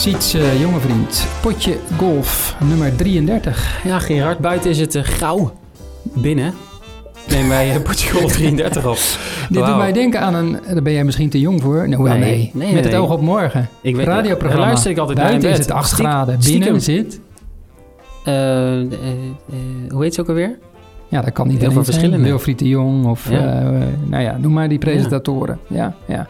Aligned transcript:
Siets, 0.00 0.34
eh, 0.34 0.60
jonge 0.60 0.80
vriend. 0.80 1.26
Potje 1.42 1.76
golf, 1.96 2.56
nummer 2.64 2.96
33. 2.96 3.80
Ja, 3.84 3.98
Gerard, 3.98 4.38
buiten 4.38 4.70
is 4.70 4.78
het 4.78 4.94
eh, 4.94 5.02
grauw. 5.02 5.52
Binnen 6.02 6.54
nemen 7.28 7.48
wij 7.48 7.74
uh, 7.76 7.82
potje 7.82 8.10
golf 8.10 8.32
33 8.36 8.86
op. 8.86 8.98
Dit 9.48 9.66
doet 9.66 9.76
mij 9.76 9.92
denken 9.92 10.20
aan 10.20 10.34
een... 10.34 10.58
Daar 10.72 10.82
ben 10.82 10.92
jij 10.92 11.04
misschien 11.04 11.28
te 11.30 11.40
jong 11.40 11.62
voor. 11.62 11.88
Nou, 11.88 12.02
wel, 12.02 12.12
Nee, 12.12 12.20
nee. 12.20 12.50
nee, 12.54 12.74
Met 12.74 12.84
het 12.84 12.94
oog 12.94 13.10
op 13.10 13.20
morgen. 13.20 13.68
Ik 13.82 13.96
weet- 13.96 14.06
Radioprogramma. 14.06 14.56
daar 14.56 14.66
luister 14.66 14.90
ik 14.90 14.98
altijd 14.98 15.18
naar 15.18 15.26
Buiten 15.26 15.48
in 15.50 15.54
is 15.58 15.60
het 15.64 15.70
8 15.74 15.86
Stiek- 15.90 15.98
graden. 16.06 16.42
stiekem. 16.42 16.62
Binnen 16.62 16.80
zit... 16.82 17.20
Eh, 18.24 18.80
eh, 18.80 18.82
eh, 18.82 19.56
hoe 19.88 20.02
heet 20.02 20.14
ze 20.14 20.20
ook 20.20 20.28
alweer? 20.28 20.58
Ja, 21.10 21.20
dat 21.20 21.32
kan 21.32 21.48
niet 21.48 21.60
Heel 21.60 21.70
veel 21.72 21.84
verschillende. 21.84 22.24
Wilfried 22.28 22.58
de 22.58 22.68
Jong 22.68 23.06
of... 23.06 23.30
Ja. 23.30 23.38
eh, 23.60 23.70
nou 24.04 24.22
ja, 24.22 24.36
noem 24.36 24.52
maar 24.52 24.68
die 24.68 24.78
presentatoren. 24.78 25.58
Ja. 25.66 25.94
Ja, 26.06 26.26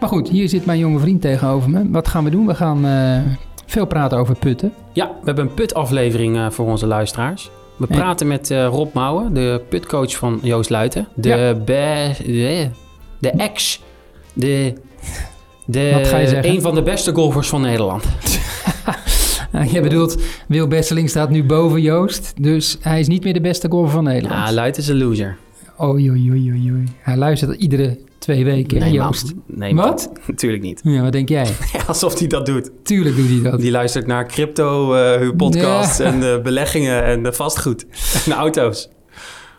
Maar 0.00 0.08
goed, 0.08 0.28
hier 0.28 0.48
zit 0.48 0.66
mijn 0.66 0.78
jonge 0.78 0.98
vriend 0.98 1.20
tegenover 1.20 1.70
me. 1.70 1.90
Wat 1.90 2.08
gaan 2.08 2.24
we 2.24 2.30
doen? 2.30 2.46
We 2.46 2.54
gaan 2.54 2.86
eh, 2.86 3.18
veel 3.66 3.86
praten 3.86 4.18
over 4.18 4.34
putten. 4.36 4.72
Ja, 4.92 5.06
we 5.06 5.24
hebben 5.24 5.44
een 5.44 5.54
put-aflevering 5.54 6.36
eh, 6.36 6.50
voor 6.50 6.66
onze 6.66 6.86
luisteraars. 6.86 7.50
We 7.76 7.86
Ja. 7.88 7.96
praten 7.96 8.26
met 8.26 8.50
Rob 8.50 8.94
Mouwen, 8.94 9.34
de 9.34 9.60
putcoach 9.68 10.16
van 10.16 10.38
Joost 10.42 10.70
Luiten. 10.70 11.08
De, 11.14 11.62
be- 11.64 12.12
de, 12.24 12.68
de 13.18 13.30
ex, 13.30 13.82
de, 14.32 14.74
de, 15.66 15.90
Wat 15.94 16.06
ga 16.06 16.16
je 16.18 16.28
zeggen? 16.28 16.50
een 16.54 16.60
van 16.62 16.74
de 16.74 16.82
beste 16.82 17.14
golfers 17.14 17.48
van 17.48 17.60
Nederland. 17.60 18.04
Uh, 19.54 19.72
je 19.72 19.80
bedoelt, 19.80 20.16
Wil 20.48 20.66
Besseling 20.66 21.08
staat 21.10 21.30
nu 21.30 21.44
boven 21.44 21.80
Joost. 21.80 22.32
Dus 22.40 22.76
hij 22.80 23.00
is 23.00 23.06
niet 23.08 23.24
meer 23.24 23.32
de 23.32 23.40
beste 23.40 23.68
golfer 23.70 23.92
van 23.92 24.04
Nederland. 24.04 24.48
Ja, 24.48 24.52
Luiten 24.54 24.82
is 24.82 24.88
een 24.88 24.98
loser. 24.98 25.36
Oei, 25.82 26.10
oei, 26.10 26.30
oei, 26.30 26.50
oei. 26.72 26.84
Hij 27.00 27.16
luistert 27.16 27.60
iedere 27.60 27.98
twee 28.18 28.44
weken, 28.44 28.78
Nee, 28.78 28.92
Joost. 28.92 29.24
man. 29.34 29.58
Nee. 29.58 29.74
Wat? 29.74 30.12
Natuurlijk 30.26 30.62
niet. 30.62 30.80
Ja, 30.82 31.02
wat 31.02 31.12
denk 31.12 31.28
jij? 31.28 31.46
Alsof 31.86 32.18
hij 32.18 32.26
dat 32.28 32.46
doet. 32.46 32.70
Tuurlijk 32.82 33.16
doet 33.16 33.28
hij 33.28 33.50
dat. 33.50 33.60
Die 33.60 33.70
luistert 33.70 34.06
naar 34.06 34.26
crypto-podcasts 34.26 35.98
Ja. 35.98 36.04
en 36.04 36.20
de 36.20 36.40
beleggingen 36.42 37.04
en 37.04 37.22
de 37.22 37.32
vastgoed 37.32 37.86
en 38.26 38.32
auto's. 38.32 38.88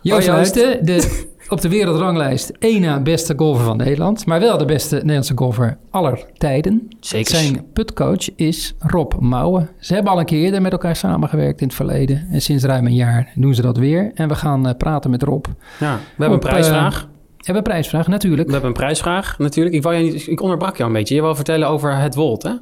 Joost 0.01 0.29
Oh, 0.29 0.35
Joost. 0.35 0.53
De, 0.53 0.79
op 1.49 1.61
de 1.61 1.69
wereldranglijst 1.69 2.51
één 2.59 2.81
na 2.81 2.99
beste 2.99 3.33
golfer 3.37 3.65
van 3.65 3.77
Nederland. 3.77 4.25
Maar 4.25 4.39
wel 4.39 4.57
de 4.57 4.65
beste 4.65 4.95
Nederlandse 4.95 5.33
golfer 5.35 5.77
aller 5.89 6.25
tijden. 6.37 6.87
Zeker. 6.99 7.35
Zijn 7.35 7.65
putcoach 7.73 8.35
is 8.35 8.75
Rob 8.79 9.13
Mouwen. 9.19 9.69
Ze 9.79 9.93
hebben 9.93 10.11
al 10.11 10.19
een 10.19 10.25
keer 10.25 10.43
eerder 10.43 10.61
met 10.61 10.71
elkaar 10.71 10.95
samengewerkt 10.95 11.61
in 11.61 11.67
het 11.67 11.75
verleden. 11.75 12.27
En 12.31 12.41
sinds 12.41 12.63
ruim 12.63 12.85
een 12.85 12.95
jaar 12.95 13.31
doen 13.35 13.55
ze 13.55 13.61
dat 13.61 13.77
weer. 13.77 14.11
En 14.13 14.27
we 14.27 14.35
gaan 14.35 14.67
eh, 14.67 14.75
praten 14.77 15.09
met 15.09 15.23
Rob. 15.23 15.45
Ja, 15.79 15.95
we 15.95 16.23
hebben 16.23 16.37
Op, 16.37 16.43
een 16.43 16.49
prijsvraag. 16.49 17.01
We 17.01 17.45
hebben 17.45 17.55
een 17.55 17.63
prijsvraag, 17.63 18.07
natuurlijk. 18.07 18.47
We 18.47 18.51
hebben 18.51 18.69
een 18.69 18.77
prijsvraag 18.77 19.37
natuurlijk. 19.37 19.75
Ik, 19.75 19.83
wou 19.83 19.95
je 19.95 20.11
niet, 20.11 20.27
ik 20.27 20.41
onderbrak 20.41 20.77
jou 20.77 20.89
een 20.89 20.95
beetje. 20.95 21.15
Je 21.15 21.21
wil 21.21 21.35
vertellen 21.35 21.67
over 21.67 21.97
het 21.97 22.15
Wold, 22.15 22.43
hè? 22.43 22.53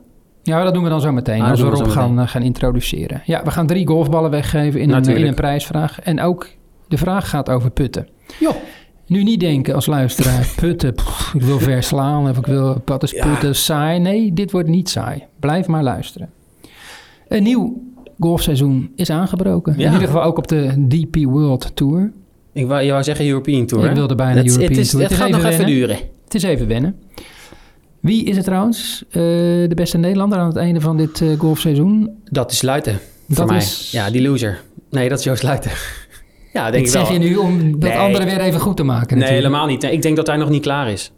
Ja, 0.44 0.64
dat 0.64 0.74
doen 0.74 0.84
we 0.84 0.90
dan 0.90 1.02
zo 1.02 1.12
meteen. 1.12 1.42
Ah, 1.42 1.50
als 1.50 1.62
we 1.62 1.70
Rob 1.70 1.90
gaan, 1.90 2.20
eh, 2.20 2.28
gaan 2.28 2.42
introduceren. 2.42 3.22
Ja, 3.26 3.44
we 3.44 3.52
gaan 3.52 3.68
drie 3.68 3.88
golfballen 3.88 4.32
weggeven 4.32 4.80
in, 4.80 4.92
een, 4.92 5.06
in 5.06 5.28
een 5.28 5.36
prijsvraag. 5.36 6.00
En 6.00 6.22
ook 6.22 6.48
de 6.88 6.98
vraag 6.98 7.30
gaat 7.30 7.50
over 7.50 7.72
putten. 7.72 8.08
Jo. 8.40 8.52
Nu 9.08 9.24
niet 9.24 9.40
denken 9.40 9.76
als 9.76 9.86
luisteraar, 9.86 10.48
putten, 10.62 10.94
pff, 10.94 11.34
ik 11.34 11.42
wil 11.42 11.60
verslaan 11.60 12.30
of 12.30 12.38
ik 12.38 12.46
wil, 12.46 12.82
wat 12.86 13.04
is 13.04 13.12
Ja. 13.12 13.54
saai. 13.54 14.00
Nee, 14.00 14.34
dit 14.34 14.52
wordt 14.52 14.68
niet 14.68 14.90
saai. 14.90 15.24
Blijf 15.40 15.68
maar 15.68 15.84
luisteren. 15.84 16.30
Een 17.28 17.44
nieuw 17.44 17.82
golfseizoen 18.20 18.92
is 18.96 19.10
aangebroken. 19.10 19.74
Ja. 19.78 19.86
In 19.86 19.92
ieder 19.94 20.08
geval 20.08 20.24
ook 20.24 20.38
op 20.38 20.48
de 20.48 20.86
DP 20.88 21.16
World 21.26 21.76
Tour. 21.76 22.12
Ik 22.54 22.68
wou, 22.68 22.82
je 22.82 22.92
wou 22.92 23.04
zeggen 23.04 23.28
European 23.28 23.66
Tour, 23.66 23.84
Ik 23.84 23.90
hè? 23.90 23.96
wilde 23.96 24.16
bijna 24.16 24.44
European 24.46 24.72
is, 24.72 24.90
Tour. 24.90 25.06
Het 25.06 25.14
gaat 25.14 25.30
nog 25.30 25.44
even 25.44 25.66
duren. 25.66 25.98
Het 26.24 26.36
is 26.36 26.44
even 26.44 26.68
wennen. 26.68 26.96
Wie 28.00 28.24
is 28.26 28.36
het 28.36 28.46
trouwens, 28.46 29.04
eh, 29.10 29.16
de 29.68 29.72
beste 29.76 29.98
Nederlander 29.98 30.40
aan 30.40 30.48
het 30.48 30.56
einde 30.56 30.82
van 30.82 30.98
dit 30.98 31.22
eh, 31.22 31.28
golfseizoen? 31.40 32.10
Dat 32.24 32.52
is 32.52 32.62
Luiten, 32.62 32.94
voor 33.28 33.36
Dat 33.36 33.48
mij. 33.48 33.58
is- 33.58 33.90
Ja, 33.92 34.10
die 34.10 34.22
loser. 34.22 34.62
Nee, 34.90 35.10
dat 35.10 35.18
is 35.20 35.24
Joost 35.24 35.44
Luiten. 35.44 35.72
Ja, 36.58 36.72
denk 36.72 36.86
Dat 36.86 36.94
ik 36.94 37.00
zeg 37.00 37.10
wel. 37.10 37.22
je 37.22 37.30
nu 37.30 37.36
om 37.36 37.72
dat 37.80 37.90
Nee. 37.90 37.98
andere 38.00 38.26
weer 38.26 38.40
even 38.40 38.60
goed 38.60 38.78
te 38.78 38.84
maken 38.84 39.08
Nee, 39.18 39.24
natuurlijk. 39.24 39.46
helemaal 39.46 39.68
niet. 39.68 39.82
Nee, 39.82 39.92
Ik 39.92 40.02
denk 40.02 40.16
dat 40.16 40.28
hij 40.28 40.38
nog 40.38 40.50
niet 40.50 40.62
klaar 40.62 40.90
is. 40.90 41.12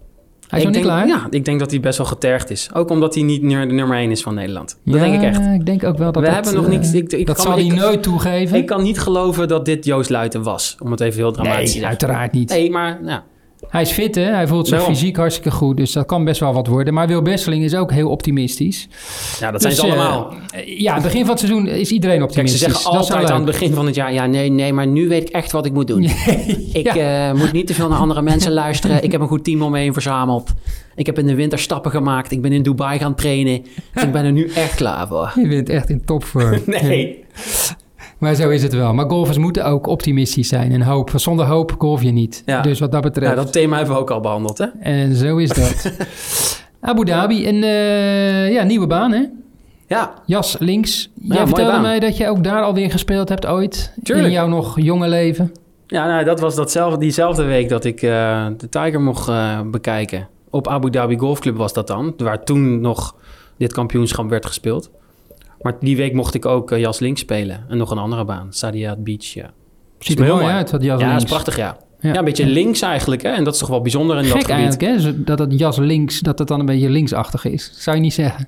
Hij 0.48 0.60
is 0.60 0.66
ik 0.66 0.72
nog 0.72 0.82
niet 0.82 0.92
klaar? 0.92 1.08
Ja, 1.08 1.28
ik 1.30 1.46
denk 1.46 1.60
dat 1.60 1.72
hij 1.72 1.80
best 1.80 1.98
wel 1.98 2.08
getergd 2.08 2.50
is. 2.50 2.70
Ook 2.74 2.90
omdat 2.90 3.14
hij 3.16 3.24
niet 3.24 3.42
de 3.42 3.48
nummer 3.48 3.98
1 3.98 4.12
is 4.12 4.22
van 4.22 4.34
Nederland. 4.34 4.78
Dat 4.86 4.96
Ja, 4.96 5.02
denk 5.02 5.14
ik 5.16 5.22
echt. 5.22 5.40
ik 5.54 5.66
denk 5.66 5.84
ook 5.84 5.98
wel 5.98 6.12
dat 6.12 6.24
We 6.24 6.30
dat, 6.30 6.46
hebben 6.46 6.54
nog 6.54 6.68
niet... 6.68 6.94
Ik, 6.94 7.12
ik 7.14 7.26
dat 7.28 7.36
kan, 7.36 7.46
zal 7.46 7.58
ik, 7.60 7.68
hij 7.68 7.76
nooit 7.80 8.04
toegeven. 8.04 8.58
Ik 8.58 8.66
kan 8.66 8.84
niet 8.84 9.00
geloven 9.00 9.48
dat 9.48 9.66
dit 9.66 9.86
Joost 9.86 10.10
Luiten 10.10 10.44
was. 10.44 10.76
Om 10.84 10.92
het 10.92 11.00
even 11.00 11.20
heel 11.20 11.32
dramatisch 11.32 11.56
te 11.58 11.62
nee, 11.64 11.72
zeggen. 11.72 11.90
uiteraard 11.90 12.32
niet. 12.32 12.50
Nee, 12.50 12.72
maar 12.72 13.00
ja. 13.06 13.24
Hij 13.70 13.82
is 13.82 13.92
fit, 13.92 14.16
hè? 14.16 14.22
Hij 14.22 14.48
voelt 14.48 14.68
zich 14.68 14.78
Daarom. 14.78 14.96
fysiek 14.96 15.16
hartstikke 15.18 15.52
goed. 15.52 15.78
Dus 15.78 15.92
dat 15.92 16.06
kan 16.06 16.24
best 16.24 16.40
wel 16.40 16.54
wat 16.54 16.68
worden. 16.68 16.94
Maar 16.94 17.08
Wil 17.08 17.22
Besseling 17.22 17.64
is 17.64 17.76
ook 17.76 17.92
heel 17.92 18.10
optimistisch. 18.10 18.88
ja, 19.40 19.52
dat 19.52 19.62
zijn 19.62 19.74
Dus, 19.74 19.82
ze 19.84 19.88
eh, 19.88 19.94
allemaal. 19.94 20.34
eh, 20.54 20.80
ja, 20.80 21.02
begin 21.02 21.22
van 21.22 21.30
het 21.30 21.40
seizoen 21.40 21.68
is 21.68 21.92
iedereen 21.92 22.18
Kijk, 22.18 22.32
ze 22.32 22.40
optimistisch. 22.40 22.60
zeggen 22.82 22.92
altijd 22.98 23.30
aan 23.30 23.36
het 23.36 23.46
begin 23.46 23.74
van 23.74 23.86
het 23.86 23.96
jaar... 23.96 24.14
Ja, 24.14 24.26
nee, 24.26 24.50
nee, 24.52 24.74
maar 24.74 24.88
nu 24.88 25.08
weet 25.08 25.22
ik 25.22 25.30
echt 25.36 25.52
wat 25.52 25.66
ik 25.66 25.74
moet 25.74 25.88
doen. 25.88 26.04
Ik 26.74 26.86
eh, 26.86 27.34
moet 27.34 27.52
niet 27.52 27.68
te 27.68 27.74
veel 27.74 27.90
naar 27.90 28.00
andere 28.00 28.22
mensen 28.22 28.52
luisteren. 28.52 29.04
Ik 29.04 29.12
heb 29.12 29.22
een 29.22 29.28
goed 29.28 29.44
team 29.44 29.62
om 29.62 29.72
me 29.72 29.80
heen 29.80 29.94
verzameld. 29.94 30.52
Ik 30.96 31.06
heb 31.06 31.20
in 31.20 31.28
de 31.28 31.36
winter 31.36 31.60
stappen 31.60 31.92
gemaakt. 31.92 32.32
Ik 32.32 32.42
ben 32.42 32.52
in 32.52 32.64
Dubai 32.64 33.00
gaan 33.00 33.16
trainen. 33.16 33.54
Ik 33.96 34.12
ben 34.12 34.26
er 34.26 34.32
nu 34.32 34.50
echt 34.56 34.76
klaar 34.76 35.08
voor. 35.08 35.32
Je 35.36 35.48
bent 35.48 35.70
echt 35.70 35.90
in 35.90 36.06
topvorm. 36.06 36.62
Nee. 36.82 37.24
Maar 38.20 38.36
zo 38.36 38.50
is 38.50 38.64
het 38.64 38.74
wel. 38.74 38.94
Maar 38.94 39.10
golfers 39.10 39.38
moeten 39.38 39.66
ook 39.66 39.88
optimistisch 39.88 40.48
zijn 40.48 40.72
en 40.72 40.82
hoop. 40.82 41.12
Zonder 41.16 41.46
hoop 41.46 41.76
golf 41.78 42.02
je 42.02 42.12
niet. 42.12 42.44
Ja. 42.46 42.62
Dus 42.62 42.80
wat 42.80 42.92
dat 42.92 43.02
betreft. 43.02 43.30
Ja, 43.32 43.36
dat 43.36 43.52
thema 43.52 43.78
hebben 43.78 43.96
we 43.96 44.02
ook 44.02 44.12
al 44.12 44.20
behandeld, 44.20 44.58
hè? 44.58 44.66
En 44.80 45.16
zo 45.16 45.38
is 45.38 45.50
dat. 45.50 45.92
Abu 46.82 47.06
Dhabi, 47.06 47.48
een 47.48 47.64
eh, 47.64 48.52
ja, 48.52 48.64
nieuwe 48.64 48.88
baan 48.88 49.12
hè? 49.12 49.24
Ja, 49.88 50.14
Jas 50.26 50.56
links. 50.60 51.10
Jij 51.22 51.46
vertelde 51.46 51.80
mij 51.80 52.00
dat 52.00 52.18
je 52.18 52.28
ook 52.28 52.44
daar 52.44 52.64
alweer 52.64 52.92
gespeeld 52.92 53.30
hebt 53.30 53.46
ooit. 53.46 53.94
Tuurlijk. 54.04 54.28
In 54.28 54.34
jouw 54.34 54.48
nog 54.48 54.82
jonge 54.82 55.08
leven. 55.08 55.52
ja 55.88 56.08
nou, 56.08 56.24
dat 56.24 56.40
was 56.40 56.56
datzelfde, 56.56 57.00
diezelfde 57.00 57.44
week 57.44 57.70
dat 57.70 57.86
ik 57.86 58.02
eh, 58.02 58.48
de 58.58 58.70
Tiger 58.70 59.02
mocht 59.02 59.28
eh, 59.28 59.62
bekijken. 59.62 60.28
Op 60.50 60.68
Abu 60.68 60.90
Dhabi 60.90 61.18
Golfclub 61.18 61.58
was 61.58 61.74
dat 61.74 61.88
dan. 61.88 62.14
Waar 62.18 62.44
toen 62.44 62.82
nog 62.82 63.16
dit 63.58 63.74
kampioenschap 63.74 64.30
werd 64.30 64.46
gespeeld. 64.46 64.90
Maar 65.62 65.74
die 65.80 65.98
week 65.98 66.14
mocht 66.14 66.34
ik 66.36 66.46
ook 66.46 66.72
eh, 66.72 66.80
Jas 66.80 67.00
links 67.00 67.22
spelen. 67.22 67.66
En 67.70 67.78
nog 67.78 67.92
een 67.92 67.98
andere 67.98 68.26
baan. 68.26 68.48
Sadia 68.50 68.96
Beach, 68.96 69.26
ja. 69.26 69.52
Ziet 70.00 70.20
er 70.20 70.26
heel 70.26 70.36
mooi 70.40 70.54
uit, 70.54 70.70
dat 70.70 70.82
jas 70.84 71.00
Ja, 71.00 71.06
dat 71.06 71.08
links. 71.08 71.24
is 71.24 71.30
prachtig, 71.30 71.58
ja. 71.58 71.78
Ja. 72.00 72.10
Ja, 72.14 72.20
een 72.20 72.26
beetje 72.26 72.46
links 72.46 72.82
eigenlijk, 72.82 73.22
hè. 73.22 73.30
En 73.30 73.44
dat 73.44 73.54
is 73.54 73.60
toch 73.60 73.70
wel 73.70 73.82
bijzonder 73.82 74.16
in 74.18 74.24
dat 74.24 74.32
Gek 74.32 74.42
gebied. 74.42 74.56
eigenlijk, 74.56 75.04
hè? 75.04 75.24
Dat 75.24 75.40
het 75.40 75.60
jas 75.60 75.78
links, 75.78 76.20
dat 76.20 76.40
het 76.40 76.48
dan 76.48 76.60
een 76.60 76.66
beetje 76.66 76.90
linksachtig 76.90 77.46
is. 77.46 77.72
Zou 77.74 77.96
je 77.96 78.02
niet 78.02 78.14
zeggen? 78.14 78.48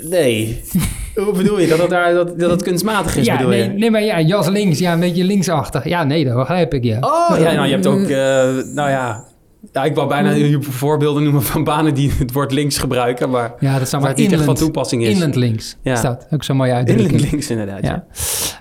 Nee. 0.00 0.62
Hoe 1.24 1.32
bedoel 1.32 1.60
je? 1.60 1.66
Dat 1.66 1.78
het, 1.78 1.90
daar, 1.90 2.14
dat, 2.14 2.38
dat 2.38 2.50
het 2.50 2.62
kunstmatig 2.62 3.16
is, 3.16 3.26
ja, 3.26 3.36
bedoel 3.36 3.50
nee, 3.50 3.62
je? 3.62 3.68
nee, 3.68 3.90
maar 3.90 4.02
ja, 4.02 4.20
jas 4.20 4.48
links, 4.48 4.78
ja, 4.78 4.92
een 4.92 5.00
beetje 5.00 5.24
linksachtig. 5.24 5.88
Ja, 5.88 6.04
nee, 6.04 6.24
dat 6.24 6.34
begrijp 6.36 6.74
ik, 6.74 6.84
ja. 6.84 6.98
Oh, 7.00 7.38
ja, 7.38 7.52
nou, 7.52 7.66
je 7.66 7.72
hebt 7.72 7.86
ook, 7.86 8.00
eh, 8.02 8.64
nou 8.74 8.90
ja... 8.90 9.24
Ja, 9.72 9.84
ik 9.84 9.94
wou 9.94 10.08
bijna 10.08 10.30
je 10.30 10.62
voorbeelden 10.62 11.22
noemen 11.22 11.42
van 11.42 11.64
banen 11.64 11.94
die 11.94 12.12
het 12.18 12.32
woord 12.32 12.52
links 12.52 12.78
gebruiken, 12.78 13.30
maar 13.30 13.54
Ja, 13.60 13.78
dat 13.78 13.88
zou 13.88 14.02
waar 14.02 14.10
maar 14.12 14.20
echt 14.20 14.30
van 14.32 14.38
inland, 14.40 14.58
toepassing 14.58 15.02
is. 15.02 15.08
inland 15.12 15.34
links 15.34 15.76
Ja. 15.82 15.94
staat. 15.96 16.26
Ook 16.30 16.44
zo'n 16.44 16.56
mooie 16.56 16.70
Inland 16.70 16.88
uitdrukking. 16.88 17.30
links 17.30 17.50
inderdaad, 17.50 17.82
ja. 17.82 17.88
Ja. 17.90 18.06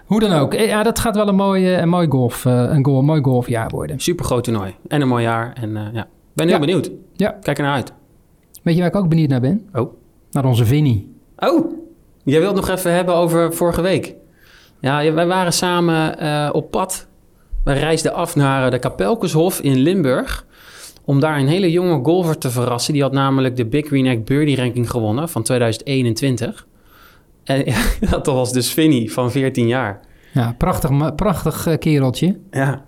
Hoe 0.06 0.20
dan 0.20 0.32
ook. 0.32 0.54
Eh, 0.54 0.68
Ja, 0.68 0.84
dat 0.84 1.00
gaat 1.00 1.16
wel 1.16 1.28
een 1.28 1.36
mooi, 1.36 1.74
eh, 1.74 1.80
een 1.82 1.90
mooi, 1.90 2.08
golf, 2.08 2.46
eh, 2.46 2.54
een 2.70 2.86
goal, 2.86 3.02
mooi 3.02 3.22
golfjaar 3.22 3.70
worden. 3.70 4.00
Super 4.00 4.26
groot 4.26 4.44
toernooi. 4.44 4.76
En 4.88 5.02
een 5.02 5.08
mooi 5.08 5.24
jaar. 5.24 5.54
En 5.62 5.78
eh, 5.78 5.84
ja, 5.94 6.08
ben 6.34 6.46
heel 6.48 6.56
Ja. 6.56 6.60
benieuwd. 6.60 6.92
Ja. 7.14 7.36
Kijk 7.42 7.58
ernaar 7.58 7.74
uit. 7.76 7.94
Weet 8.64 8.74
je 8.76 8.80
waar 8.82 8.90
ik 8.90 8.96
ook 8.96 9.10
benieuwd 9.10 9.30
naar 9.30 9.42
ben? 9.42 9.70
Oh. 9.74 9.94
Naar 10.32 10.46
onze 10.46 10.66
Vinnie. 10.66 11.16
Oh, 11.38 11.72
jij 12.24 12.40
wilt 12.40 12.56
nog 12.56 12.70
even 12.70 12.94
hebben 12.94 13.16
over 13.16 13.54
vorige 13.54 13.82
week. 13.82 14.14
Ja, 14.82 15.14
wij 15.14 15.28
waren 15.28 15.54
samen 15.54 16.54
op 16.54 16.72
pad. 16.72 17.08
We 17.64 17.74
reisden 17.74 18.14
af 18.14 18.36
naar 18.36 18.72
de 18.72 18.80
Kapelkeshof 18.80 19.60
in 19.60 19.76
Limburg. 19.76 20.46
Om 21.06 21.20
daar 21.20 21.40
een 21.40 21.48
hele 21.48 21.72
jonge 21.72 22.04
golfer 22.04 22.38
te 22.38 22.50
verrassen. 22.52 22.94
Die 22.94 23.02
had 23.02 23.12
namelijk 23.12 23.56
de 23.56 23.66
Big 23.66 23.88
Green 23.88 24.06
Egg 24.06 24.24
Birdie 24.24 24.56
Ranking 24.56 24.90
gewonnen 24.90 25.30
van 25.30 25.44
2021. 25.44 26.68
En 27.44 27.64
dat 28.10 28.26
was 28.26 28.54
dus 28.54 28.72
Vinny 28.74 29.08
van 29.08 29.32
14 29.32 29.68
jaar. 29.68 30.00
Ja, 30.34 30.56
prachtig, 30.58 31.16
prachtig 31.16 31.68
eh, 31.68 31.78
kereltje. 31.78 32.40
Ja. 32.52 32.84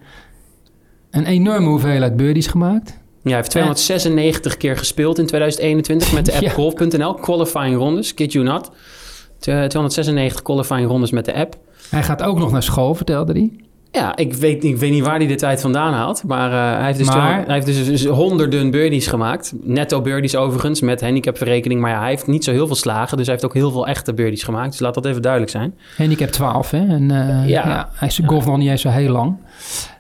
Een 1.12 1.26
enorme 1.26 1.68
hoeveelheid 1.68 2.16
birdies 2.16 2.48
gemaakt. 2.48 2.90
Ja, 2.90 2.98
hij 3.24 3.36
heeft 3.36 3.50
296 3.50 4.58
keer 4.58 4.78
gespeeld 4.78 5.20
in 5.20 5.26
2021 5.26 6.14
met 6.14 6.26
de 6.26 6.34
app 6.36 6.42
Ja. 6.44 6.50
golf.nl. 6.50 7.14
Qualifying 7.14 7.76
rondes, 7.76 8.14
kid 8.14 8.32
you 8.32 8.46
not. 8.46 8.72
Tw- 9.40 9.44
296 9.44 10.42
qualifying 10.42 10.88
rondes 10.88 11.12
met 11.12 11.26
de 11.26 11.34
app. 11.34 11.56
Hij 11.90 12.04
gaat 12.04 12.24
ook 12.24 12.38
nog 12.38 12.52
naar 12.52 12.64
school, 12.64 12.96
vertelde 12.96 13.32
hij. 13.34 13.52
Ja, 13.92 14.16
ik 14.16 14.34
weet, 14.34 14.64
ik 14.64 14.78
weet 14.78 14.92
niet 14.92 15.04
waar 15.06 15.18
hij 15.18 15.28
de 15.28 15.36
tijd 15.36 15.62
vandaan 15.62 15.94
haalt. 15.94 16.24
Maar 16.24 16.52
eh, 16.52 16.78
hij 16.78 16.86
heeft 16.86 16.98
dus, 16.98 17.08
Maar- 17.08 17.16
200 17.16 17.48
hij 17.48 17.56
heeft 17.56 17.68
dus, 17.68 17.86
dus 17.86 18.06
honderden 18.06 18.72
birdies 18.72 19.08
gemaakt. 19.08 19.54
Netto 19.64 20.02
birdies 20.02 20.36
overigens, 20.36 20.82
met 20.82 21.02
handicapverrekening. 21.02 21.82
Maar 21.82 21.92
ja, 21.92 22.00
hij 22.00 22.10
heeft 22.10 22.28
niet 22.28 22.44
zo 22.44 22.52
heel 22.52 22.68
veel 22.68 22.76
slagen. 22.76 23.18
Dus 23.18 23.26
hij 23.26 23.36
heeft 23.36 23.48
ook 23.48 23.54
heel 23.54 23.72
veel 23.72 23.88
echte 23.88 24.14
birdies 24.14 24.44
gemaakt. 24.44 24.72
Dus 24.72 24.80
laat 24.80 24.94
dat 24.94 25.06
even 25.06 25.22
duidelijk 25.22 25.52
zijn. 25.52 25.74
Handicap 25.98 26.28
12, 26.30 26.72
hè? 26.72 26.78
En, 26.88 27.12
eh, 27.12 27.48
ja. 27.50 27.68
Ja. 27.68 27.90
hij 27.94 28.08
is 28.08 28.20
golf 28.26 28.46
nog 28.46 28.58
niet 28.58 28.70
eens 28.70 28.82
zo 28.82 28.90
heel 28.90 29.12
lang. 29.12 29.38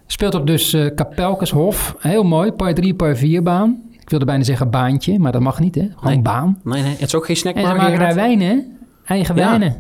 Speelt 0.08 0.36
op 0.36 0.48
dus 0.48 0.74
eh 0.74 0.86
Kapelkeshof. 0.96 1.96
Heel 2.00 2.24
mooi, 2.24 2.52
par 2.52 2.74
3, 2.74 2.94
par 2.94 3.16
4 3.18 3.44
baan. 3.44 3.82
Ik 4.02 4.10
wilde 4.10 4.26
bijna 4.26 4.44
zeggen 4.44 4.70
baantje, 4.70 5.20
maar 5.20 5.32
dat 5.32 5.42
mag 5.42 5.60
niet, 5.60 5.76
hè? 5.76 5.82
Gewoon 5.96 6.14
Nee. 6.14 6.22
baan. 6.22 6.60
Nee, 6.64 6.82
nee, 6.82 6.92
het 6.92 7.02
is 7.02 7.16
ook 7.16 7.26
geen 7.26 7.36
En 7.36 7.42
ze 7.42 7.50
snackbar. 7.50 7.76
maken 7.76 8.00
daar 8.00 8.12
Gerard. 8.12 8.16
wijn, 8.16 8.42
hè? 8.42 8.56
Eigen 9.06 9.36
Ja. 9.36 9.50
wijnen. 9.50 9.76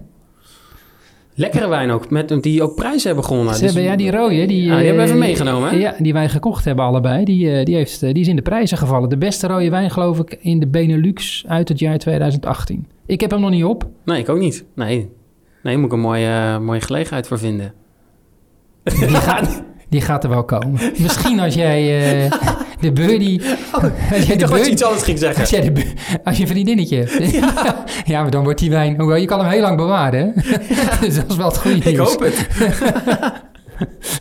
Lekkere 1.39 1.67
wijn 1.67 1.91
ook, 1.91 2.09
met, 2.09 2.37
die 2.41 2.63
ook 2.63 2.75
prijzen 2.75 3.07
hebben 3.07 3.25
gewonnen. 3.25 3.53
Ze 3.53 3.61
Dus- 3.61 3.73
hebben, 3.73 3.91
ja, 3.91 3.97
die 3.97 4.11
rode, 4.11 4.45
die, 4.45 4.63
Ja, 4.63 4.77
die 4.77 4.85
hebben 4.85 4.93
we 4.95 5.01
eh, 5.01 5.03
even 5.03 5.17
meegenomen, 5.17 5.69
hè? 5.69 5.75
Ja, 5.75 5.95
die 5.99 6.13
wij 6.13 6.29
gekocht 6.29 6.65
hebben 6.65 6.85
allebei, 6.85 7.23
die, 7.25 7.51
eh, 7.51 7.65
die, 7.65 7.75
heeft, 7.75 8.03
eh, 8.03 8.13
die 8.13 8.21
is 8.21 8.27
in 8.27 8.35
de 8.35 8.41
prijzen 8.41 8.77
gevallen. 8.77 9.09
De 9.09 9.17
beste 9.17 9.47
rode 9.47 9.69
wijn, 9.69 9.91
geloof 9.91 10.19
ik, 10.19 10.37
in 10.41 10.59
de 10.59 10.67
Benelux 10.67 11.43
uit 11.47 11.69
het 11.69 11.79
jaar 11.79 11.97
2018. 11.97 12.87
Ik 13.05 13.21
heb 13.21 13.31
hem 13.31 13.41
nog 13.41 13.49
niet 13.49 13.63
op. 13.63 13.89
Nee, 14.05 14.19
ik 14.19 14.29
ook 14.29 14.39
niet. 14.39 14.65
Nee, 14.75 15.09
nee 15.63 15.77
moet 15.77 15.85
ik 15.85 15.91
een 15.93 15.99
mooie, 15.99 16.27
eh, 16.27 16.59
mooie 16.59 16.81
gelegenheid 16.81 17.27
voor 17.27 17.39
vinden. 17.39 17.73
Die 18.83 19.07
gaat, 19.07 19.63
die 19.89 20.01
gaat 20.01 20.23
er 20.23 20.29
wel 20.29 20.43
komen. 20.43 20.79
Misschien 21.05 21.39
als 21.39 21.53
jij 21.53 21.99
eh, 22.25 22.31
de 22.81 22.91
birdie... 22.91 23.41
jij 24.09 24.19
Ik 24.19 24.39
dacht 24.39 24.51
dat 24.51 24.65
je 24.65 24.71
iets 24.71 24.83
anders 24.83 25.03
ging 25.03 25.19
zeggen. 25.19 25.39
als, 25.41 25.49
jij 25.49 25.61
de, 25.61 25.71
bu- 25.71 25.93
als 26.23 26.35
je 26.37 26.41
een 26.43 26.49
vriendinnetje 26.49 26.97
hebt. 26.97 27.35
Ja. 28.05 28.21
maar 28.21 28.31
dan 28.31 28.43
wordt 28.43 28.59
die 28.59 28.69
wijn... 28.69 28.97
Hoewel, 28.99 29.17
je 29.17 29.25
kan 29.25 29.39
hem 29.39 29.49
heel 29.49 29.61
lang 29.61 29.77
bewaren, 29.77 30.19
hè? 30.19 30.41
dus 31.05 31.15
dat 31.15 31.25
is 31.29 31.35
wel 31.35 31.47
het 31.47 31.57
goede 31.57 31.77
Ik 31.77 31.85
nieuws. 31.85 32.09
hoop 32.09 32.19
het. 32.19 32.47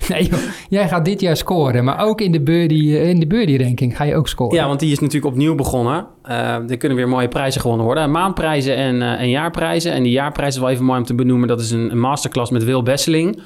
Nee, 0.09 0.25
joh, 0.29 0.39
jij 0.69 0.89
gaat 0.89 1.05
dit 1.05 1.21
jaar 1.21 1.37
scoren. 1.37 1.85
Maar 1.85 1.99
ook 1.99 2.21
in 2.21 2.33
de 2.33 2.41
birdie, 2.41 2.99
eh, 2.99 3.09
in 3.09 3.21
de 3.21 3.27
birdie 3.27 3.63
ranking 3.63 3.97
ga 3.97 4.05
je 4.05 4.15
ook 4.17 4.29
scoren. 4.29 4.57
Ja, 4.57 4.67
want 4.67 4.81
die 4.81 4.93
is 4.93 4.99
natuurlijk 4.99 5.33
opnieuw 5.33 5.55
begonnen. 5.55 6.07
Eh, 6.23 6.71
er 6.71 6.77
kunnen 6.77 6.97
weer 6.99 7.09
mooie 7.09 7.29
prijzen 7.29 7.61
gewonnen 7.61 7.87
worden. 7.87 8.11
Maandprijzen 8.11 8.77
en, 8.77 9.03
eh, 9.03 9.21
en 9.21 9.29
jaarprijzen. 9.31 9.93
En 9.93 10.03
die 10.03 10.13
jaarprijs 10.13 10.55
is 10.55 10.61
wel 10.61 10.71
even 10.71 10.85
mooi 10.85 10.99
om 10.99 11.05
te 11.07 11.15
benoemen. 11.15 11.49
Dat 11.49 11.61
is 11.61 11.71
een, 11.71 11.91
een 11.91 12.01
masterclass 12.01 12.51
met 12.51 12.65
Wil 12.65 12.83
Besseling. 12.83 13.39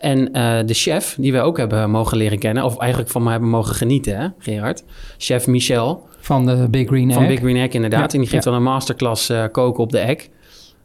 En 0.00 0.32
eh, 0.32 0.58
de 0.66 0.74
chef, 0.74 1.16
die 1.18 1.32
we 1.32 1.40
ook 1.40 1.56
hebben 1.56 1.90
mogen 1.90 2.16
leren 2.16 2.38
kennen... 2.38 2.64
of 2.64 2.78
eigenlijk 2.78 3.10
van 3.10 3.22
mij 3.22 3.32
hebben 3.32 3.50
mogen 3.50 3.74
genieten, 3.74 4.16
hè, 4.16 4.26
Gerard? 4.38 4.84
Chef 5.18 5.46
Michel 5.46 6.06
Van 6.20 6.46
de 6.46 6.66
Big 6.70 6.86
Green 6.86 7.12
van 7.12 7.22
Egg. 7.22 7.30
Big 7.30 7.38
Green 7.38 7.56
Egg, 7.56 7.72
inderdaad. 7.72 8.12
Ja, 8.12 8.18
en 8.18 8.22
die 8.24 8.28
geeft 8.28 8.44
ja. 8.44 8.50
dan 8.50 8.58
een 8.58 8.66
masterclass 8.66 9.28
eh, 9.28 9.44
koken 9.52 9.82
op 9.82 9.92
de 9.92 9.98
egg. 9.98 10.28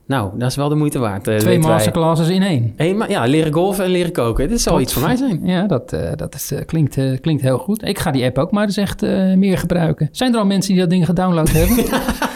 Nou, 0.07 0.31
dat 0.37 0.49
is 0.49 0.55
wel 0.55 0.69
de 0.69 0.75
moeite 0.75 0.99
waard. 0.99 1.27
eh, 1.27 1.35
Twee 1.37 1.59
wij. 1.59 1.69
masterclasses 1.69 2.29
in 2.29 2.43
één. 2.43 2.73
Hey, 2.75 2.93
maar 2.93 3.09
ja, 3.09 3.25
leren 3.25 3.53
golfen 3.53 3.83
en 3.83 3.89
leren 3.91 4.11
koken. 4.11 4.49
Dit 4.49 4.61
zal 4.61 4.79
iets 4.81 4.93
voor 4.93 5.01
mij 5.01 5.15
zijn. 5.15 5.39
Ja, 5.43 5.67
dat, 5.67 5.89
dat 6.15 6.35
is, 6.35 6.53
klinkt, 6.65 6.97
klinkt 7.21 7.41
heel 7.41 7.57
goed. 7.57 7.83
Ik 7.83 7.99
ga 7.99 8.11
die 8.11 8.25
app 8.25 8.37
ook 8.37 8.51
maar 8.51 8.65
eens 8.65 8.77
echt 8.77 9.01
meer 9.35 9.57
gebruiken. 9.57 10.09
Zijn 10.11 10.33
er 10.33 10.39
al 10.39 10.45
mensen 10.45 10.71
die 10.71 10.81
dat 10.81 10.89
ding 10.89 11.05
gedownload 11.05 11.49
hebben? 11.51 11.85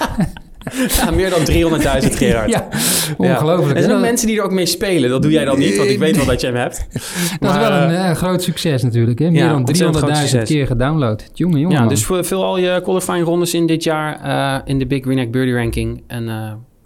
Ja, 0.99 1.11
meer 1.11 1.29
dan 1.29 1.39
300.000, 1.39 2.13
Gerard. 2.13 2.49
ja, 2.55 2.67
ongelooflijk. 3.17 3.77
Er 3.77 3.83
zijn 3.83 3.95
ook 3.95 4.01
mensen 4.01 4.27
die 4.27 4.37
er 4.37 4.43
ook 4.43 4.51
mee 4.51 4.65
spelen. 4.65 5.09
Dat 5.09 5.21
doe 5.21 5.31
jij 5.31 5.45
dan 5.45 5.59
niet, 5.59 5.77
want 5.77 5.89
ik 5.89 5.99
weet 5.99 6.15
wel 6.15 6.25
dat 6.25 6.41
je 6.41 6.47
hem 6.47 6.55
hebt. 6.55 6.87
Dat 7.39 7.51
is 7.51 7.57
wel 7.57 7.71
een 7.71 7.89
eh, 7.89 8.09
eh, 8.09 8.15
groot 8.15 8.43
succes 8.43 8.83
natuurlijk. 8.83 9.19
Hè? 9.19 9.31
Meer 9.31 9.43
ja, 9.43 9.49
dan 9.49 9.57
ontzettend 9.57 9.97
groot 9.97 10.09
300.000 10.09 10.17
succes. 10.17 10.49
keer 10.49 10.67
gedownload. 10.67 11.29
Jongen, 11.33 11.59
jongen. 11.59 11.75
Ja, 11.75 11.79
man. 11.79 11.89
dus 11.89 12.05
vul 12.05 12.43
al 12.43 12.57
je 12.57 12.81
qualifying 12.83 13.25
rondes 13.25 13.53
in 13.53 13.65
dit 13.65 13.83
jaar 13.83 14.21
eh, 14.23 14.61
in 14.65 14.79
de 14.79 14.85
Big 14.85 15.01
Green 15.01 15.17
Egg 15.17 15.29
Birdie 15.29 15.55
Ranking. 15.55 16.03
En 16.07 16.25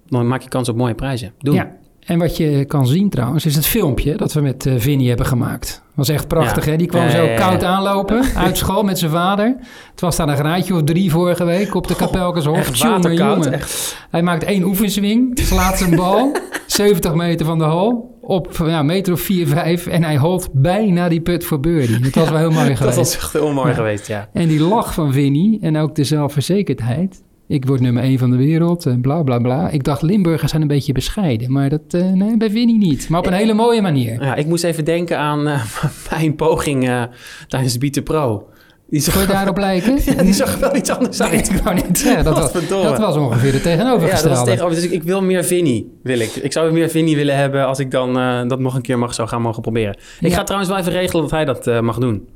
dan 0.08 0.28
maak 0.28 0.42
je 0.42 0.50
kans 0.50 0.70
op 0.70 0.76
mooie 0.76 0.96
prijzen. 0.96 1.34
Doe. 1.40 1.54
Ja, 1.54 1.72
en 2.06 2.20
wat 2.20 2.38
je 2.38 2.66
kan 2.66 2.88
zien 2.88 3.10
trouwens, 3.10 3.46
is 3.46 3.56
het 3.56 3.66
filmpje 3.66 4.16
dat 4.16 4.34
we 4.34 4.42
met 4.42 4.68
Vinnie 4.78 5.08
hebben 5.08 5.26
gemaakt. 5.26 5.83
Was 5.94 6.10
echt 6.10 6.28
prachtig, 6.28 6.66
Ja. 6.66 6.72
hè? 6.72 6.78
Die 6.78 6.88
kwam 6.88 7.04
Ja, 7.04 7.10
zo 7.10 7.24
ja, 7.24 7.36
koud 7.36 7.64
aanlopen 7.64 8.24
uit 8.36 8.58
school 8.58 8.84
met 8.84 9.00
zijn 9.00 9.12
vader. 9.12 9.56
Het 9.92 10.02
was 10.02 10.16
daar 10.16 10.28
een 10.30 10.36
graadje 10.38 10.74
of 10.76 10.84
drie 10.84 11.12
vorige 11.12 11.44
week 11.46 11.76
op 11.76 11.88
de 11.88 11.96
Kapelkenshof. 11.96 12.76
Jongen, 12.76 13.02
waterkoud. 13.02 13.44
jongen. 13.44 13.54
Echt. 13.60 13.98
Hij 14.12 14.22
maakt 14.24 14.44
één 14.44 14.64
oefenswing, 14.64 15.40
slaat 15.40 15.78
zijn 15.78 15.96
bal 15.96 16.32
70 16.68 17.14
meter 17.14 17.46
van 17.46 17.58
de 17.58 17.64
hal 17.64 18.12
op 18.22 18.50
ja, 18.66 18.84
meter 18.84 19.14
of 19.14 19.20
4, 19.22 19.48
5 19.48 19.88
en 19.88 20.04
hij 20.04 20.18
holt 20.18 20.50
bijna 20.52 21.10
die 21.10 21.22
put 21.22 21.46
voor 21.46 21.60
birdie. 21.60 22.00
Het 22.02 22.16
was 22.16 22.30
wel 22.30 22.38
heel 22.40 22.52
mooi 22.52 22.68
Dat 22.70 22.78
geweest. 22.78 22.96
was 22.98 23.16
echt 23.16 23.34
heel 23.34 23.52
mooi 23.54 23.74
geweest, 23.74 24.08
ja. 24.08 24.30
En 24.34 24.48
die 24.48 24.62
lach 24.62 24.94
van 24.94 25.14
Vinnie 25.14 25.58
en 25.62 25.78
ook 25.78 25.96
de 25.96 26.04
zelfverzekerdheid. 26.04 27.24
Ik 27.48 27.66
word 27.66 27.82
nummer 27.82 28.04
1 28.04 28.18
van 28.20 28.30
de 28.32 28.38
wereld 28.38 28.86
en 28.86 29.02
bla 29.02 29.24
bla 29.24 29.40
bla. 29.40 29.70
Ik 29.70 29.84
dacht 29.84 30.02
Limburgers 30.02 30.50
zijn 30.50 30.62
een 30.62 30.68
beetje 30.68 30.94
bescheiden, 30.94 31.52
maar 31.52 31.70
dat 31.70 31.82
eh, 31.90 32.12
nee, 32.12 32.38
bij 32.38 32.50
Vinnie 32.50 32.78
niet. 32.78 33.10
Maar 33.10 33.20
op 33.20 33.26
een 33.28 33.34
hele 33.34 33.54
mooie 33.54 33.82
manier. 33.82 34.24
ja. 34.24 34.36
Ik 34.36 34.46
moest 34.46 34.64
even 34.64 34.86
denken 34.86 35.18
aan 35.18 35.48
eh, 35.48 35.64
mijn 36.12 36.36
poging 36.36 36.88
eh, 36.90 37.04
tijdens 37.48 37.78
Beat 37.78 37.94
the 37.94 38.02
Pro. 38.02 38.48
Die 38.90 39.12
Kun 39.12 39.22
je 39.22 39.28
daarop 39.28 39.58
lijken? 39.58 40.00
ja, 40.16 40.24
die 40.24 40.34
zag 40.34 40.54
er 40.54 40.60
wel 40.60 40.76
iets 40.76 40.90
anders 40.90 41.18
Nee, 41.18 41.30
uit. 41.30 41.50
ik 41.52 41.58
wou 41.58 41.76
net 41.76 41.98
zeggen, 42.00 42.24
dat 42.24 42.38
was, 42.38 42.68
dat 42.70 42.98
was 43.00 43.16
ongeveer 43.16 43.52
de 43.52 43.58
Ja, 43.58 43.64
tegenovergestelde. 43.64 44.28
dat 44.28 44.38
was 44.38 44.48
tegenover. 44.48 44.76
Dus 44.76 44.86
ik, 44.86 44.92
ik 44.92 45.04
wil 45.04 45.22
meer 45.22 45.44
Vinnie, 45.44 45.92
wil 46.04 46.20
ik. 46.20 46.30
Ik 46.36 46.52
zou 46.52 46.72
meer 46.72 46.90
Vinnie 46.90 47.16
willen 47.16 47.36
hebben 47.38 47.66
als 47.68 47.80
ik 47.80 47.92
dan 47.92 48.18
eh, 48.20 48.48
dat 48.48 48.60
nog 48.60 48.76
een 48.76 48.82
keer 48.82 49.00
mag, 49.00 49.14
zou 49.14 49.28
gaan 49.28 49.42
mogen 49.42 49.62
proberen. 49.62 49.98
Ik 50.20 50.30
Ja. 50.30 50.36
ga 50.36 50.44
trouwens 50.44 50.72
wel 50.72 50.80
even 50.82 50.92
regelen 50.92 51.22
dat 51.22 51.32
hij 51.32 51.46
dat 51.46 51.68
eh, 51.68 51.80
mag 51.80 51.98
doen. 51.98 52.28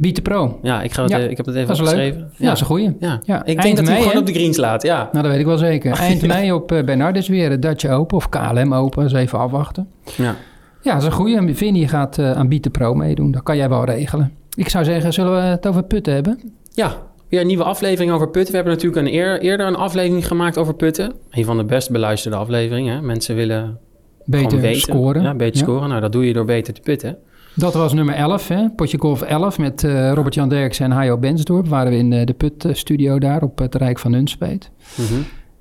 Beat 0.00 0.14
the 0.14 0.22
Pro. 0.22 0.58
Ja, 0.62 0.82
ik, 0.82 0.92
ga 0.92 1.02
het, 1.02 1.10
Ja, 1.10 1.18
ik 1.18 1.36
heb 1.36 1.46
het 1.46 1.54
even 1.54 1.68
Dat 1.68 1.76
is 1.76 1.82
leuk. 1.82 1.88
opgeschreven. 1.92 2.30
Ja, 2.36 2.44
dat 2.46 2.54
is 2.54 2.60
een 2.60 2.66
goeie. 2.66 2.96
Ja. 3.00 3.20
Ja, 3.24 3.44
Ik 3.44 3.62
denk 3.62 3.76
dat 3.76 3.84
hij 3.86 3.94
mei, 3.94 3.94
hem 3.96 4.02
gewoon 4.02 4.20
op 4.20 4.26
de 4.26 4.32
greens 4.32 4.56
laat, 4.56 4.82
ja. 4.82 4.96
Nou, 5.12 5.22
dat 5.22 5.26
weet 5.32 5.40
ik 5.40 5.46
wel 5.46 5.58
zeker. 5.58 5.92
Eind 6.00 6.26
mei 6.26 6.52
op 6.52 6.72
uh, 6.72 6.84
Bernardus 6.84 7.28
weer 7.28 7.48
de 7.48 7.58
Dutch 7.58 7.84
Open 7.86 8.16
of 8.16 8.28
KLM 8.28 8.74
Open. 8.74 9.02
Dus 9.02 9.12
even 9.12 9.38
afwachten. 9.38 9.88
ja. 10.16 10.34
Ja, 10.82 10.92
dat 10.92 11.00
is 11.02 11.06
een 11.08 11.12
goeie. 11.14 11.54
Vinnie 11.54 11.88
gaat 11.88 12.18
eh, 12.18 12.32
aan 12.32 12.48
Beat 12.48 12.62
the 12.62 12.70
Pro 12.70 12.94
meedoen. 12.94 13.30
Dat 13.30 13.42
kan 13.42 13.56
jij 13.56 13.68
wel 13.68 13.84
regelen. 13.84 14.32
Ik 14.54 14.68
zou 14.68 14.84
zeggen, 14.84 15.12
zullen 15.12 15.32
we 15.32 15.38
het 15.40 15.66
over 15.66 15.82
putten 15.82 16.14
hebben? 16.14 16.40
Ja, 16.72 16.92
weer 17.28 17.40
een 17.40 17.46
nieuwe 17.46 17.64
aflevering 17.64 18.12
over 18.12 18.28
putten. 18.28 18.50
We 18.50 18.56
hebben 18.56 18.74
natuurlijk 18.74 19.06
een 19.06 19.12
eer, 19.14 19.40
eerder 19.40 19.66
een 19.66 19.76
aflevering 19.76 20.26
gemaakt 20.26 20.58
over 20.58 20.74
putten. 20.74 21.12
Een 21.30 21.44
van 21.44 21.56
de 21.56 21.64
best 21.64 21.90
beluisterde 21.90 22.36
afleveringen. 22.36 23.06
Mensen 23.06 23.34
willen 23.34 23.78
Beter 24.24 24.60
weten. 24.60 24.80
scoren. 24.80 25.22
Ja, 25.22 25.34
beter 25.34 25.58
scoren. 25.58 25.88
Nou, 25.88 26.00
dat 26.00 26.12
doe 26.12 26.26
je 26.26 26.32
door 26.32 26.44
beter 26.44 26.74
te 26.74 26.80
putten. 26.80 27.16
Dat 27.60 27.74
was 27.74 27.92
nummer 27.92 28.14
11, 28.14 28.48
hè? 28.48 28.68
Potje 28.70 28.98
Golf 28.98 29.22
11 29.22 29.58
met 29.58 29.84
eh, 29.84 30.12
Robert-Jan 30.12 30.48
Derksen 30.48 30.84
en 30.84 30.90
Hajo 30.90 31.18
Bensdorp. 31.18 31.68
Waren 31.68 31.92
we 31.92 31.98
in 31.98 32.12
eh, 32.12 32.26
de 32.26 32.32
put-studio 32.32 33.18
daar 33.18 33.42
op 33.42 33.58
het 33.58 33.74
Rijk 33.74 33.98
van 33.98 34.10
Nunspeet. 34.10 34.70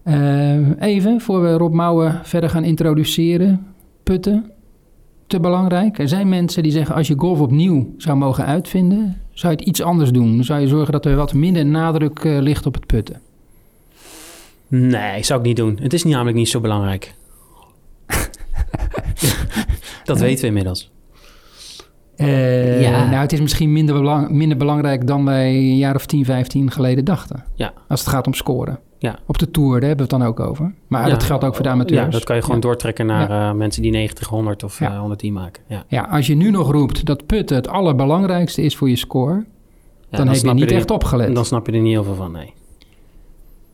Eh, 0.04 0.81
even, 0.81 1.22
voor 1.22 1.42
we 1.42 1.51
Rob 1.54 1.74
Mouwen 1.74 2.19
verder 2.24 2.50
gaan 2.50 2.63
introduceren. 2.63 3.68
Putten, 4.04 4.51
te 5.28 5.40
belangrijk. 5.40 6.00
Er 6.00 6.07
zijn 6.07 6.30
mensen 6.30 6.63
die 6.63 6.72
zeggen, 6.72 6.96
als 6.96 7.07
je 7.07 7.13
golf 7.18 7.40
opnieuw 7.40 7.94
zou 7.98 8.18
mogen 8.18 8.45
uitvinden... 8.45 9.22
zou 9.34 9.54
je 9.54 9.60
het 9.60 9.68
iets 9.68 9.81
anders 9.81 10.12
doen. 10.12 10.44
Zou 10.44 10.60
je 10.60 10.68
zorgen 10.68 10.92
dat 10.92 11.06
er 11.06 11.16
wat 11.16 11.34
minder 11.34 11.66
nadruk 11.66 12.24
ligt 12.24 12.66
op 12.66 12.74
het 12.74 12.86
putten. 12.86 13.22
Nee, 14.68 15.24
zou 15.24 15.40
ik 15.40 15.45
niet 15.45 15.57
doen. 15.57 15.80
Het 15.81 15.94
is 15.94 16.04
namelijk 16.04 16.38
niet 16.38 16.50
zo 16.50 16.60
belangrijk. 16.60 17.13
dat 20.06 20.19
weten 20.19 20.42
we 20.42 20.48
inmiddels. 20.48 20.92
Eh, 22.19 22.81
Ja. 22.81 23.06
Nou, 23.06 23.16
het 23.21 23.33
is 23.33 23.42
misschien 23.42 23.71
minder, 23.74 23.95
belang- 23.95 24.30
minder 24.30 24.57
belangrijk 24.57 25.07
dan 25.07 25.25
wij 25.25 25.56
een 25.56 25.77
jaar 25.77 25.95
of 25.95 26.06
10, 26.06 26.25
15 26.25 26.71
geleden 26.71 27.06
dachten. 27.06 27.44
Ja. 27.56 27.73
Als 27.88 27.99
het 27.99 28.09
gaat 28.09 28.28
om 28.28 28.33
scoren. 28.33 28.80
Ja. 28.97 29.19
Op 29.26 29.38
de 29.38 29.52
Tour, 29.52 29.69
daar 29.80 29.88
hebben 29.90 30.07
we 30.07 30.14
het 30.16 30.21
dan 30.21 30.30
ook 30.30 30.40
over. 30.40 30.73
Maar 30.88 31.04
Ja. 31.04 31.09
dat 31.09 31.23
geldt 31.23 31.44
ook 31.44 31.54
voor 31.56 31.64
de 31.64 31.69
amateurs. 31.69 32.06
Ja, 32.06 32.09
dat 32.09 32.23
kan 32.23 32.35
je 32.35 32.42
gewoon 32.42 32.59
doortrekken 32.59 33.06
naar 33.06 33.30
eh, 33.30 33.54
mensen 33.54 33.81
die 33.81 33.92
90, 33.92 34.28
100 34.28 34.64
of 34.64 34.80
Ja. 34.80 34.92
eh, 34.92 34.99
110 34.99 35.33
maken. 35.33 35.64
Ja. 35.68 35.83
Ja, 35.88 36.02
als 36.11 36.28
je 36.28 36.35
nu 36.35 36.52
nog 36.52 36.71
roept 36.71 37.06
dat 37.06 37.26
putten 37.26 37.56
het 37.56 37.68
allerbelangrijkste 37.68 38.61
is 38.61 38.76
voor 38.78 38.90
je 38.90 38.95
score... 38.95 39.45
Ja, 40.09 40.18
dan, 40.18 40.28
heb 40.28 40.35
je 40.35 40.54
niet 40.54 40.71
echt 40.71 40.92
opgelet. 40.92 41.35
Dan 41.35 41.45
snap 41.45 41.66
je 41.66 41.71
er 41.71 41.80
niet 41.81 41.92
heel 41.92 42.04
veel 42.04 42.16
van, 42.16 42.31
nee. 42.31 42.54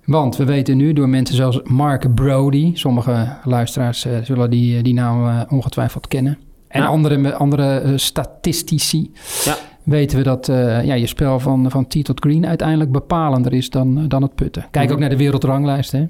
Want 0.05 0.37
we 0.37 0.45
weten 0.45 0.77
nu 0.77 0.93
door 0.93 1.09
mensen 1.09 1.35
zoals 1.35 1.61
Mark 1.63 2.15
Brody... 2.15 2.71
sommige 2.75 3.27
luisteraars 3.43 4.07
zullen 4.23 4.49
die, 4.49 4.81
die 4.83 4.93
naam 4.93 5.45
ongetwijfeld 5.49 6.07
kennen... 6.07 6.37
en 6.67 6.81
Ja. 6.81 6.88
andere, 6.88 7.34
andere 7.36 7.77
eh, 7.79 7.91
statistici... 7.95 9.12
Ja. 9.45 9.55
weten 9.84 10.17
we 10.17 10.24
dat 10.24 10.50
eh, 10.50 10.86
ja, 10.86 10.93
je 10.93 11.07
spel 11.07 11.39
van, 11.39 11.72
van 11.72 11.88
tee 11.88 12.03
tot 12.03 12.19
green... 12.19 12.45
uiteindelijk 12.48 12.91
bepalender 12.91 13.53
is 13.53 13.69
dan, 13.69 13.98
eh, 13.98 14.03
dan 14.07 14.22
het 14.22 14.36
putten. 14.36 14.65
Kijk 14.72 14.91
ook 14.91 15.00
naar 15.00 15.10
de 15.10 15.17
wereldranglijst, 15.17 15.91
hè. 15.91 16.07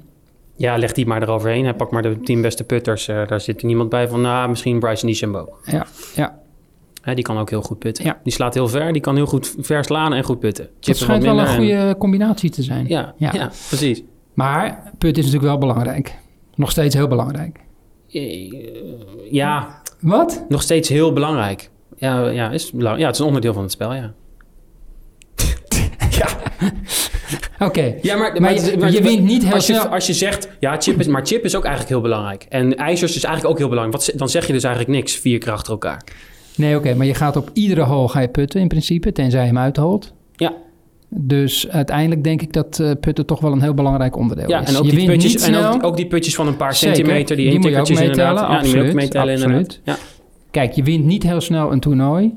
Ja, 0.56 0.76
leg 0.78 0.92
die 0.92 1.06
maar 1.06 1.22
eroverheen. 1.22 1.64
Hij 1.64 1.74
pakt 1.74 1.90
maar 1.90 2.02
de 2.02 2.20
10 2.20 2.40
beste 2.42 2.64
putters. 2.64 3.06
Daar 3.06 3.40
zit 3.40 3.60
er 3.60 3.66
niemand 3.66 3.88
bij 3.88 4.08
van, 4.08 4.20
nou, 4.20 4.48
misschien 4.48 4.78
Bryson 4.78 5.08
DeChambeau. 5.08 5.48
Ja, 5.64 5.86
ja. 6.14 6.38
Hè, 7.02 7.14
die 7.14 7.24
kan 7.24 7.38
ook 7.38 7.50
heel 7.50 7.62
goed 7.62 7.78
putten. 7.78 8.04
Ja. 8.04 8.18
Die 8.22 8.32
slaat 8.32 8.54
heel 8.54 8.68
ver. 8.68 8.92
Die 8.92 9.02
kan 9.02 9.16
heel 9.16 9.26
goed 9.26 9.54
ver 9.60 9.84
slaan 9.84 10.12
en 10.12 10.24
goed 10.24 10.38
putten. 10.38 10.64
Dat 10.64 10.72
Chippen 10.80 11.04
schijnt 11.04 11.22
wel 11.24 11.38
een 11.38 11.46
en- 11.46 11.54
goede 11.56 11.94
combinatie 11.98 12.50
te 12.50 12.62
zijn. 12.62 12.84
Ja, 12.88 13.14
Ja. 13.16 13.30
ja. 13.32 13.50
precies. 13.68 14.02
Maar 14.34 14.82
putten 14.98 15.22
is 15.22 15.32
natuurlijk 15.32 15.44
wel 15.44 15.58
belangrijk. 15.58 16.14
Nog 16.54 16.70
steeds 16.70 16.94
heel 16.94 17.08
belangrijk. 17.08 17.60
Ja, 19.30 19.82
Wat? 20.00 20.44
nog 20.48 20.62
steeds 20.62 20.88
heel 20.88 21.12
belangrijk. 21.12 21.70
Ja, 21.96 22.28
ja, 22.28 22.50
is 22.50 22.70
belang- 22.70 22.98
ja, 22.98 23.06
het 23.06 23.14
is 23.14 23.20
een 23.20 23.26
onderdeel 23.26 23.52
van 23.52 23.62
het 23.62 23.72
spel, 23.72 23.94
ja. 23.94 24.12
Oké. 27.58 27.94
Ja, 28.02 28.16
maar, 28.16 28.40
Maar 28.40 28.54
je- 28.54 28.90
je 28.92 29.02
wint 29.02 29.22
niet 29.24 29.44
heel 29.44 29.52
als 29.54 29.66
je, 29.66 29.72
snel. 29.74 29.86
Als 29.88 30.06
je 30.06 30.12
zegt, 30.12 30.48
ja, 30.60 30.76
chip 30.80 31.00
is, 31.00 31.06
maar 31.06 31.26
chip 31.26 31.44
is 31.44 31.54
ook 31.56 31.64
eigenlijk 31.64 31.92
heel 31.94 32.02
belangrijk. 32.02 32.46
En 32.48 32.76
ijzers 32.76 33.16
is 33.16 33.24
eigenlijk 33.24 33.54
ook 33.54 33.58
heel 33.60 33.68
belangrijk. 33.68 34.02
Wat, 34.04 34.18
dan 34.18 34.28
zeg 34.28 34.46
je 34.46 34.52
dus 34.52 34.64
eigenlijk 34.64 34.94
niks, 34.96 35.14
vier 35.16 35.38
keer 35.38 35.52
achter 35.52 35.72
elkaar. 35.72 36.02
Nee, 36.56 36.76
oké. 36.76 36.94
maar 36.94 37.06
je 37.06 37.14
gaat 37.14 37.36
op 37.36 37.50
iedere 37.52 37.82
hole 37.82 38.08
ga 38.08 38.20
je 38.20 38.28
putten 38.28 38.60
in 38.60 38.68
principe. 38.68 39.12
Tenzij 39.12 39.40
je 39.40 39.46
hem 39.46 39.58
uitholt. 39.58 40.12
Ja. 40.32 40.52
Dus 41.08 41.68
uiteindelijk 41.68 42.24
denk 42.24 42.42
ik 42.42 42.52
dat 42.52 42.78
eh, 42.78 42.90
putten 43.00 43.26
toch 43.26 43.40
wel 43.40 43.52
een 43.52 43.62
heel 43.62 43.74
belangrijk 43.74 44.16
onderdeel 44.16 44.48
Ja, 44.48 44.60
is. 44.60 44.68
en 44.68 44.76
ook 44.76 44.84
je 44.84 44.90
die, 44.90 45.06
putjes, 45.06 45.48
en 45.48 45.54
ook, 45.64 45.84
ook 45.84 45.96
die 45.96 46.06
putjes 46.06 46.34
van 46.34 46.46
een 46.46 46.56
paar 46.56 46.74
Zeker. 46.74 46.96
centimeter, 46.96 47.36
die, 47.36 47.50
Die 47.50 47.58
moet 47.58 47.70
je 47.70 47.78
ook 47.80 47.88
meetellen. 47.88 48.16
Ja, 48.16 48.30
die 48.32 48.40
moet 48.40 48.40
je 48.40 48.54
ook 48.54 48.58
absoluut, 48.58 48.94
meetellen 48.94 49.34
absoluut. 49.34 49.80
Ja. 49.84 49.96
Kijk, 50.50 50.72
je 50.72 50.82
wint 50.82 51.04
niet 51.04 51.22
heel 51.22 51.40
snel 51.40 51.72
een 51.72 51.80
toernooi 51.80 52.32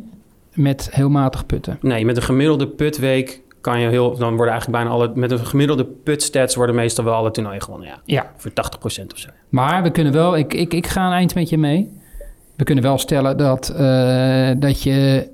met 0.53 0.89
heel 0.91 1.09
matig 1.09 1.45
putten. 1.45 1.77
Nee, 1.81 2.05
met 2.05 2.15
een 2.17 2.23
gemiddelde 2.23 2.67
putweek 2.67 3.41
kan 3.61 3.79
je 3.79 3.87
heel, 3.87 4.17
dan 4.17 4.35
worden 4.35 4.53
eigenlijk 4.53 4.83
bijna 4.83 4.89
alle, 4.95 5.11
met 5.15 5.31
een 5.31 5.45
gemiddelde 5.45 5.85
put 5.85 6.23
stats 6.23 6.55
worden 6.55 6.75
meestal 6.75 7.03
wel 7.03 7.13
alle 7.13 7.31
toernooien 7.31 7.61
gewonnen. 7.61 7.87
Ja, 7.87 8.01
Ja, 8.05 8.31
voor 8.37 8.51
80% 8.51 8.53
of 9.13 9.17
zo. 9.17 9.29
maar 9.49 9.83
we 9.83 9.91
kunnen 9.91 10.13
wel, 10.13 10.37
ik, 10.37 10.53
ik, 10.53 10.73
ik 10.73 10.87
ga 10.87 11.05
een 11.05 11.13
eind 11.13 11.35
met 11.35 11.49
je 11.49 11.57
mee. 11.57 11.89
We 12.55 12.63
kunnen 12.63 12.83
wel 12.83 12.97
stellen 12.97 13.37
dat, 13.37 13.69
eh, 13.69 14.49
dat 14.57 14.83
je 14.83 15.29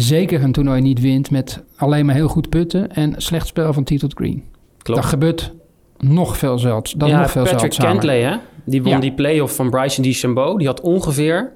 zeker 0.00 0.42
een 0.42 0.52
toernooi 0.52 0.80
niet 0.80 1.00
wint 1.00 1.30
met 1.30 1.62
alleen 1.76 2.06
maar 2.06 2.14
heel 2.14 2.28
goed 2.28 2.48
putten 2.48 2.92
en 2.94 3.14
slecht 3.16 3.46
spel 3.46 3.72
van 3.72 3.84
tee 3.84 3.98
tot 3.98 4.12
green. 4.14 4.42
Klopt. 4.82 5.00
Dat 5.00 5.10
gebeurt 5.10 5.52
nog 5.98 6.36
veel 6.38 6.58
zelds. 6.58 6.92
Dat 6.92 7.08
ja, 7.08 7.20
nog 7.20 7.30
veel 7.30 7.42
Patrick 7.42 7.60
zeldzamer. 7.60 7.92
Kentley, 7.92 8.22
hè? 8.22 8.36
Die 8.64 8.82
won 8.82 8.92
Ja. 8.92 8.98
die 8.98 9.12
playoff 9.12 9.54
van 9.56 9.70
Bryson 9.70 10.02
DeChambeau. 10.04 10.58
Die 10.58 10.66
had 10.66 10.80
ongeveer 10.80 11.52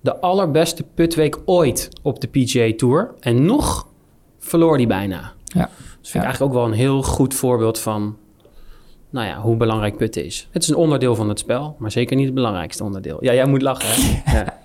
de 0.00 0.20
allerbeste 0.20 0.82
putweek 0.94 1.38
ooit 1.44 1.88
op 2.02 2.20
de 2.20 2.26
PGA 2.28 2.72
Tour. 2.76 3.14
En 3.20 3.44
nog 3.44 3.86
verloor 4.38 4.76
die 4.76 4.86
bijna. 4.86 5.32
Ja. 5.44 5.68
Dus 5.74 5.88
vind 5.92 6.06
ik 6.06 6.12
Ja. 6.12 6.22
eigenlijk 6.22 6.52
ook 6.52 6.58
wel 6.58 6.66
een 6.66 6.78
heel 6.78 7.02
goed 7.02 7.34
voorbeeld 7.34 7.78
van... 7.78 8.16
Nou 9.10 9.26
ja, 9.26 9.40
hoe 9.40 9.56
belangrijk 9.56 9.96
putten 9.96 10.24
is. 10.24 10.48
Het 10.50 10.62
is 10.62 10.68
een 10.68 10.74
onderdeel 10.76 11.14
van 11.14 11.28
het 11.28 11.38
spel, 11.38 11.76
maar 11.78 11.90
zeker 11.90 12.16
niet 12.16 12.24
het 12.24 12.34
belangrijkste 12.34 12.84
onderdeel. 12.84 13.18
Ja, 13.20 13.32
jij 13.34 13.46
moet 13.46 13.62
lachen, 13.62 13.88
hè? 14.02 14.36
ja. 14.38 14.58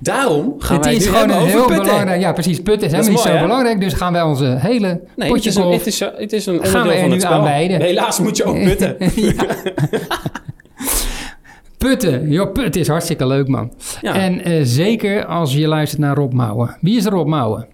Daarom 0.00 0.54
gaan 0.58 0.76
het 0.76 0.84
wij 0.84 0.94
is 0.94 1.06
gewoon 1.06 1.30
een 1.30 1.46
heel 1.46 1.64
putten. 1.64 1.84
belangrijk. 1.84 2.20
Ja, 2.20 2.32
precies. 2.32 2.62
Putten 2.62 2.86
is 2.86 2.92
helemaal 2.92 3.12
niet 3.12 3.24
mooi, 3.24 3.28
zo 3.30 3.36
hè? 3.36 3.46
belangrijk. 3.46 3.80
Dus 3.80 3.92
gaan 3.92 4.12
wij 4.12 4.22
onze 4.22 4.44
hele 4.44 4.86
Nee, 4.86 5.00
het 5.16 5.28
potje 5.28 5.48
is, 5.48 5.56
een, 5.56 5.70
het, 5.70 5.86
is, 5.86 6.00
het 6.00 6.32
is 6.32 6.46
een 6.46 6.64
Gaan 6.64 6.86
we 6.86 6.92
er 6.92 7.00
van 7.00 7.10
het 7.10 7.24
aan 7.24 7.42
spel. 7.46 7.78
Helaas 7.80 8.20
moet 8.20 8.36
je 8.36 8.44
ook 8.44 8.62
putten. 8.62 8.96
Putten. 11.78 12.30
Joh, 12.30 12.52
putten 12.52 12.80
is 12.80 12.88
hartstikke 12.88 13.26
leuk, 13.26 13.48
man. 13.48 13.72
Ja. 14.00 14.14
En 14.14 14.44
eh, 14.44 14.60
zeker 14.62 15.24
als 15.24 15.52
je 15.52 15.68
luistert 15.68 16.00
naar 16.00 16.16
Rob 16.16 16.32
Mouwen. 16.32 16.76
Wie 16.80 16.96
is 16.96 17.04
Rob 17.04 17.28
Mouwen? 17.28 17.66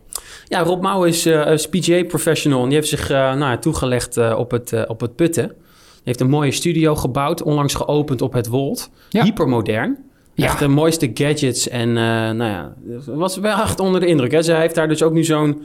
Ja, 0.49 0.63
Rob 0.63 0.83
Mouw 0.83 1.05
is 1.05 1.27
eh, 1.27 1.33
een 1.45 1.59
PGA-professional. 1.71 2.63
En 2.63 2.67
die 2.69 2.77
heeft 2.77 2.89
zich 2.89 3.11
eh, 3.11 3.17
nou, 3.19 3.39
ja, 3.39 3.59
toegelegd 3.59 4.17
eh, 4.17 4.35
op, 4.39 4.51
het, 4.51 4.73
eh, 4.73 4.83
op 4.87 5.01
het 5.01 5.17
putten. 5.17 5.45
Hij 5.45 5.55
heeft 6.11 6.21
een 6.21 6.29
mooie 6.31 6.51
studio 6.53 6.95
gebouwd, 6.95 7.43
onlangs 7.43 7.75
geopend 7.75 8.23
op 8.23 8.33
het 8.33 8.47
Wold. 8.47 8.91
Ja. 9.09 9.23
Hypermodern. 9.23 9.99
Ja. 10.35 10.45
Echt 10.45 10.59
de 10.59 10.69
mooiste 10.69 11.11
gadgets. 11.15 11.69
En 11.69 11.89
eh, 11.89 11.95
nou 12.31 12.45
ja, 12.45 12.73
was 13.07 13.37
wel 13.37 13.61
echt 13.61 13.81
onder 13.81 14.01
de 14.01 14.07
indruk. 14.07 14.33
Hè. 14.33 14.43
Zij 14.43 14.61
heeft 14.61 14.75
daar 14.75 14.89
dus 14.89 15.03
ook 15.03 15.13
nu 15.13 15.25
zo'n, 15.25 15.63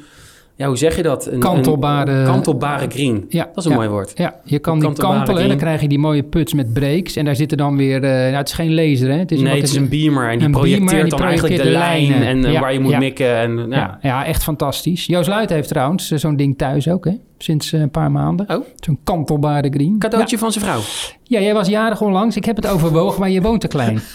ja, 0.55 0.67
hoe 0.67 0.77
zeg 0.77 0.95
je 0.95 1.03
dat? 1.03 1.25
Een, 1.25 1.39
Kantelbare- 1.39 2.12
Een, 2.12 2.25
kantelbare 2.25 2.86
green. 2.89 3.25
Ja, 3.29 3.43
Dat 3.43 3.57
is 3.57 3.65
een 3.65 3.71
ja. 3.71 3.77
mooi 3.77 3.89
woord. 3.89 4.12
Ja, 4.15 4.36
je 4.43 4.59
kan 4.59 4.79
die 4.79 4.93
kantelen 4.93 5.41
en 5.41 5.47
dan 5.47 5.57
krijg 5.57 5.81
je 5.81 5.88
die 5.88 6.00
mooie 6.00 6.24
puts 6.24 6.53
met 6.53 6.74
breaks. 6.74 7.15
En 7.15 7.25
daar 7.25 7.36
zitten 7.36 7.57
dan 7.57 7.77
weer... 7.77 8.03
eh, 8.03 8.09
nou, 8.12 8.33
het 8.36 8.47
is 8.47 8.53
geen 8.53 8.74
laser, 8.74 9.09
hè? 9.12 9.17
Het 9.17 9.31
is 9.31 9.39
nee, 9.39 9.55
het 9.55 9.63
is 9.69 9.75
een 9.75 9.89
beamer 9.89 10.29
en 10.29 10.38
die 10.38 10.45
en 10.47 10.51
projecteert 10.51 11.01
die 11.01 11.09
dan 11.09 11.21
eigenlijk 11.27 11.55
de 11.63 11.69
lijn 11.69 12.07
lijnen. 12.09 12.27
en 12.27 12.45
eh, 12.45 12.51
Ja, 12.51 12.59
waar 12.59 12.74
je 12.74 12.79
moet 12.79 12.91
ja. 12.91 12.97
mikken. 13.00 13.36
En, 13.38 13.65
ja. 13.69 13.97
Ja, 14.01 14.25
echt 14.25 14.43
fantastisch. 14.43 15.05
Joost 15.05 15.27
Luit 15.29 15.50
heeft 15.50 15.67
trouwens 15.69 16.07
zo'n 16.07 16.36
ding 16.36 16.57
thuis 16.57 16.89
ook, 16.89 17.05
hè? 17.05 17.12
Sinds 17.38 17.71
een 17.71 17.91
paar 17.91 18.12
maanden. 18.12 18.45
Oh. 18.50 18.65
Zo'n 18.79 19.00
kantelbare 19.03 19.69
green. 19.69 19.95
Cadeautje 20.00 20.38
van 20.38 20.51
zijn 20.51 20.65
vrouw. 20.65 20.79
Ja, 21.24 21.39
jij 21.39 21.53
was 21.53 21.67
jarig 21.67 22.01
onlangs. 22.01 22.36
Ik 22.36 22.45
heb 22.45 22.55
het 22.55 22.67
overwogen, 22.67 23.19
maar 23.19 23.29
je 23.29 23.41
woont 23.41 23.62
te 23.62 23.67
klein. 23.67 24.00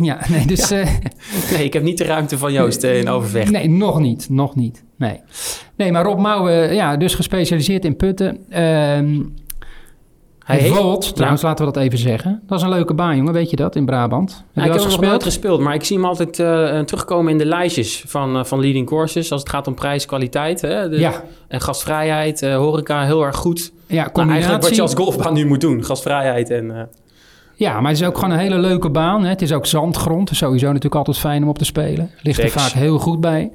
ja, 0.00 0.18
nee, 0.28 0.46
dus... 0.46 0.70
eh, 0.70 0.88
Nee, 1.52 1.64
ik 1.64 1.72
heb 1.72 1.82
niet 1.82 1.98
de 1.98 2.04
ruimte 2.04 2.38
van 2.38 2.52
Joost 2.52 2.84
eh, 2.84 2.98
in 2.98 3.08
Overvecht. 3.08 3.50
Nee, 3.50 3.68
nog 3.70 3.98
niet. 4.00 4.28
Nog 4.30 4.54
niet. 4.56 4.84
Nee. 4.96 5.20
Nee, 5.76 5.92
maar 5.92 6.04
Rob 6.04 6.18
Mouwen, 6.18 6.74
ja, 6.74 6.96
dus 6.96 7.14
gespecialiseerd 7.14 7.84
in 7.84 7.96
putten. 7.96 8.38
Ehm 8.50 9.20
Hij 10.44 10.56
hij 10.56 10.66
heeft- 10.68 10.80
Volt, 10.80 11.14
trouwens, 11.14 11.42
laten 11.42 11.66
we 11.66 11.72
dat 11.72 11.82
even 11.82 11.98
zeggen. 11.98 12.42
Dat 12.46 12.58
is 12.58 12.64
een 12.64 12.70
leuke 12.70 12.94
baan, 12.94 13.16
jongen. 13.16 13.32
Weet 13.32 13.50
je 13.50 13.56
dat, 13.56 13.76
in 13.76 13.84
Brabant? 13.86 14.30
Heb 14.30 14.40
je 14.52 14.60
Ja, 14.60 14.66
ik 14.66 14.72
heb 14.72 14.80
hem 14.80 14.90
nog 14.90 15.00
nooit 15.00 15.22
gespeeld? 15.22 15.60
maar 15.60 15.74
ik 15.74 15.84
zie 15.84 15.96
hem 15.96 16.04
altijd 16.06 16.38
eh, 16.38 16.80
terugkomen 16.80 17.32
in 17.32 17.38
de 17.38 17.46
lijstjes 17.46 18.04
van, 18.06 18.36
eh, 18.36 18.44
van 18.44 18.60
leading 18.60 18.86
courses. 18.86 19.32
Als 19.32 19.40
het 19.40 19.50
gaat 19.50 19.66
om 19.66 19.74
prijs, 19.74 20.06
kwaliteit 20.06 20.60
hè, 20.60 20.88
de- 20.88 20.98
Ja, 20.98 21.24
en 21.48 21.60
gastvrijheid, 21.60 22.42
eh, 22.42 22.56
horeca, 22.56 23.04
heel 23.04 23.22
erg 23.24 23.36
goed. 23.36 23.72
ja, 23.86 23.94
Maar 23.94 23.96
eigenlijk 23.96 24.12
wat 24.14 24.44
combinatie. 24.44 24.74
je 24.74 24.82
als 24.82 24.94
golfbaan 24.94 25.34
nu 25.34 25.46
moet 25.46 25.60
doen, 25.60 25.84
gastvrijheid 25.84 26.50
en... 26.50 26.88
Ja, 27.58 27.80
maar 27.80 27.90
het 27.90 28.00
is 28.00 28.06
ook 28.06 28.14
gewoon 28.18 28.30
een 28.30 28.38
hele 28.38 28.58
leuke 28.58 28.90
baan. 28.90 29.22
Hè. 29.22 29.28
Het 29.28 29.42
is 29.42 29.52
ook 29.52 29.66
zandgrond. 29.66 30.28
Dus 30.28 30.38
sowieso 30.38 30.66
natuurlijk 30.66 30.94
altijd 30.94 31.18
fijn 31.18 31.42
om 31.42 31.48
op 31.48 31.58
te 31.58 31.64
spelen. 31.64 32.10
Ligt 32.22 32.42
er 32.42 32.50
vaak 32.50 32.70
heel 32.70 32.98
goed 32.98 33.20
bij. 33.20 33.50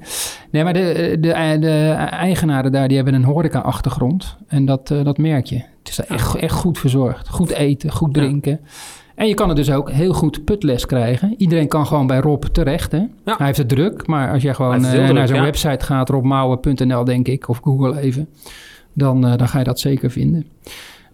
Nee, 0.50 0.64
maar 0.64 0.72
de, 0.72 1.16
de, 1.20 1.56
de 1.60 1.92
eigenaren 2.10 2.72
daar, 2.72 2.88
die 2.88 2.96
hebben 2.96 3.14
een 3.14 3.24
horeca-achtergrond. 3.24 4.36
En 4.46 4.64
dat, 4.64 4.90
eh, 4.90 5.04
dat 5.04 5.18
merk 5.18 5.46
je. 5.46 5.56
Het 5.56 5.88
is 5.88 5.96
daar 5.96 6.06
echt, 6.06 6.34
echt 6.34 6.54
goed 6.54 6.78
verzorgd. 6.78 7.28
Goed 7.28 7.50
eten, 7.50 7.92
goed 7.92 8.16
Ja. 8.16 8.22
drinken. 8.22 8.60
En 9.14 9.28
je 9.28 9.34
kan 9.34 9.48
er 9.48 9.54
dus 9.54 9.70
ook 9.70 9.90
heel 9.90 10.12
goed 10.12 10.44
putles 10.44 10.86
krijgen. 10.86 11.34
Iedereen 11.38 11.68
kan 11.68 11.86
gewoon 11.86 12.06
bij 12.06 12.20
Rob 12.20 12.42
terecht. 12.44 12.92
Hè? 12.92 12.98
Ja. 12.98 13.34
Hij 13.36 13.46
heeft 13.46 13.58
het 13.58 13.68
druk. 13.68 14.06
Maar 14.06 14.32
als 14.32 14.42
je 14.42 14.54
gewoon 14.54 14.72
het 14.84 14.94
eh, 14.94 15.10
naar 15.10 15.26
zijn 15.26 15.38
ja. 15.38 15.44
website 15.44 15.84
gaat, 15.84 16.08
robmouwen.nl 16.08 17.04
denk 17.04 17.28
ik, 17.28 17.48
of 17.48 17.60
Google 17.62 18.00
even. 18.00 18.28
Dan, 18.92 19.26
eh, 19.26 19.36
dan 19.36 19.48
ga 19.48 19.58
je 19.58 19.64
dat 19.64 19.80
zeker 19.80 20.10
vinden. 20.10 20.46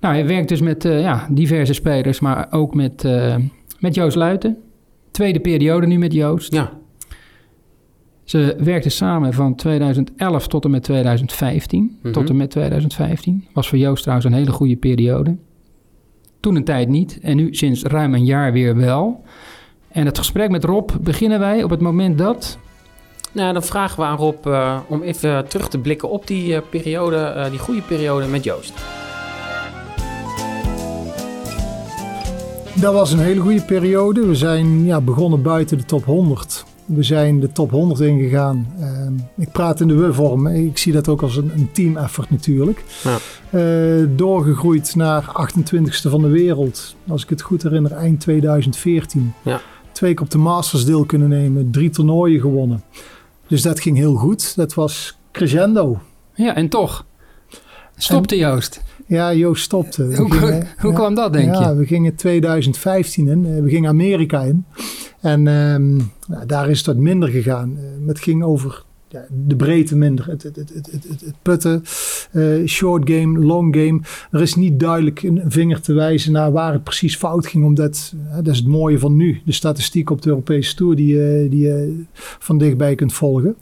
Nou, 0.00 0.14
hij 0.14 0.26
werkt 0.26 0.48
dus 0.48 0.60
met 0.60 0.84
eh, 0.84 1.00
ja, 1.00 1.26
diverse 1.30 1.72
spelers, 1.72 2.20
maar 2.20 2.46
ook 2.50 2.74
met, 2.74 3.04
eh, 3.04 3.36
met 3.78 3.94
Joost 3.94 4.16
Luiten. 4.16 4.56
Tweede 5.10 5.40
periode 5.40 5.86
nu 5.86 5.98
met 5.98 6.12
Joost. 6.12 6.54
ja, 6.54 6.72
Ze 8.24 8.56
werkten 8.58 8.90
samen 8.90 9.32
van 9.32 9.54
2011 9.54 10.46
tot 10.46 10.64
en 10.64 10.70
met 10.70 10.82
2015. 10.82 11.98
Mhm. 12.02 12.12
Tot 12.12 12.28
en 12.28 12.36
met 12.36 12.50
2015. 12.50 13.46
Was 13.52 13.68
voor 13.68 13.78
Joost 13.78 14.02
trouwens 14.02 14.28
een 14.28 14.38
hele 14.38 14.50
goede 14.50 14.76
periode. 14.76 15.36
Toen 16.40 16.56
een 16.56 16.64
tijd 16.64 16.88
niet 16.88 17.18
en 17.22 17.36
nu 17.36 17.54
sinds 17.54 17.82
ruim 17.82 18.14
een 18.14 18.24
jaar 18.24 18.52
weer 18.52 18.76
wel. 18.76 19.24
En 19.88 20.06
het 20.06 20.18
gesprek 20.18 20.50
met 20.50 20.64
Rob 20.64 20.90
beginnen 21.00 21.38
wij 21.38 21.62
op 21.62 21.70
het 21.70 21.80
moment 21.80 22.18
dat... 22.18 22.58
nou, 23.32 23.52
dan 23.52 23.62
vragen 23.62 24.00
we 24.00 24.06
aan 24.06 24.16
Rob 24.16 24.46
eh, 24.46 24.78
om 24.88 25.02
even 25.02 25.48
terug 25.48 25.68
te 25.68 25.78
blikken 25.78 26.10
op 26.10 26.26
die 26.26 26.60
periode, 26.60 27.46
die 27.50 27.58
goede 27.58 27.82
periode 27.82 28.26
met 28.26 28.44
Joost. 28.44 28.99
Dat 32.80 32.92
was 32.94 33.12
een 33.12 33.18
hele 33.18 33.40
goede 33.40 33.62
periode. 33.62 34.26
We 34.26 34.34
zijn 34.34 34.84
ja, 34.84 35.00
begonnen 35.00 35.42
buiten 35.42 35.78
de 35.78 35.84
top 35.84 36.04
100. 36.04 36.64
We 36.84 37.02
zijn 37.02 37.40
de 37.40 37.52
top 37.52 37.70
100 37.70 38.00
ingegaan. 38.00 38.74
Ehm, 38.78 39.12
ik 39.36 39.52
praat 39.52 39.80
in 39.80 39.88
de 39.88 39.94
we-vorm. 39.94 40.46
Ik 40.46 40.78
zie 40.78 40.92
dat 40.92 41.08
ook 41.08 41.22
als 41.22 41.36
een, 41.36 41.50
een 41.54 41.72
team 41.72 41.96
effort 41.96 42.30
natuurlijk. 42.30 42.84
Ja. 43.02 43.16
Eh, 43.50 44.06
doorgegroeid 44.16 44.94
naar 44.94 45.24
28ste 45.24 46.10
van 46.10 46.22
de 46.22 46.28
wereld. 46.28 46.94
Als 47.08 47.22
ik 47.22 47.28
het 47.28 47.42
goed 47.42 47.62
herinner, 47.62 47.92
eind 47.92 48.20
2014. 48.20 49.32
Ja. 49.42 49.60
Twee 49.92 50.14
keer 50.14 50.24
op 50.24 50.30
de 50.30 50.38
Masters 50.38 50.84
deel 50.84 51.04
kunnen 51.04 51.28
nemen. 51.28 51.70
Drie 51.70 51.90
toernooien 51.90 52.40
gewonnen. 52.40 52.82
Dus 53.46 53.62
dat 53.62 53.80
ging 53.80 53.96
heel 53.96 54.14
goed. 54.14 54.56
Dat 54.56 54.74
was 54.74 55.18
crescendo. 55.32 55.98
Ja, 56.34 56.54
en 56.54 56.68
toch 56.68 57.04
stopte 58.02 58.36
Joost. 58.36 58.80
Ja, 59.06 59.34
Joost 59.34 59.62
stopte. 59.64 60.06
We 60.06 60.16
Hoe, 60.16 60.30
gingen- 60.32 60.66
hoe 60.78 60.90
ja. 60.90 60.96
kwam 60.96 61.14
dat, 61.14 61.32
denk 61.32 61.54
ja, 61.54 61.68
je? 61.68 61.74
we 61.74 61.86
gingen 61.86 62.14
2015 62.14 63.28
in. 63.28 63.46
Eh, 63.46 63.62
We 63.62 63.68
gingen 63.68 63.88
Amerika 63.90 64.40
in. 64.42 64.64
En 65.20 65.46
ehm, 65.48 65.96
nou, 66.26 66.46
daar 66.46 66.70
is 66.70 66.78
het 66.78 66.86
wat 66.86 66.96
minder 66.96 67.28
gegaan. 67.28 67.76
Eh, 67.76 68.08
het 68.08 68.20
ging 68.20 68.42
over 68.42 68.82
de 69.46 69.56
breedte 69.56 69.96
minder. 69.96 70.26
Het, 70.26 70.42
het, 70.42 70.56
het, 70.56 70.70
het, 70.74 71.06
het, 71.08 71.34
putten, 71.42 71.82
eh, 72.32 72.66
short 72.66 73.10
game, 73.10 73.38
long 73.38 73.76
game. 73.76 74.00
Er 74.30 74.40
is 74.40 74.54
niet 74.54 74.80
duidelijk 74.80 75.22
een 75.22 75.42
vinger 75.46 75.80
te 75.80 75.92
wijzen 75.92 76.32
naar 76.32 76.52
waar 76.52 76.72
het 76.72 76.84
precies 76.84 77.16
fout 77.16 77.46
ging. 77.46 77.64
Omdat, 77.64 78.14
eh, 78.30 78.36
dat 78.36 78.46
is 78.46 78.58
het 78.58 78.66
mooie 78.66 78.98
van 78.98 79.16
nu. 79.16 79.40
De 79.44 79.52
statistiek 79.52 80.10
op 80.10 80.22
de 80.22 80.28
Europese 80.28 80.74
Tour 80.74 80.96
die, 80.96 81.06
je- 81.16 81.46
die 81.50 81.60
je 81.66 82.02
van 82.38 82.58
dichtbij 82.58 82.94
kunt 82.94 83.12
volgen. 83.12 83.56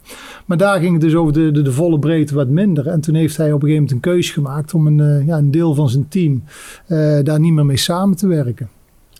Maar 0.45 0.57
daar 0.57 0.79
ging 0.79 0.91
het 0.91 1.01
dus 1.01 1.15
over 1.15 1.33
de, 1.33 1.51
de, 1.51 1.61
de 1.61 1.71
volle 1.71 1.99
breedte 1.99 2.35
wat 2.35 2.49
minder. 2.49 2.87
En 2.87 3.01
toen 3.01 3.15
heeft 3.15 3.37
hij 3.37 3.47
op 3.51 3.53
een 3.63 3.67
gegeven 3.69 3.83
moment 3.83 3.91
een 4.05 4.11
keuze 4.11 4.33
gemaakt 4.33 4.73
om 4.73 4.87
een, 4.87 4.99
eh, 4.99 5.27
ja, 5.27 5.37
een 5.37 5.51
deel 5.51 5.73
van 5.73 5.89
zijn 5.89 6.07
team 6.07 6.43
eh, 6.87 7.17
daar 7.23 7.39
niet 7.39 7.53
meer 7.53 7.65
mee 7.65 7.77
samen 7.77 8.17
te 8.17 8.27
werken. 8.27 8.69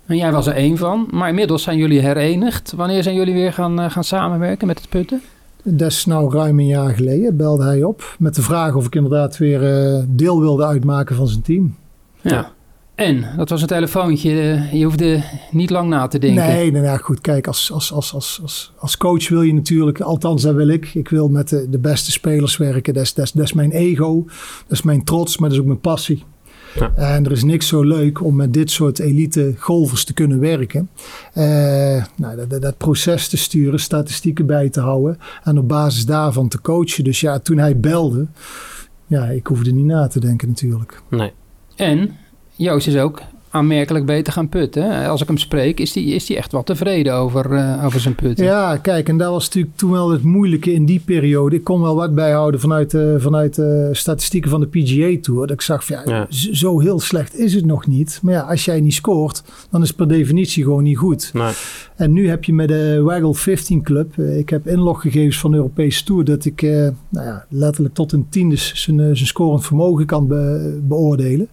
En 0.05 0.17
jij 0.17 0.31
was 0.31 0.47
er 0.47 0.53
één 0.53 0.77
van, 0.77 1.07
maar 1.11 1.29
inmiddels 1.29 1.63
zijn 1.63 1.77
jullie 1.77 1.99
herenigd. 1.99 2.73
Wanneer 2.75 3.03
zijn 3.03 3.15
jullie 3.15 3.33
weer 3.33 3.53
gaan, 3.53 3.79
eh, 3.79 3.89
gaan 3.91 4.03
samenwerken 4.03 4.67
met 4.67 4.79
het 4.79 4.89
putten? 4.89 5.21
Is 5.63 6.05
nou 6.05 6.33
ruim 6.33 6.59
een 6.59 6.67
jaar 6.67 6.93
geleden, 6.93 7.37
belde 7.37 7.63
hij 7.63 7.83
op 7.83 8.15
met 8.19 8.35
de 8.35 8.41
vraag 8.41 8.75
of 8.75 8.85
ik 8.85 8.95
inderdaad 8.95 9.37
weer 9.37 9.63
eh, 9.63 10.03
deel 10.07 10.39
wilde 10.39 10.65
uitmaken 10.65 11.15
van 11.15 11.27
zijn 11.27 11.41
team. 11.41 11.75
Ja. 12.21 12.51
En, 12.95 13.25
dat 13.37 13.49
was 13.49 13.61
een 13.61 13.67
telefoontje, 13.67 14.61
je 14.71 14.83
hoefde 14.83 15.23
niet 15.51 15.69
lang 15.69 15.89
na 15.89 16.07
te 16.07 16.19
denken. 16.19 16.47
Nee, 16.47 16.71
nou 16.71 16.85
ja, 16.85 16.97
goed, 16.97 17.21
kijk, 17.21 17.47
als, 17.47 17.71
als, 17.71 17.91
als, 17.91 18.13
als, 18.13 18.39
als, 18.41 18.73
als 18.77 18.97
coach 18.97 19.29
wil 19.29 19.41
je 19.41 19.53
natuurlijk, 19.53 20.01
althans 20.01 20.41
dat 20.41 20.55
wil 20.55 20.67
ik, 20.67 20.93
ik 20.93 21.09
wil 21.09 21.29
met 21.29 21.49
de, 21.49 21.69
de 21.69 21.79
beste 21.79 22.11
spelers 22.11 22.57
werken. 22.57 22.93
Dat 22.93 23.03
is, 23.03 23.13
dat, 23.13 23.25
is, 23.25 23.31
dat 23.31 23.43
is 23.43 23.53
mijn 23.53 23.71
ego, 23.71 24.23
dat 24.67 24.77
is 24.77 24.81
mijn 24.81 25.03
trots, 25.03 25.37
maar 25.37 25.49
dat 25.49 25.57
is 25.57 25.63
ook 25.63 25.69
mijn 25.69 25.81
passie. 25.81 26.23
Ja. 26.75 26.91
En 26.95 27.25
er 27.25 27.31
is 27.31 27.43
niks 27.43 27.67
zo 27.67 27.81
leuk 27.83 28.23
om 28.23 28.35
met 28.35 28.53
dit 28.53 28.71
soort 28.71 28.99
elite 28.99 29.53
golfers 29.57 30.03
te 30.03 30.13
kunnen 30.13 30.39
werken. 30.39 30.89
Eh, 31.33 31.43
nou, 32.15 32.35
dat, 32.35 32.49
dat, 32.49 32.61
dat 32.61 32.77
proces 32.77 33.27
te 33.27 33.37
sturen, 33.37 33.79
statistieken 33.79 34.45
bij 34.45 34.69
te 34.69 34.79
houden 34.79 35.17
en 35.43 35.57
op 35.57 35.67
basis 35.67 36.05
daarvan 36.05 36.47
te 36.47 36.61
coachen. 36.61 37.03
Dus 37.03 37.19
ja, 37.19 37.39
toen 37.39 37.57
hij 37.57 37.79
belde, 37.79 38.27
ja, 39.07 39.25
ik 39.25 39.47
hoefde 39.47 39.71
niet 39.71 39.85
na 39.85 40.07
te 40.07 40.19
denken 40.19 40.47
natuurlijk. 40.47 41.01
Nee. 41.09 41.33
En 41.75 42.17
Joost 42.55 42.87
is 42.87 42.97
ook 42.97 43.21
aanmerkelijk 43.49 44.05
beter 44.05 44.33
gaan 44.33 44.49
putten. 44.49 45.07
Als 45.07 45.21
ik 45.21 45.27
hem 45.27 45.37
spreek, 45.37 45.79
is 45.79 45.93
hij 45.93 46.03
is 46.03 46.25
die 46.25 46.37
echt 46.37 46.51
wel 46.51 46.63
tevreden 46.63 47.13
over, 47.13 47.51
uh, 47.51 47.85
over 47.85 47.99
zijn 47.99 48.15
putten. 48.15 48.45
Ja, 48.45 48.77
kijk, 48.77 49.09
en 49.09 49.17
dat 49.17 49.31
was 49.31 49.45
natuurlijk 49.45 49.77
toen 49.77 49.91
wel 49.91 50.09
het 50.09 50.23
moeilijke 50.23 50.73
in 50.73 50.85
die 50.85 51.01
periode. 51.05 51.55
Ik 51.55 51.63
kon 51.63 51.81
wel 51.81 51.95
wat 51.95 52.15
bijhouden 52.15 52.59
vanuit, 52.59 52.93
uh, 52.93 53.15
vanuit 53.17 53.57
uh, 53.57 53.87
statistieken 53.91 54.49
van 54.49 54.59
de 54.59 54.67
PGA 54.67 55.21
Tour. 55.21 55.41
Dat 55.41 55.51
ik 55.51 55.61
zag, 55.61 55.85
van, 55.85 55.97
ja, 56.05 56.11
ja, 56.11 56.25
zo 56.29 56.79
heel 56.79 56.99
slecht 56.99 57.37
is 57.37 57.53
het 57.53 57.65
nog 57.65 57.87
niet. 57.87 58.19
Maar 58.21 58.33
ja, 58.33 58.41
als 58.41 58.65
jij 58.65 58.81
niet 58.81 58.93
scoort, 58.93 59.43
dan 59.69 59.81
is 59.81 59.87
het 59.87 59.97
per 59.97 60.07
definitie 60.07 60.63
gewoon 60.63 60.83
niet 60.83 60.97
goed. 60.97 61.29
Nee. 61.33 61.51
En 61.99 62.11
nu 62.11 62.29
heb 62.29 62.43
je 62.43 62.53
met 62.53 62.67
de 62.67 63.01
Waggle 63.01 63.35
15 63.35 63.81
Club, 63.83 64.17
ik 64.17 64.49
heb 64.49 64.67
inloggegevens 64.67 65.39
van 65.39 65.51
de 65.51 65.57
Europese 65.57 66.03
Tour, 66.03 66.23
dat 66.23 66.45
ik 66.45 66.61
nou 66.61 67.25
ja, 67.25 67.45
letterlijk 67.49 67.93
tot 67.93 68.11
een 68.11 68.29
tiende 68.29 68.55
zijn, 68.55 68.97
zijn 68.97 69.15
scorend 69.15 69.65
vermogen 69.65 70.05
kan 70.05 70.27
be 70.27 70.79
beoordelen. 70.83 71.49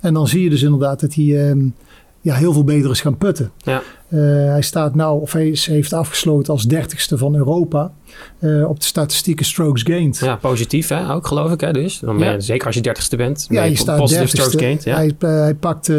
En 0.00 0.14
dan 0.14 0.28
zie 0.28 0.42
je 0.42 0.50
dus 0.50 0.62
inderdaad 0.62 1.00
dat 1.00 1.14
hij 1.14 1.50
um, 1.50 1.74
ja, 2.20 2.34
heel 2.34 2.52
veel 2.52 2.64
beter 2.64 2.90
is 2.90 3.00
gaan 3.00 3.18
putten. 3.18 3.50
Ja. 3.56 3.82
Uh, 4.08 4.20
hij 4.46 4.62
staat 4.62 4.94
nou, 4.94 5.20
of 5.20 5.32
hij 5.32 5.48
is, 5.48 5.66
heeft 5.66 5.92
afgesloten 5.92 6.52
als 6.52 6.64
dertigste 6.64 7.18
van 7.18 7.34
Europa 7.34 7.92
uh, 8.40 8.68
op 8.68 8.80
de 8.80 8.86
statistieke 8.86 9.44
strokes 9.44 9.82
gained. 9.82 10.18
Ja, 10.18 10.36
positief 10.36 10.88
hè, 10.88 11.12
ook 11.14 11.26
geloof 11.26 11.52
ik 11.52 11.60
hè, 11.60 11.72
dus. 11.72 11.98
Dan 11.98 12.18
je, 12.18 12.40
zeker 12.40 12.66
als 12.66 12.74
je 12.74 12.82
dertigste 12.82 13.16
bent. 13.16 13.46
Ja, 13.48 13.62
je 13.62 13.76
staat 13.76 14.10
gained. 14.10 14.84
Ja. 14.84 14.94
Hij, 14.94 15.14
uh, 15.18 15.30
hij 15.30 15.54
pakt 15.54 15.92
0,44 15.92 15.96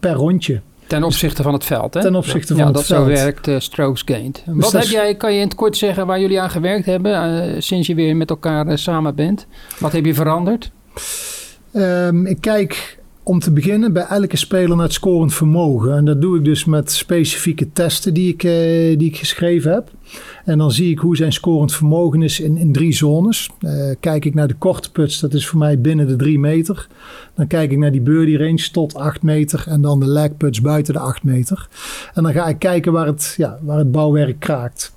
per 0.00 0.12
rondje. 0.12 0.60
Ten 0.88 1.02
opzichte 1.04 1.42
van 1.42 1.52
het 1.52 1.64
veld, 1.64 1.94
hè? 1.94 2.00
Ten 2.00 2.14
opzichte 2.16 2.54
ja, 2.54 2.62
van 2.62 2.72
dat 2.72 2.82
het 2.82 2.90
veld. 2.90 3.06
zo 3.06 3.12
werkt 3.12 3.48
uh, 3.48 3.58
strokes 3.58 4.02
gained. 4.04 4.42
Dus 4.46 4.54
Wat 4.56 4.72
heb 4.72 4.82
is... 4.82 4.90
jij, 4.90 5.14
kan 5.14 5.32
je 5.32 5.38
in 5.38 5.44
het 5.44 5.54
kort 5.54 5.76
zeggen 5.76 6.06
waar 6.06 6.20
jullie 6.20 6.40
aan 6.40 6.50
gewerkt 6.50 6.86
hebben 6.86 7.12
uh, 7.12 7.54
sinds 7.58 7.86
je 7.86 7.94
weer 7.94 8.16
met 8.16 8.30
elkaar 8.30 8.66
uh, 8.66 8.76
samen 8.76 9.14
bent? 9.14 9.46
Wat 9.78 9.92
heb 9.92 10.04
je 10.04 10.14
veranderd? 10.14 10.70
Um, 11.72 12.26
ik 12.26 12.40
kijk 12.40 12.98
om 13.22 13.38
te 13.38 13.52
beginnen 13.52 13.92
bij 13.92 14.06
elke 14.08 14.36
speler 14.36 14.76
naar 14.76 14.84
het 14.84 14.94
scorend 14.94 15.34
vermogen. 15.34 15.96
En 15.96 16.04
dat 16.04 16.20
doe 16.20 16.38
ik 16.38 16.44
dus 16.44 16.64
met 16.64 16.92
specifieke 16.92 17.72
testen 17.72 18.14
die 18.14 18.32
ik, 18.32 18.40
die 18.98 19.08
ik 19.08 19.16
geschreven 19.16 19.72
heb. 19.72 19.90
En 20.48 20.58
dan 20.58 20.72
zie 20.72 20.90
ik 20.90 20.98
hoe 20.98 21.16
zijn 21.16 21.32
scorend 21.32 21.74
vermogen 21.74 22.22
is 22.22 22.40
in, 22.40 22.56
in 22.56 22.72
drie 22.72 22.92
zones. 22.92 23.50
Uh, 23.60 23.94
kijk 24.00 24.24
ik 24.24 24.34
naar 24.34 24.48
de 24.48 24.54
korte 24.54 24.92
puts, 24.92 25.20
dat 25.20 25.34
is 25.34 25.46
voor 25.46 25.58
mij 25.58 25.80
binnen 25.80 26.06
de 26.06 26.16
drie 26.16 26.38
meter. 26.38 26.88
Dan 27.34 27.46
kijk 27.46 27.70
ik 27.70 27.78
naar 27.78 27.92
die 27.92 28.00
birdie 28.00 28.38
range 28.38 28.68
tot 28.72 28.94
8 28.94 29.22
meter. 29.22 29.64
En 29.66 29.80
dan 29.80 30.00
de 30.00 30.06
leg 30.06 30.36
puts 30.36 30.60
buiten 30.60 30.94
de 30.94 31.00
8 31.00 31.22
meter. 31.22 31.68
En 32.14 32.22
dan 32.22 32.32
ga 32.32 32.46
ik 32.46 32.58
kijken 32.58 32.92
waar 32.92 33.06
het, 33.06 33.34
ja, 33.36 33.58
waar 33.62 33.78
het 33.78 33.92
bouwwerk 33.92 34.40
kraakt. 34.40 34.92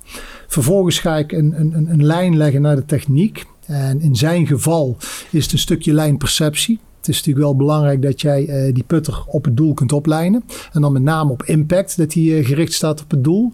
Vervolgens 0.46 0.98
ga 0.98 1.16
ik 1.16 1.32
een, 1.32 1.54
een, 1.56 1.86
een 1.90 2.04
lijn 2.04 2.36
leggen 2.36 2.62
naar 2.62 2.76
de 2.76 2.84
techniek. 2.84 3.44
En 3.66 4.00
in 4.00 4.16
zijn 4.16 4.46
geval 4.46 4.96
is 5.30 5.42
het 5.42 5.52
een 5.52 5.58
stukje 5.58 5.92
lijnperceptie. 5.92 6.80
Het 7.02 7.10
is 7.10 7.16
natuurlijk 7.16 7.44
wel 7.44 7.56
belangrijk 7.56 8.02
dat 8.02 8.20
jij 8.20 8.66
uh, 8.66 8.74
die 8.74 8.84
putter 8.84 9.24
op 9.26 9.44
het 9.44 9.56
doel 9.56 9.74
kunt 9.74 9.92
oplijnen. 9.92 10.44
En 10.72 10.80
dan 10.80 10.92
met 10.92 11.02
name 11.02 11.30
op 11.30 11.42
impact, 11.42 11.96
dat 11.96 12.12
hij 12.12 12.22
uh, 12.22 12.46
gericht 12.46 12.72
staat 12.72 13.02
op 13.02 13.10
het 13.10 13.24
doel. 13.24 13.52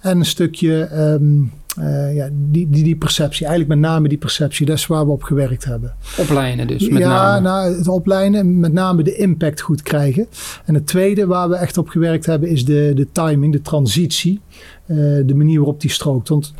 En 0.00 0.18
een 0.18 0.24
stukje 0.24 0.88
um, 0.98 1.52
uh, 1.78 2.14
ja, 2.14 2.28
die, 2.32 2.68
die, 2.70 2.84
die 2.84 2.96
perceptie, 2.96 3.46
eigenlijk 3.46 3.80
met 3.80 3.90
name 3.90 4.08
die 4.08 4.18
perceptie, 4.18 4.66
dat 4.66 4.76
is 4.76 4.86
waar 4.86 5.06
we 5.06 5.12
op 5.12 5.22
gewerkt 5.22 5.64
hebben. 5.64 5.94
Oplijnen 6.18 6.66
dus, 6.66 6.88
met 6.88 6.98
ja, 6.98 7.08
name? 7.08 7.40
Nou, 7.40 7.76
het 7.76 7.88
oplijnen, 7.88 8.60
met 8.60 8.72
name 8.72 9.02
de 9.02 9.16
impact 9.16 9.60
goed 9.60 9.82
krijgen. 9.82 10.26
En 10.64 10.74
het 10.74 10.86
tweede 10.86 11.26
waar 11.26 11.48
we 11.48 11.56
echt 11.56 11.78
op 11.78 11.88
gewerkt 11.88 12.26
hebben 12.26 12.48
is 12.48 12.64
de, 12.64 12.92
de 12.94 13.06
timing, 13.12 13.52
de 13.52 13.62
transitie. 13.62 14.40
de 14.86 15.34
manier 15.34 15.56
waarop 15.56 15.80
die 15.80 15.90
strookt. 15.90 16.28
Want 16.28 16.54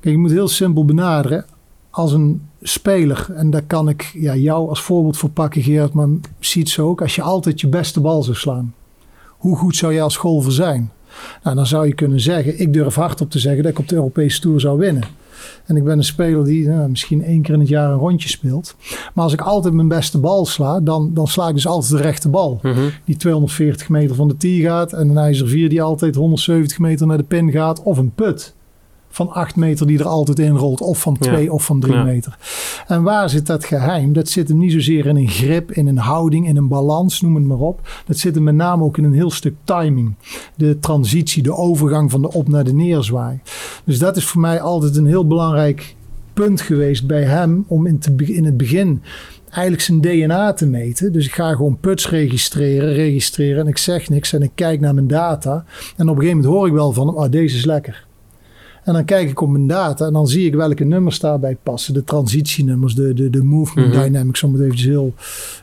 kijk, 0.00 0.14
je 0.14 0.20
moet 0.20 0.30
heel 0.30 0.48
simpel 0.48 0.84
benaderen 0.84 1.44
als 1.90 2.12
een 2.12 2.48
speler, 2.62 3.26
en 3.34 3.50
daar 3.50 3.62
kan 3.62 3.88
ik 3.88 4.10
ja, 4.14 4.36
jou 4.36 4.68
als 4.68 4.82
voorbeeld 4.82 5.16
voor 5.16 5.30
pakken, 5.30 5.62
Geert, 5.62 5.92
maar 5.92 6.08
ziet 6.38 6.68
zo 6.68 6.88
ook, 6.88 7.02
als 7.02 7.14
je 7.14 7.22
altijd 7.22 7.60
je 7.60 7.68
beste 7.68 8.00
bal 8.00 8.22
zou 8.22 8.36
slaan, 8.36 8.74
hoe 9.28 9.56
goed 9.56 9.76
zou 9.76 9.92
jij 9.92 10.02
als 10.02 10.16
golfer 10.16 10.52
zijn? 10.52 10.90
Nou, 11.42 11.56
dan 11.56 11.66
zou 11.66 11.86
je 11.86 11.94
kunnen 11.94 12.20
zeggen, 12.20 12.60
ik 12.60 12.72
durf 12.72 12.94
hardop 12.94 13.30
te 13.30 13.38
zeggen 13.38 13.62
dat 13.62 13.72
ik 13.72 13.78
op 13.78 13.88
de 13.88 13.94
Europese 13.94 14.40
Tour 14.40 14.60
zou 14.60 14.78
winnen. 14.78 15.02
En 15.64 15.76
ik 15.76 15.84
ben 15.84 15.98
een 15.98 16.04
speler 16.04 16.44
die 16.44 16.68
nou, 16.68 16.88
misschien 16.88 17.24
één 17.24 17.42
keer 17.42 17.54
in 17.54 17.60
het 17.60 17.68
jaar 17.68 17.90
een 17.90 17.98
rondje 17.98 18.28
speelt. 18.28 18.74
Maar 19.14 19.24
als 19.24 19.32
ik 19.32 19.40
altijd 19.40 19.74
mijn 19.74 19.88
beste 19.88 20.18
bal 20.18 20.46
sla, 20.46 20.80
dan, 20.80 21.10
dan 21.14 21.28
sla 21.28 21.48
ik 21.48 21.54
dus 21.54 21.66
altijd 21.66 21.90
de 21.90 22.02
rechte 22.02 22.28
bal. 22.28 22.58
Mm 22.62 22.72
-hmm. 22.72 22.90
Die 23.04 23.16
240 23.16 23.88
meter 23.88 24.16
van 24.16 24.28
de 24.28 24.36
tee 24.36 24.60
gaat. 24.60 24.92
En 24.92 25.08
een 25.08 25.18
ijzer 25.18 25.48
4 25.48 25.68
die 25.68 25.82
altijd 25.82 26.14
170 26.14 26.78
meter 26.78 27.06
naar 27.06 27.16
de 27.16 27.22
pin 27.22 27.50
gaat. 27.50 27.82
Of 27.82 27.98
een 27.98 28.12
put 28.14 28.54
van 29.10 29.30
8 29.30 29.56
meter 29.56 29.86
die 29.86 29.98
er 29.98 30.06
altijd 30.06 30.38
in 30.38 30.56
rolt. 30.56 30.80
Of 30.80 31.00
van 31.00 31.18
2 31.18 31.44
ja. 31.44 31.50
of 31.50 31.64
van 31.64 31.80
3 31.80 31.94
ja. 31.94 32.02
meter. 32.02 32.38
En 32.86 33.02
waar 33.02 33.30
zit 33.30 33.46
dat 33.46 33.64
geheim? 33.64 34.12
Dat 34.12 34.28
zit 34.28 34.48
hem 34.48 34.58
niet 34.58 34.72
zozeer 34.72 35.06
in 35.06 35.16
een 35.16 35.28
grip, 35.28 35.72
in 35.72 35.86
een 35.86 35.98
houding, 35.98 36.46
in 36.46 36.56
een 36.56 36.68
balans, 36.68 37.20
noem 37.20 37.34
het 37.34 37.44
maar 37.44 37.58
op. 37.58 37.88
Dat 38.06 38.16
zit 38.16 38.34
hem 38.34 38.44
met 38.44 38.54
name 38.54 38.84
ook 38.84 38.98
in 38.98 39.04
een 39.04 39.12
heel 39.12 39.30
stuk 39.30 39.54
timing. 39.64 40.14
De 40.54 40.78
transitie, 40.78 41.42
de 41.42 41.54
overgang 41.54 42.10
van 42.10 42.22
de 42.22 42.32
op 42.32 42.48
naar 42.48 42.64
de 42.64 42.74
neerzwaai. 42.74 43.40
Dus 43.84 43.98
dat 43.98 44.16
is 44.16 44.24
voor 44.24 44.40
mij 44.40 44.60
altijd 44.60 44.96
een 44.96 45.06
heel 45.06 45.26
belangrijk 45.26 45.96
punt 46.32 46.60
geweest 46.60 47.06
bij 47.06 47.22
hem 47.22 47.64
om 47.68 47.86
in, 47.86 47.98
te, 47.98 48.14
in 48.16 48.44
het 48.44 48.56
begin 48.56 49.02
eigenlijk 49.50 49.82
zijn 49.82 50.00
DNA 50.00 50.52
te 50.52 50.66
meten. 50.66 51.12
Dus 51.12 51.26
ik 51.26 51.32
ga 51.32 51.54
gewoon 51.54 51.78
puts 51.80 52.08
registreren, 52.08 52.92
registreren 52.92 53.60
en 53.60 53.66
ik 53.66 53.78
zeg 53.78 54.08
niks 54.08 54.32
en 54.32 54.42
ik 54.42 54.50
kijk 54.54 54.80
naar 54.80 54.94
mijn 54.94 55.06
data. 55.06 55.64
En 55.96 56.08
op 56.08 56.16
een 56.16 56.22
gegeven 56.22 56.36
moment 56.36 56.44
hoor 56.54 56.66
ik 56.66 56.72
wel 56.72 56.92
van 56.92 57.06
hem, 57.06 57.16
oh, 57.16 57.30
deze 57.30 57.56
is 57.56 57.64
lekker. 57.64 58.08
En 58.84 58.92
dan 58.92 59.04
kijk 59.04 59.30
ik 59.30 59.40
op 59.40 59.48
mijn 59.48 59.66
data 59.66 60.06
en 60.06 60.12
dan 60.12 60.26
zie 60.28 60.46
ik 60.46 60.54
welke 60.54 60.84
nummers 60.84 61.18
daarbij 61.18 61.56
passen. 61.62 61.94
De 61.94 62.04
transitienummers, 62.04 62.94
de, 62.94 63.14
de, 63.14 63.30
de 63.30 63.42
movement 63.42 63.86
Mhm. 63.86 63.96
mm 63.96 64.02
-hmm. 64.02 64.12
dynamics, 64.12 64.42
om 64.42 64.52
het 64.52 64.62
eventjes 64.62 64.88
heel 64.88 65.14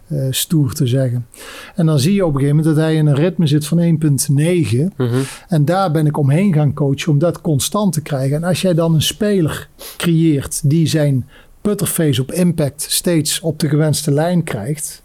uh, 0.08 0.28
stoer 0.30 0.74
te 0.74 0.88
zeggen. 0.88 1.28
En 1.76 1.86
dan 1.86 2.00
zie 2.00 2.14
je 2.14 2.26
op 2.26 2.34
een 2.34 2.40
gegeven 2.40 2.56
moment 2.56 2.76
dat 2.76 2.84
hij 2.84 2.96
in 2.96 3.06
een 3.06 3.16
ritme 3.16 3.48
zit 3.48 3.68
van 3.68 3.78
1,9. 3.78 3.88
Mm 3.88 4.92
-hmm. 4.96 5.22
En 5.48 5.66
daar 5.66 5.92
ben 5.92 6.06
ik 6.06 6.18
omheen 6.18 6.54
gaan 6.54 6.74
coachen 6.74 7.12
om 7.12 7.20
dat 7.20 7.42
constant 7.42 7.94
te 7.94 8.02
krijgen. 8.02 8.36
En 8.36 8.44
als 8.44 8.62
jij 8.62 8.74
dan 8.74 8.94
een 8.94 9.02
speler 9.02 9.70
creëert 9.98 10.70
die 10.70 10.88
zijn 10.88 11.28
putterface 11.62 12.22
op 12.22 12.32
impact 12.32 12.86
steeds 12.90 13.40
op 13.40 13.60
de 13.60 13.70
gewenste 13.70 14.12
lijn 14.12 14.44
krijgt. 14.44 15.04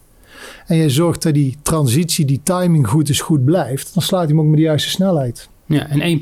En 0.66 0.76
jij 0.76 0.90
zorgt 0.90 1.22
dat 1.22 1.34
die 1.34 1.56
transitie, 1.62 2.24
die 2.24 2.40
timing 2.42 2.88
goed 2.88 3.08
is, 3.08 3.20
goed 3.20 3.44
blijft. 3.44 3.94
Dan 3.94 4.02
slaat 4.02 4.20
hij 4.20 4.28
hem 4.30 4.40
ook 4.40 4.46
met 4.46 4.56
de 4.56 4.62
juiste 4.62 4.90
snelheid. 4.90 5.48
Ja, 5.66 5.88
en 5.88 6.20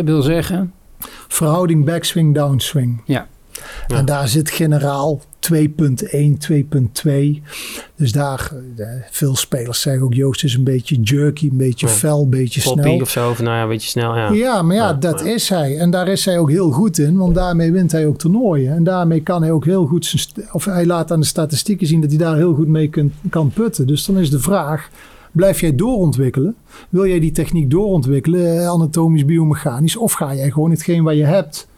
1,9 0.00 0.04
wil 0.04 0.22
zeggen? 0.22 0.72
Verhouding 1.28 1.84
backswing, 1.84 2.34
downswing. 2.34 3.02
Ja. 3.06 3.26
Ja. 3.86 3.96
En 3.96 4.04
daar 4.04 4.28
zit 4.28 4.50
generaal 4.50 5.20
2.1, 5.40 6.38
2.2. 6.38 7.42
Dus 7.96 8.12
daar, 8.12 8.50
uh, 8.78 8.86
veel 9.10 9.36
spelers 9.36 9.80
zeggen 9.80 10.02
ook 10.04 10.14
Joost 10.14 10.44
is 10.44 10.54
een 10.54 10.64
beetje 10.64 11.00
jerky, 11.00 11.48
een 11.48 11.56
beetje 11.56 11.86
Ja. 11.86 11.92
fel, 11.92 12.22
een 12.22 12.30
beetje 12.30 12.62
Poppy 12.62 12.80
snel. 12.82 13.00
of 13.00 13.10
zo, 13.10 13.30
of 13.30 13.38
nou 13.42 13.56
ja, 13.56 13.62
een 13.62 13.68
beetje 13.68 13.88
snel. 13.88 14.16
Ja. 14.16 14.30
Ja, 14.32 14.62
maar 14.62 14.76
ja, 14.76 14.86
Ja, 14.86 14.92
dat 14.94 15.14
maar- 15.22 15.26
is 15.26 15.48
hij. 15.48 15.78
En 15.78 15.90
daar 15.90 16.08
is 16.08 16.24
hij 16.24 16.38
ook 16.38 16.50
heel 16.50 16.70
goed 16.70 16.98
in, 16.98 17.16
want 17.16 17.34
daarmee 17.34 17.72
wint 17.72 17.92
hij 17.92 18.06
ook 18.06 18.18
toernooien. 18.18 18.72
En 18.74 18.84
daarmee 18.84 19.20
kan 19.22 19.42
hij 19.42 19.50
ook 19.50 19.64
heel 19.64 19.86
goed, 19.86 20.06
zijn 20.06 20.48
of 20.52 20.64
hij 20.64 20.86
laat 20.86 21.10
aan 21.12 21.20
de 21.20 21.26
statistieken 21.26 21.86
zien 21.86 22.00
dat 22.00 22.10
hij 22.10 22.18
daar 22.18 22.36
heel 22.36 22.54
goed 22.54 22.68
mee 22.68 22.90
kan 23.30 23.50
putten. 23.54 23.86
Dus 23.86 24.04
dan 24.04 24.18
is 24.18 24.30
de 24.30 24.40
vraag, 24.40 24.88
blijf 25.32 25.60
jij 25.60 25.74
doorontwikkelen? 25.74 26.56
Wil 26.88 27.06
jij 27.06 27.20
die 27.20 27.30
techniek 27.32 27.70
doorontwikkelen, 27.70 28.60
eh, 28.60 28.68
anatomisch, 28.68 29.24
biomechanisch? 29.24 29.96
Of 29.96 30.12
ga 30.12 30.34
jij 30.34 30.50
gewoon 30.50 30.70
hetgeen 30.70 31.02
wat 31.02 31.16
je 31.16 31.24
hebt 31.24 31.68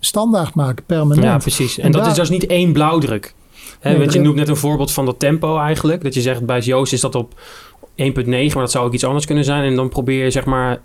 standaard 0.00 0.54
maken, 0.54 0.84
permanent? 0.84 1.22
Ja, 1.22 1.38
precies. 1.38 1.78
En, 1.78 1.84
En 1.84 1.92
dat 1.92 2.00
daar- 2.00 2.10
is 2.10 2.16
dus 2.16 2.30
niet 2.30 2.46
één 2.46 2.72
blauwdruk. 2.72 3.34
Nee, 3.82 3.98
want 3.98 4.12
je 4.12 4.20
noemt 4.20 4.36
net 4.36 4.48
een 4.48 4.56
voorbeeld 4.56 4.92
van 4.92 5.04
dat 5.06 5.18
tempo 5.18 5.58
eigenlijk. 5.58 6.02
Dat 6.02 6.14
je 6.14 6.20
zegt 6.20 6.46
bij 6.46 6.60
Joost 6.60 6.92
is 6.92 7.00
dat 7.00 7.14
op 7.14 7.40
1.9, 7.96 8.54
maar 8.54 8.62
dat 8.62 8.70
zou 8.72 8.86
ook 8.86 8.92
iets 8.92 9.04
anders 9.04 9.26
kunnen 9.26 9.44
zijn. 9.44 9.64
En 9.64 9.76
dan 9.76 9.88
probeer 9.88 10.24
je 10.24 10.30
zeg 10.30 10.44
maar 10.44 10.80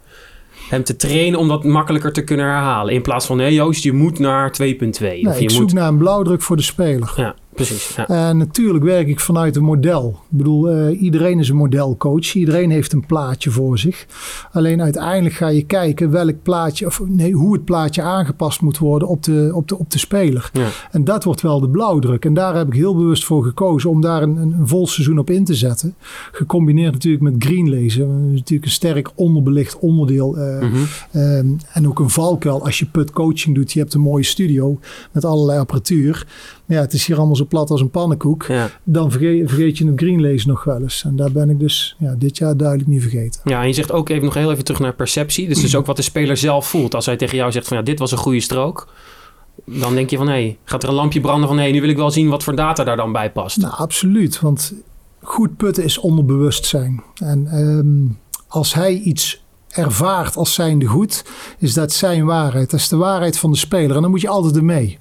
hem 0.69 0.83
te 0.83 0.95
trainen 0.95 1.39
om 1.39 1.47
dat 1.47 1.63
makkelijker 1.63 2.13
te 2.13 2.23
kunnen 2.23 2.45
herhalen. 2.45 2.93
In 2.93 3.01
plaats 3.01 3.25
van, 3.25 3.37
nee 3.37 3.53
Joost, 3.53 3.83
je 3.83 3.93
moet 3.93 4.19
naar 4.19 4.51
2.2. 4.51 4.59
Nee, 5.01 5.27
of 5.27 5.37
je 5.37 5.43
ik 5.43 5.49
zoek 5.49 5.61
moet... 5.61 5.73
naar 5.73 5.87
een 5.87 5.97
blauwdruk 5.97 6.41
voor 6.41 6.55
de 6.55 6.61
speler. 6.61 7.13
Ja, 7.15 7.35
precies. 7.57 7.95
Ja. 7.95 8.07
En 8.07 8.37
natuurlijk 8.37 8.83
werk 8.83 9.07
ik 9.07 9.19
vanuit 9.19 9.55
een 9.55 9.63
model. 9.63 10.19
Ik 10.31 10.37
bedoel, 10.37 10.69
eh, 10.69 11.01
iedereen 11.01 11.39
is 11.39 11.49
een 11.49 11.55
modelcoach. 11.55 12.33
Iedereen 12.33 12.69
heeft 12.71 12.93
een 12.93 13.05
plaatje 13.05 13.49
voor 13.51 13.79
zich. 13.79 14.05
Alleen 14.51 14.81
uiteindelijk 14.81 15.35
ga 15.35 15.47
je 15.47 15.65
kijken 15.65 16.11
welk 16.11 16.35
plaatje, 16.43 16.85
of 16.85 17.01
nee, 17.07 17.33
hoe 17.33 17.53
het 17.53 17.65
plaatje 17.65 18.01
aangepast 18.01 18.61
moet 18.61 18.77
worden 18.77 19.07
op 19.07 19.23
de, 19.23 19.51
op 19.53 19.67
de, 19.67 19.77
op 19.77 19.91
de 19.91 19.99
speler. 19.99 20.49
Ja. 20.53 20.67
En 20.91 21.03
dat 21.03 21.23
wordt 21.23 21.41
wel 21.41 21.59
de 21.59 21.69
blauwdruk. 21.69 22.25
En 22.25 22.33
daar 22.33 22.55
heb 22.55 22.67
ik 22.67 22.73
heel 22.73 22.95
bewust 22.95 23.25
voor 23.25 23.43
gekozen 23.43 23.89
om 23.89 24.01
daar 24.01 24.21
een, 24.21 24.37
een, 24.37 24.55
vol 24.67 24.87
seizoen 24.87 25.17
op 25.19 25.29
in 25.29 25.43
te 25.45 25.53
zetten. 25.55 25.95
Gecombineerd 26.31 26.93
natuurlijk 26.93 27.23
met 27.23 27.35
greenlezen. 27.39 28.07
Dat 28.07 28.31
is 28.31 28.39
natuurlijk 28.39 28.65
een 28.65 28.71
sterk 28.73 29.09
onderbelicht 29.15 29.79
onderdeel. 29.79 30.37
eh, 30.37 30.45
Mhm. 30.61 30.75
Ehm, 31.11 31.47
en 31.73 31.87
ook 31.87 31.99
een 31.99 32.09
valkuil 32.09 32.63
als 32.65 32.79
je 32.79 32.85
put 32.85 33.11
coaching 33.11 33.55
doet. 33.55 33.71
Je 33.71 33.79
hebt 33.79 33.93
een 33.93 34.01
mooie 34.01 34.23
studio 34.23 34.79
met 35.11 35.25
allerlei 35.25 35.59
apparatuur. 35.59 36.27
Ja, 36.67 36.79
het 36.81 36.93
is 36.93 37.05
hier 37.05 37.17
allemaal 37.17 37.35
zo 37.35 37.45
plat 37.45 37.69
als 37.69 37.81
een 37.81 37.89
pannenkoek. 37.89 38.43
Ja. 38.43 38.69
Dan 38.83 39.11
vergeet, 39.11 39.49
vergeet 39.49 39.77
je 39.77 39.85
het 39.85 39.99
greenlezen 39.99 40.49
nog 40.49 40.63
wel 40.63 40.81
eens. 40.81 41.03
En 41.03 41.15
daar 41.15 41.31
ben 41.31 41.49
ik 41.49 41.59
dus 41.59 41.95
ja, 41.99 42.15
dit 42.17 42.37
jaar 42.37 42.57
duidelijk 42.57 42.89
niet 42.89 43.01
vergeten. 43.01 43.41
ja, 43.43 43.61
en 43.61 43.67
je 43.67 43.73
zegt 43.73 43.91
ook 43.91 44.09
even 44.09 44.25
nog 44.25 44.33
heel 44.33 44.51
even 44.51 44.63
terug 44.63 44.79
naar 44.79 44.93
perceptie. 44.93 45.47
Dus, 45.47 45.61
dus 45.61 45.75
ook 45.75 45.85
wat 45.85 45.95
de 45.95 46.01
speler 46.01 46.37
zelf 46.37 46.67
voelt. 46.67 46.95
Als 46.95 47.05
hij 47.05 47.17
tegen 47.17 47.37
jou 47.37 47.51
zegt 47.51 47.67
van 47.67 47.77
ja, 47.77 47.83
dit 47.83 47.99
was 47.99 48.11
een 48.11 48.17
goede 48.17 48.39
strook. 48.39 48.87
Dan 49.65 49.95
denk 49.95 50.09
je 50.09 50.17
van 50.17 50.27
hé, 50.27 50.33
hey, 50.33 50.57
gaat 50.63 50.83
er 50.83 50.89
een 50.89 50.95
lampje 50.95 51.21
branden 51.21 51.47
van 51.47 51.57
hé, 51.57 51.63
hey, 51.63 51.71
nu 51.71 51.81
wil 51.81 51.89
ik 51.89 51.97
wel 51.97 52.11
zien 52.11 52.29
wat 52.29 52.43
voor 52.43 52.55
data 52.55 52.83
daar 52.83 52.97
dan 52.97 53.11
bij 53.11 53.31
past. 53.31 53.57
Nou, 53.57 53.73
absoluut. 53.77 54.39
Want 54.39 54.73
goed 55.21 55.57
putten 55.57 55.83
is 55.83 55.97
onderbewustzijn. 55.97 57.03
En 57.15 57.47
ehm, 57.47 58.15
als 58.47 58.73
hij 58.73 58.93
iets 58.93 59.43
ervaart 59.67 60.35
als 60.35 60.53
zijnde 60.53 60.85
goed, 60.85 61.25
is 61.57 61.73
dat 61.73 61.91
zijn 61.91 62.25
waarheid. 62.25 62.71
Dat 62.71 62.79
is 62.79 62.87
de 62.87 62.95
waarheid 62.95 63.37
van 63.37 63.51
de 63.51 63.57
speler. 63.57 63.95
En 63.95 64.01
dan 64.01 64.11
moet 64.11 64.21
je 64.21 64.27
altijd 64.29 64.55
ermee. 64.55 64.99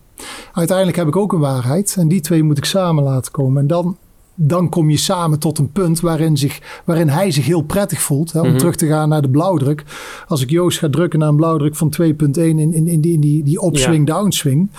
Uiteindelijk 0.53 0.97
heb 0.97 1.07
ik 1.07 1.17
ook 1.17 1.33
een 1.33 1.41
waarheid. 1.41 1.95
En 1.99 2.09
die 2.09 2.21
twee 2.21 2.43
moet 2.43 2.59
ik 2.59 2.65
samen 2.65 3.05
laten 3.05 3.33
komen. 3.33 3.61
En 3.63 3.67
dan, 3.67 3.97
dan 4.35 4.69
kom 4.69 4.91
je 4.91 4.97
samen 4.97 5.39
tot 5.39 5.59
een 5.59 5.73
punt 5.73 6.01
waarin, 6.01 6.37
zich, 6.37 6.83
waarin 6.85 7.09
hij 7.09 7.31
zich 7.31 7.47
heel 7.47 7.63
prettig 7.63 8.01
voelt. 8.01 8.33
Hè, 8.33 8.41
om 8.41 8.49
Mhm. 8.49 8.57
terug 8.59 8.77
te 8.77 8.87
gaan 8.87 9.09
naar 9.09 9.23
de 9.23 9.31
blauwdruk. 9.31 9.85
Als 10.29 10.43
ik 10.43 10.51
Joost 10.51 10.79
ga 10.79 10.89
drukken 10.91 11.19
naar 11.19 11.29
een 11.29 11.37
blauwdruk 11.37 11.77
van 11.77 11.91
2.1 11.91 12.59
in, 12.59 12.73
in, 12.75 12.87
in, 12.89 13.01
die, 13.01 13.13
in 13.15 13.21
die, 13.21 13.43
die 13.45 13.67
upswing, 13.67 14.07
downswing. 14.07 14.71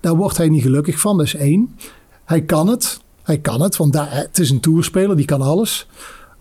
Daar 0.00 0.16
wordt 0.16 0.36
hij 0.36 0.48
niet 0.48 0.62
gelukkig 0.62 1.00
van. 1.00 1.16
Dat 1.16 1.26
is 1.26 1.34
één. 1.34 1.76
Hij 2.24 2.42
kan 2.42 2.66
het. 2.68 3.00
Hij 3.22 3.38
kan 3.38 3.60
het, 3.60 3.76
want 3.76 3.92
daar, 3.92 4.08
het 4.10 4.38
is 4.38 4.50
een 4.50 4.60
tourspeler, 4.60 5.16
die 5.16 5.24
kan 5.24 5.42
alles. 5.42 5.86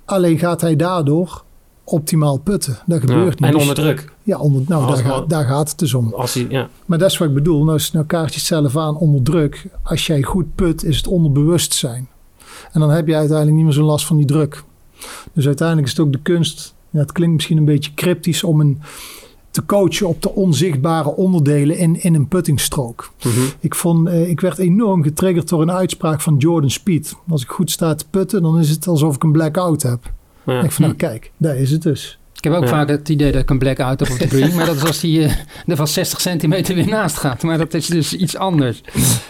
Alleen 0.05 0.37
gaat 0.39 0.61
hij 0.61 0.75
daardoor 0.75 1.43
optimaal 1.83 2.37
putten. 2.37 2.77
Dat 2.85 3.01
Ja. 3.01 3.07
gebeurt 3.07 3.39
niet. 3.39 3.49
En 3.49 3.55
onder 3.55 3.75
druk. 3.75 4.11
Ja, 4.23 4.37
onder, 4.37 4.63
nou, 4.67 5.03
daar, 5.03 5.27
daar 5.27 5.45
gaat 5.45 5.69
het 5.69 5.79
dus 5.79 5.93
om. 5.93 6.13
Als 6.13 6.33
hij, 6.33 6.45
ja. 6.49 6.69
Maar 6.85 6.97
dat 6.97 7.11
is 7.11 7.17
wat 7.17 7.27
ik 7.27 7.33
bedoel. 7.33 7.63
Nou, 7.63 7.79
nou 7.93 8.05
kaart 8.05 8.33
je 8.33 8.39
het 8.39 8.47
zelf 8.47 8.77
aan 8.77 8.97
onder 8.97 9.23
druk. 9.23 9.65
Als 9.83 10.07
jij 10.07 10.21
goed 10.21 10.55
put, 10.55 10.83
is 10.83 10.97
het 10.97 11.07
onderbewustzijn. 11.07 12.07
En 12.71 12.79
dan 12.79 12.89
heb 12.89 13.07
je 13.07 13.15
uiteindelijk 13.15 13.55
niet 13.57 13.65
meer 13.65 13.73
zo 13.73 13.83
last 13.83 14.05
van 14.05 14.17
die 14.17 14.25
druk. 14.25 14.63
Dus 15.33 15.45
uiteindelijk 15.45 15.87
is 15.87 15.93
het 15.97 16.05
ook 16.05 16.11
de 16.11 16.19
kunst. 16.21 16.73
Ja, 16.89 16.99
het 16.99 17.11
klinkt 17.11 17.35
misschien 17.35 17.57
een 17.57 17.65
beetje 17.65 17.93
cryptisch 17.93 18.43
om 18.43 18.59
een, 18.59 18.81
te 19.51 19.65
coachen 19.65 20.07
op 20.07 20.21
de 20.21 20.35
onzichtbare 20.35 21.15
onderdelen 21.15 21.77
in, 21.77 22.01
in 22.01 22.15
een 22.15 22.27
puttingstrook. 22.27 23.11
Mhm. 23.23 23.39
Ik, 23.59 23.75
vond, 23.75 24.07
eh, 24.07 24.29
ik 24.29 24.39
werd 24.39 24.57
enorm 24.57 25.03
getriggerd 25.03 25.49
door 25.49 25.61
een 25.61 25.71
uitspraak 25.71 26.21
van 26.21 26.35
Jordan 26.37 26.69
Speed. 26.69 27.15
Als 27.29 27.41
ik 27.43 27.49
goed 27.49 27.71
sta 27.71 27.95
te 27.95 28.05
putten, 28.09 28.41
dan 28.41 28.59
is 28.59 28.69
het 28.69 28.87
alsof 28.87 29.15
ik 29.15 29.23
een 29.23 29.31
blackout 29.31 29.81
heb. 29.81 30.11
Ja. 30.45 30.61
Ik 30.63 30.71
van, 30.71 30.83
nou 30.85 30.95
kijk, 30.95 31.31
daar 31.37 31.55
is 31.57 31.71
het 31.71 31.81
dus. 31.81 32.17
Ik 32.37 32.43
heb 32.43 32.53
ook 32.53 32.63
Ja. 32.63 32.69
vaak 32.69 32.89
het 32.89 33.09
idee 33.09 33.31
dat 33.31 33.41
ik 33.41 33.49
een 33.49 33.57
blackout 33.57 33.99
heb 33.99 34.09
op 34.09 34.19
de 34.19 34.27
green. 34.27 34.55
maar 34.55 34.65
dat 34.65 34.75
is 34.75 34.83
als 34.85 34.99
die 34.99 35.23
eh, 35.23 35.31
er 35.67 35.75
van 35.75 35.87
60 35.87 36.21
centimeter 36.21 36.75
weer 36.75 36.87
naast 36.87 37.17
gaat. 37.17 37.43
Maar 37.43 37.57
dat 37.57 37.73
is 37.73 37.85
dus 37.87 38.13
iets 38.13 38.37
anders. 38.37 38.81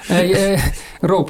Hey, 0.01 0.53
eh, 0.53 0.63
Rob, 1.01 1.29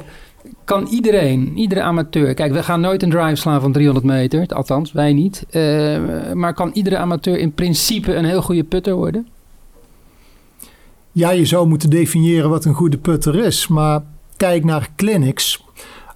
kan 0.64 0.86
iedereen, 0.86 1.52
iedere 1.58 1.82
amateur... 1.82 2.34
Kijk, 2.34 2.52
we 2.52 2.62
gaan 2.62 2.80
nooit 2.80 3.02
een 3.02 3.10
drive 3.10 3.34
slaan 3.36 3.60
van 3.60 3.72
300 3.72 4.06
meter. 4.06 4.46
Althans, 4.46 4.92
wij 4.92 5.12
niet. 5.12 5.44
Eh, 5.50 5.62
maar 6.32 6.54
kan 6.54 6.70
iedere 6.72 6.96
amateur 6.96 7.38
in 7.38 7.52
principe 7.52 8.14
een 8.14 8.24
heel 8.24 8.42
goede 8.42 8.64
putter 8.64 8.94
worden? 8.94 9.28
Ja, 11.12 11.30
je 11.30 11.44
zou 11.44 11.66
moeten 11.68 11.90
definiëren 11.90 12.50
wat 12.50 12.64
een 12.64 12.74
goede 12.74 12.98
putter 12.98 13.34
is. 13.44 13.68
Maar 13.68 14.02
kijk 14.36 14.64
naar 14.64 14.88
clinics. 14.96 15.63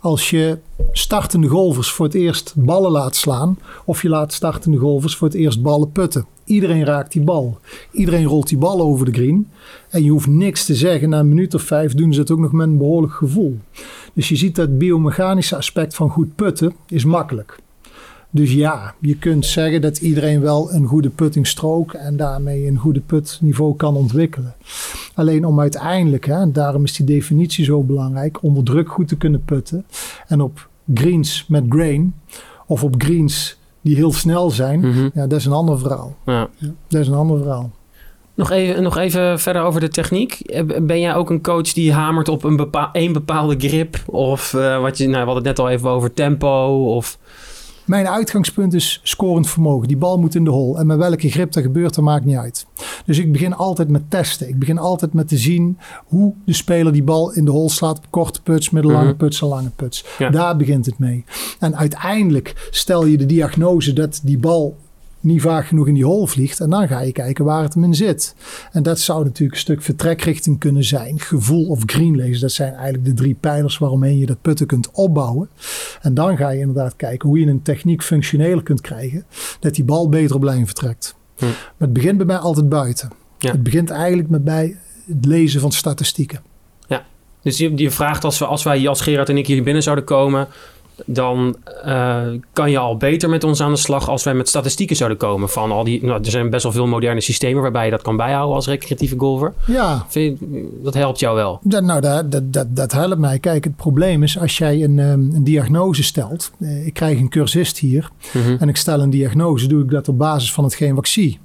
Als 0.01 0.31
je 0.31 0.59
startende 0.93 1.49
golfers 1.49 1.91
voor 1.91 2.07
het 2.07 2.15
eerst 2.15 2.55
ballen 2.57 2.91
laat 2.91 3.17
slaan. 3.17 3.59
Of 3.85 4.03
je 4.03 4.09
laat 4.09 4.33
startende 4.33 4.79
golfers 4.79 5.17
voor 5.17 5.29
het 5.29 5.37
eerst 5.37 5.63
ballen 5.63 5.93
putten. 5.93 6.27
Iedereen 6.45 6.85
raakt 6.85 7.13
die 7.13 7.23
bal. 7.23 7.59
Iedereen 7.93 8.25
rolt 8.25 8.49
die 8.49 8.59
bal 8.59 8.81
over 8.81 9.07
de 9.07 9.13
green. 9.13 9.49
En 9.91 10.05
je 10.05 10.11
hoeft 10.11 10.27
niks 10.27 10.65
te 10.65 10.75
zeggen. 10.75 11.09
Na 11.09 11.19
een 11.19 11.29
minuut 11.29 11.55
of 11.55 11.63
vijf 11.63 11.95
doen 11.95 12.13
ze 12.13 12.21
het 12.21 12.31
ook 12.31 12.39
nog 12.39 12.53
met 12.53 12.67
een 12.67 12.79
behoorlijk 12.79 13.13
gevoel. 13.13 13.59
Dus 14.15 14.29
je 14.29 14.37
ziet 14.37 14.55
dat 14.55 14.79
biomechanische 14.79 15.57
aspect 15.57 15.95
van 15.95 16.11
goed 16.11 16.35
putten 16.35 16.75
is 16.87 17.05
makkelijk. 17.05 17.59
Dus 18.31 18.53
ja, 18.53 18.95
je 19.01 19.17
kunt 19.17 19.47
zeggen 19.47 19.81
dat 19.81 19.99
iedereen 19.99 20.41
wel 20.41 20.73
een 20.73 20.87
goede 20.87 21.09
puttingstrook 21.11 21.93
en 21.93 22.17
daarmee 22.17 22.67
een 22.67 22.77
goede 22.77 23.01
putniveau 23.01 23.77
kan 23.77 23.97
ontwikkelen. 23.97 24.55
Alleen 25.15 25.45
om 25.45 25.61
uiteindelijk, 25.61 26.27
hè, 26.27 26.35
en 26.41 26.53
daarom 26.53 26.85
is 26.85 26.97
die 26.97 27.07
definitie 27.07 27.65
zo 27.65 27.83
belangrijk, 27.83 28.43
onder 28.43 28.65
druk 28.65 28.89
goed 28.89 29.09
te 29.09 29.17
kunnen 29.17 29.45
putten. 29.45 29.85
En 30.27 30.41
op 30.41 30.69
greens 30.95 31.45
met 31.49 31.65
grain 31.69 32.15
of 32.67 32.85
op 32.85 32.95
greens 33.03 33.59
die 33.81 33.97
heel 33.97 34.13
snel 34.13 34.51
zijn, 34.51 34.81
Mhm. 34.81 35.09
ja, 35.15 35.27
dat 35.27 35.39
is 35.39 35.45
een 35.47 35.53
ander 35.53 35.79
verhaal. 35.79 36.17
Ja. 36.27 36.49
Dat 36.89 37.01
is 37.01 37.09
een 37.09 37.15
ander 37.15 37.39
verhaal. 37.39 37.71
Nog, 38.35 38.51
even, 38.51 38.83
nog 38.83 38.97
even 38.97 39.39
verder 39.41 39.63
over 39.63 39.81
de 39.81 39.89
techniek. 39.89 40.63
Ben 40.83 41.01
jij 41.01 41.15
ook 41.15 41.31
een 41.31 41.43
coach 41.43 41.73
die 41.73 41.93
hamert 41.93 42.29
op 42.29 42.45
een, 42.45 42.57
bepa 42.57 42.89
een 42.93 43.13
bepaalde 43.13 43.55
grip? 43.59 44.03
Of 44.07 44.55
eh, 44.55 44.81
wat 44.81 44.99
je, 44.99 45.05
nou, 45.09 45.19
we 45.21 45.31
hadden 45.31 45.37
het 45.37 45.57
net 45.57 45.59
al 45.59 45.69
even 45.71 45.89
over 45.91 46.15
tempo. 46.15 46.85
Of, 46.95 47.19
Mijn 47.89 48.09
uitgangspunt 48.09 48.75
is 48.75 49.01
scorend 49.03 49.49
vermogen. 49.49 49.89
Die 49.89 49.97
bal 49.97 50.19
moet 50.19 50.35
in 50.35 50.45
de 50.45 50.51
hol. 50.51 50.79
En 50.79 50.87
met 50.87 50.99
welke 50.99 51.31
grip 51.31 51.53
dat 51.53 51.63
gebeurt, 51.63 51.95
dat 51.95 52.05
maakt 52.05 52.25
niet 52.25 52.37
uit. 52.37 52.67
Dus 53.05 53.19
ik 53.19 53.33
begin 53.33 53.55
altijd 53.55 53.89
met 53.89 54.11
testen. 54.11 54.49
Ik 54.49 54.59
begin 54.59 54.79
altijd 54.79 55.13
met 55.13 55.29
te 55.29 55.37
zien 55.37 55.79
hoe 56.07 56.35
de 56.45 56.53
speler 56.53 56.93
die 56.93 57.03
bal 57.03 57.33
in 57.33 57.45
de 57.45 57.51
hol 57.51 57.71
slaat. 57.71 57.97
op 57.99 58.07
Korte 58.11 58.43
puts, 58.43 58.71
middellange 58.71 59.07
Mhm. 59.09 59.17
puts 59.17 59.41
en 59.43 59.49
lange 59.49 59.71
puts. 59.77 60.05
Ja. 60.19 60.31
Daar 60.31 60.57
begint 60.57 60.87
het 60.87 60.99
mee. 60.99 61.25
En 61.59 61.77
uiteindelijk 61.77 62.69
stel 62.71 63.05
je 63.07 63.17
de 63.19 63.27
diagnose 63.27 63.93
dat 63.93 64.21
die 64.25 64.39
bal 64.39 64.77
niet 65.21 65.41
vaak 65.41 65.67
genoeg 65.67 65.87
in 65.87 65.95
die 65.95 66.05
hol 66.05 66.27
vliegt. 66.27 66.61
En 66.61 66.71
dan 66.71 66.89
ga 66.89 67.01
je 67.01 67.13
kijken 67.13 67.45
waar 67.45 67.63
het 67.63 67.75
hem 67.75 67.85
in 67.85 67.95
zit. 67.95 68.35
En 68.73 68.83
dat 68.83 68.99
zou 68.99 69.25
natuurlijk 69.25 69.53
een 69.53 69.61
stuk 69.61 69.83
vertrekrichting 69.83 70.59
kunnen 70.59 70.85
zijn. 70.85 71.21
Gevoel 71.21 71.67
of 71.67 71.83
greenlace. 71.87 72.41
Dat 72.41 72.53
zijn 72.53 72.73
eigenlijk 72.73 73.05
de 73.05 73.15
drie 73.15 73.35
pijlers 73.35 73.79
waaromheen 73.79 74.19
je 74.19 74.27
dat 74.27 74.43
putten 74.43 74.67
kunt 74.67 74.91
opbouwen. 74.91 75.49
En 76.03 76.15
dan 76.15 76.37
ga 76.37 76.49
je 76.49 76.61
inderdaad 76.61 76.97
kijken 76.97 77.29
hoe 77.29 77.39
je 77.39 77.47
een 77.47 77.63
techniek 77.63 78.03
functioneler 78.03 78.63
kunt 78.63 78.81
krijgen. 78.81 79.25
Dat 79.61 79.75
die 79.75 79.85
bal 79.85 80.09
beter 80.09 80.37
op 80.37 80.43
lijn 80.43 80.67
vertrekt. 80.67 81.17
Hm. 81.37 81.45
Maar 81.45 81.55
het 81.79 81.93
begint 81.93 82.17
bij 82.17 82.27
mij 82.27 82.37
altijd 82.37 82.69
buiten. 82.69 83.11
Ja. 83.39 83.51
Het 83.51 83.63
begint 83.63 83.91
eigenlijk 83.91 84.29
met 84.29 84.45
bij 84.45 84.77
het 85.07 85.25
lezen 85.25 85.61
van 85.61 85.73
statistieken. 85.73 86.41
dus 87.43 87.59
je, 87.59 87.77
je 87.77 87.91
vraagt 87.91 88.25
als, 88.25 88.39
we, 88.39 88.47
als 88.47 88.63
wij, 88.63 88.89
als 88.89 89.01
Gerard 89.01 89.29
en 89.29 89.37
ik 89.37 89.47
hier 89.47 89.63
binnen 89.63 89.83
zouden 89.83 90.05
komen... 90.05 90.49
dan 91.07 91.57
eh, 91.85 92.23
kan 92.53 92.71
je 92.71 92.79
al 92.79 92.97
beter 92.97 93.29
met 93.29 93.45
ons 93.45 93.61
aan 93.61 93.71
de 93.73 93.77
slag 93.79 94.09
als 94.09 94.25
wij 94.25 94.35
met 94.35 94.49
statistieken 94.49 94.97
zouden 94.97 95.19
komen. 95.19 95.49
Van 95.49 95.71
al 95.73 95.85
die, 95.85 96.05
nou, 96.05 96.19
er 96.25 96.31
zijn 96.31 96.51
best 96.51 96.63
wel 96.63 96.73
veel 96.73 96.87
moderne 96.87 97.21
systemen 97.21 97.63
waarbij 97.63 97.85
je 97.85 97.91
dat 97.91 98.03
kan 98.03 98.17
bijhouden 98.17 98.55
als 98.55 98.67
recreatieve 98.67 99.19
golfer. 99.19 99.55
Ja, 99.67 100.05
Vind 100.09 100.39
je- 100.39 100.79
dat 100.83 100.95
helpt 100.95 101.19
jou 101.19 101.35
wel. 101.37 101.61
Dat, 101.63 101.83
nou, 101.83 102.01
dat, 102.01 102.33
dat, 102.33 102.53
dat, 102.53 102.77
dat 102.77 102.93
helpt 102.93 103.19
mij. 103.19 103.39
Kijk, 103.39 103.65
het 103.65 103.77
probleem 103.77 104.23
is 104.23 104.39
als 104.39 104.59
jij 104.59 104.85
een, 104.85 104.99
ehm, 104.99 105.11
een 105.35 105.45
diagnose 105.45 106.03
stelt. 106.03 106.51
Eh, 106.61 106.87
ik 106.87 106.95
krijg 106.95 107.19
een 107.19 107.29
cursist 107.29 107.79
hier 107.79 108.11
Mhm. 108.33 108.57
en 108.59 108.69
ik 108.69 108.77
stel 108.77 109.01
een 109.01 109.11
diagnose. 109.11 109.67
Doe 109.67 109.83
ik 109.83 109.91
dat 109.91 110.09
op 110.09 110.19
basis 110.19 110.53
van 110.53 110.65
hetgeen 110.65 110.95
wat 110.95 111.07
ik 111.07 111.13
zie. 111.13 111.39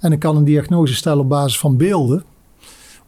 En 0.00 0.12
ik 0.12 0.18
kan 0.18 0.36
een 0.36 0.44
diagnose 0.44 0.94
stellen 0.94 1.18
op 1.20 1.28
basis 1.28 1.58
van 1.58 1.76
beelden, 1.76 2.24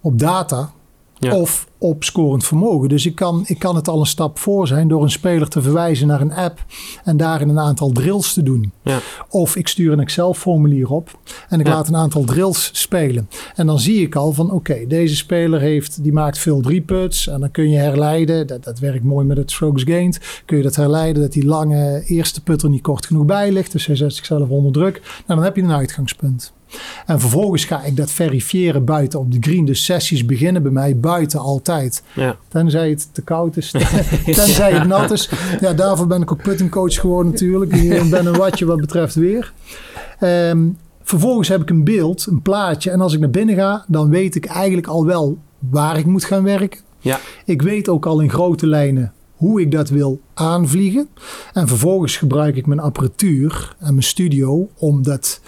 op 0.01 0.19
data 0.19 0.71
Ja. 1.19 1.37
of 1.37 1.67
op 1.79 2.05
scorend 2.05 2.45
vermogen. 2.45 2.89
Dus 2.89 3.07
ik 3.07 3.15
kan, 3.15 3.43
ik 3.47 3.59
kan 3.59 3.77
het 3.77 3.89
al 3.89 4.01
een 4.01 4.07
stap 4.07 4.39
voor 4.39 4.67
zijn 4.67 4.89
door 4.89 5.03
een 5.03 5.11
speler 5.11 5.49
te 5.49 5.63
verwijzen 5.63 6.07
naar 6.07 6.21
een 6.21 6.33
app 6.33 6.65
en 7.05 7.17
daarin 7.17 7.49
een 7.49 7.59
aantal 7.59 7.91
drills 7.93 8.33
te 8.33 8.43
doen. 8.43 8.73
Ja. 8.83 8.99
Of 9.29 9.57
ik 9.57 9.69
stuur 9.69 9.93
een 9.93 10.01
Excel-formulier 10.01 10.91
op 10.91 11.19
en 11.49 11.61
ik 11.61 11.67
Ja. 11.67 11.73
laat 11.75 11.89
een 11.89 11.97
aantal 11.97 12.25
drills 12.25 12.71
spelen. 12.73 13.29
En 13.55 13.67
dan 13.67 13.81
zie 13.81 14.01
ik 14.01 14.15
al 14.15 14.33
van 14.33 14.51
oké, 14.51 14.87
deze 14.89 15.17
speler 15.17 15.61
heeft, 15.61 16.03
die 16.03 16.13
maakt 16.13 16.39
veel 16.39 16.61
drie 16.61 16.81
puts. 16.83 17.29
En 17.29 17.41
dan 17.41 17.51
kun 17.51 17.71
je 17.71 17.79
herleiden, 17.79 18.47
dat, 18.47 18.65
dat 18.65 18.79
werkt 18.79 19.05
mooi 19.05 19.27
met 19.27 19.37
het 19.37 19.51
strokes 19.51 19.83
gained. 19.83 20.43
Kun 20.45 20.57
je 20.57 20.63
dat 20.63 20.77
herleiden 20.77 21.23
dat 21.23 21.33
die 21.33 21.45
lange 21.47 22.03
eerste 22.07 22.43
putter 22.43 22.69
niet 22.69 22.83
kort 22.83 23.07
genoeg 23.07 23.25
bij 23.25 23.53
ligt. 23.53 23.73
Dus 23.73 23.87
hij 23.87 23.97
zet 23.97 24.15
zichzelf 24.15 24.49
onder 24.49 24.73
druk. 24.73 25.01
Nou, 25.03 25.23
dan 25.27 25.43
heb 25.43 25.57
je 25.57 25.63
een 25.63 25.73
uitgangspunt. 25.73 26.53
En 27.07 27.21
vervolgens 27.21 27.65
ga 27.65 27.83
ik 27.83 27.97
dat 27.97 28.11
verifiëren 28.11 28.85
buiten 28.85 29.19
op 29.19 29.33
de 29.33 29.39
green. 29.41 29.65
Dus 29.65 29.85
sessies 29.85 30.27
beginnen 30.27 30.63
bij 30.63 30.73
mij 30.73 30.97
buiten 30.97 31.41
altijd. 31.41 32.03
Ja. 32.15 32.37
Tenzij 32.49 32.91
het 32.91 33.09
te 33.13 33.23
koud 33.23 33.57
is. 33.57 33.71
Tenzij 34.25 34.73
het 34.73 34.87
nat 34.87 35.11
is. 35.11 35.31
Ja, 35.61 35.73
daarvoor 35.73 36.07
ben 36.07 36.23
ik 36.23 36.33
ook 36.33 36.43
puttingcoach 36.43 36.95
geworden 36.95 37.33
natuurlijk. 37.33 37.73
Ik 37.73 38.11
ben 38.17 38.27
een 38.27 38.37
watje 38.37 38.67
wat 38.67 38.81
betreft 38.81 39.15
weer. 39.15 39.53
Ehm, 40.19 40.69
vervolgens 41.03 41.49
heb 41.49 41.63
ik 41.63 41.71
een 41.71 41.85
beeld, 41.85 42.27
een 42.27 42.43
plaatje. 42.43 42.91
En 42.91 43.01
als 43.01 43.13
ik 43.13 43.21
naar 43.21 43.31
binnen 43.31 43.55
ga, 43.55 43.85
dan 43.89 44.11
weet 44.11 44.35
ik 44.35 44.45
eigenlijk 44.45 44.87
al 44.87 45.07
wel 45.07 45.39
waar 45.59 45.99
ik 45.99 46.07
moet 46.07 46.25
gaan 46.25 46.43
werken. 46.43 46.81
Ja. 46.99 47.21
Ik 47.45 47.63
weet 47.63 47.89
ook 47.89 48.07
al 48.07 48.21
in 48.21 48.31
grote 48.31 48.67
lijnen 48.67 49.13
hoe 49.37 49.61
ik 49.61 49.71
dat 49.71 49.89
wil 49.89 50.21
aanvliegen. 50.35 51.09
En 51.53 51.69
vervolgens 51.69 52.17
gebruik 52.17 52.57
ik 52.57 52.67
mijn 52.67 52.81
apparatuur 52.81 53.77
en 53.79 53.91
mijn 53.91 54.03
studio 54.03 54.69
om 54.77 55.03
dat 55.03 55.41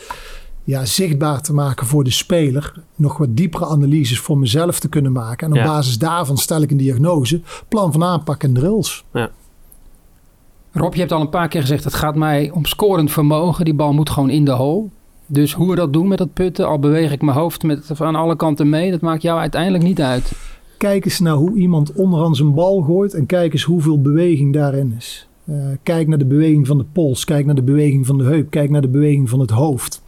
ja, 0.68 0.84
zichtbaar 0.84 1.40
te 1.40 1.52
maken 1.52 1.86
voor 1.86 2.04
de 2.04 2.10
speler. 2.10 2.72
Nog 2.96 3.16
wat 3.16 3.28
diepere 3.36 3.66
analyses 3.66 4.18
voor 4.18 4.38
mezelf 4.38 4.80
te 4.80 4.88
kunnen 4.88 5.12
maken. 5.12 5.46
En 5.46 5.52
op 5.52 5.58
Ja. 5.58 5.64
basis 5.64 5.98
daarvan 5.98 6.36
stel 6.36 6.62
ik 6.62 6.70
een 6.70 6.76
diagnose, 6.76 7.40
plan 7.68 7.92
van 7.92 8.04
aanpak 8.04 8.42
en 8.42 8.52
drills. 8.52 9.04
Rob, 10.72 10.92
je 10.94 11.00
hebt 11.00 11.12
al 11.12 11.20
een 11.20 11.28
paar 11.28 11.48
keer 11.48 11.60
gezegd, 11.60 11.84
het 11.84 11.94
gaat 11.94 12.14
mij 12.14 12.50
om 12.50 12.64
scorend 12.64 13.10
vermogen. 13.12 13.64
Die 13.64 13.74
bal 13.74 13.92
moet 13.92 14.10
gewoon 14.10 14.30
in 14.30 14.44
de 14.44 14.50
hole. 14.50 14.86
Dus 15.26 15.52
hoe 15.52 15.70
we 15.70 15.76
dat 15.76 15.92
doen 15.92 16.08
met 16.08 16.18
dat 16.18 16.32
putten, 16.32 16.66
al 16.66 16.78
beweeg 16.78 17.12
ik 17.12 17.22
mijn 17.22 17.36
hoofd 17.38 17.62
met, 17.62 18.00
aan 18.00 18.14
alle 18.14 18.36
kanten 18.36 18.68
mee, 18.68 18.90
dat 18.90 19.00
maakt 19.00 19.22
jou 19.22 19.38
uiteindelijk 19.40 19.84
niet 19.84 20.00
uit. 20.00 20.32
Kijk 20.78 21.04
eens 21.04 21.18
naar 21.18 21.34
hoe 21.34 21.56
iemand 21.56 21.92
onderaan 21.92 22.34
zijn 22.34 22.54
bal 22.54 22.80
gooit 22.82 23.14
en 23.14 23.26
kijk 23.26 23.52
eens 23.52 23.62
hoeveel 23.62 24.00
beweging 24.00 24.52
daarin 24.52 24.94
is. 24.96 25.27
Eh, 25.48 25.54
kijk 25.82 26.08
naar 26.08 26.18
de 26.18 26.26
beweging 26.26 26.66
van 26.66 26.78
de 26.78 26.84
pols, 26.84 27.24
kijk 27.24 27.46
naar 27.46 27.54
de 27.54 27.62
beweging 27.62 28.06
van 28.06 28.18
de 28.18 28.24
heup, 28.24 28.50
kijk 28.50 28.70
naar 28.70 28.80
de 28.80 28.88
beweging 28.88 29.28
van 29.28 29.40
het 29.40 29.50
hoofd. 29.50 30.02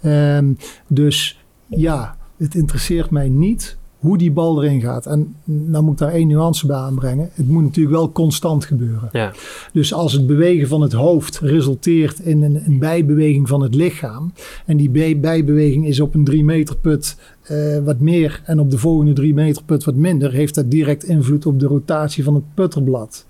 Ehm, 0.00 0.52
dus 0.88 1.44
ja, 1.66 2.16
het 2.36 2.54
interesseert 2.54 3.10
mij 3.10 3.28
niet 3.28 3.78
hoe 4.04 4.18
die 4.18 4.32
bal 4.32 4.62
erin 4.64 4.80
gaat. 4.80 5.06
En 5.06 5.34
dan 5.44 5.84
moet 5.84 5.92
ik 5.92 5.98
daar 5.98 6.12
één 6.12 6.26
nuance 6.28 6.66
bij 6.66 6.76
aanbrengen. 6.76 7.30
Het 7.34 7.48
moet 7.48 7.62
natuurlijk 7.62 7.96
wel 7.96 8.12
constant 8.12 8.64
gebeuren. 8.64 9.08
Ja. 9.12 9.32
Dus 9.72 9.92
als 9.94 10.12
het 10.12 10.26
bewegen 10.26 10.68
van 10.68 10.80
het 10.80 10.92
hoofd 10.92 11.38
resulteert 11.38 12.18
in 12.18 12.42
een, 12.42 12.62
een 12.66 12.78
bijbeweging 12.78 13.48
van 13.48 13.62
het 13.62 13.74
lichaam. 13.74 14.32
En 14.66 14.76
die 14.76 14.90
bij- 14.90 15.20
bijbeweging 15.20 15.86
is 15.86 16.00
op 16.00 16.14
een 16.14 16.24
3 16.24 16.44
meter 16.44 16.76
put 16.76 17.16
eh, 17.42 17.78
wat 17.84 18.00
meer 18.00 18.42
en 18.44 18.60
op 18.60 18.70
de 18.70 18.78
volgende 18.78 19.12
3 19.12 19.34
meter 19.34 19.62
put 19.64 19.84
wat 19.84 19.94
minder. 19.94 20.32
Heeft 20.32 20.54
dat 20.54 20.70
direct 20.70 21.04
invloed 21.04 21.46
op 21.46 21.60
de 21.60 21.66
rotatie 21.66 22.24
van 22.24 22.34
het 22.34 22.44
putterblad. 22.54 23.26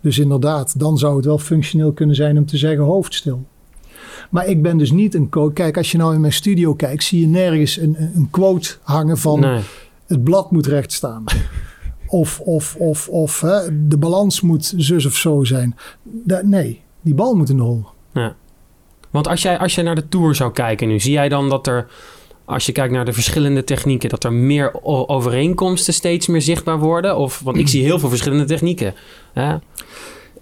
Dus 0.00 0.18
inderdaad, 0.18 0.78
dan 0.78 0.98
zou 0.98 1.16
het 1.16 1.24
wel 1.24 1.38
functioneel 1.38 1.92
kunnen 1.92 2.16
zijn 2.16 2.38
om 2.38 2.46
te 2.46 2.56
zeggen 2.56 2.84
hoofdstil. 2.84 3.46
Maar 4.30 4.46
ik 4.48 4.62
ben 4.62 4.78
dus 4.78 4.90
niet 4.90 5.14
een 5.14 5.28
coach. 5.28 5.52
Kijk, 5.52 5.76
als 5.76 5.92
je 5.92 5.98
nou 5.98 6.14
in 6.14 6.20
mijn 6.20 6.32
studio 6.32 6.74
kijkt, 6.74 7.02
zie 7.04 7.20
je 7.20 7.26
nergens 7.26 7.76
een, 7.78 7.94
een 7.98 8.10
een 8.14 8.28
quote 8.30 8.74
hangen 8.82 9.18
van 9.18 9.40
Nee. 9.40 9.60
Het 10.08 10.24
blad 10.24 10.50
moet 10.50 10.66
recht 10.66 10.92
staan. 10.92 11.24
Of, 12.06 12.40
of, 12.40 12.76
of, 12.76 13.08
of 13.08 13.40
hè, 13.40 13.86
de 13.88 13.98
balans 13.98 14.40
moet 14.40 14.74
zus 14.76 15.06
of 15.06 15.14
zo 15.14 15.44
zijn. 15.44 15.76
Nee, 16.42 16.82
die 17.00 17.14
bal 17.14 17.34
moet 17.34 17.48
in 17.48 17.56
de 17.56 17.62
hol. 17.62 17.84
Want 19.10 19.28
als 19.28 19.42
jij, 19.42 19.58
als 19.58 19.74
jij 19.74 19.84
naar 19.84 19.94
de 19.94 20.08
Tour 20.08 20.34
zou 20.34 20.52
kijken 20.52 20.88
nu, 20.88 21.00
zie 21.00 21.12
jij 21.12 21.28
dan 21.28 21.48
dat 21.48 21.66
er, 21.66 21.86
als 22.44 22.66
je 22.66 22.72
kijkt 22.72 22.92
naar 22.92 23.04
de 23.04 23.12
verschillende 23.12 23.64
technieken, 23.64 24.08
dat 24.08 24.24
er 24.24 24.32
meer 24.32 24.84
overeenkomsten 25.08 25.94
steeds 25.94 26.26
meer 26.26 26.42
zichtbaar 26.42 26.78
worden? 26.78 27.16
Of, 27.16 27.40
want 27.40 27.56
ik 27.56 27.68
zie 27.68 27.82
heel 27.82 27.98
veel 27.98 28.08
verschillende 28.08 28.44
technieken. 28.44 28.94
Hè? 29.32 29.56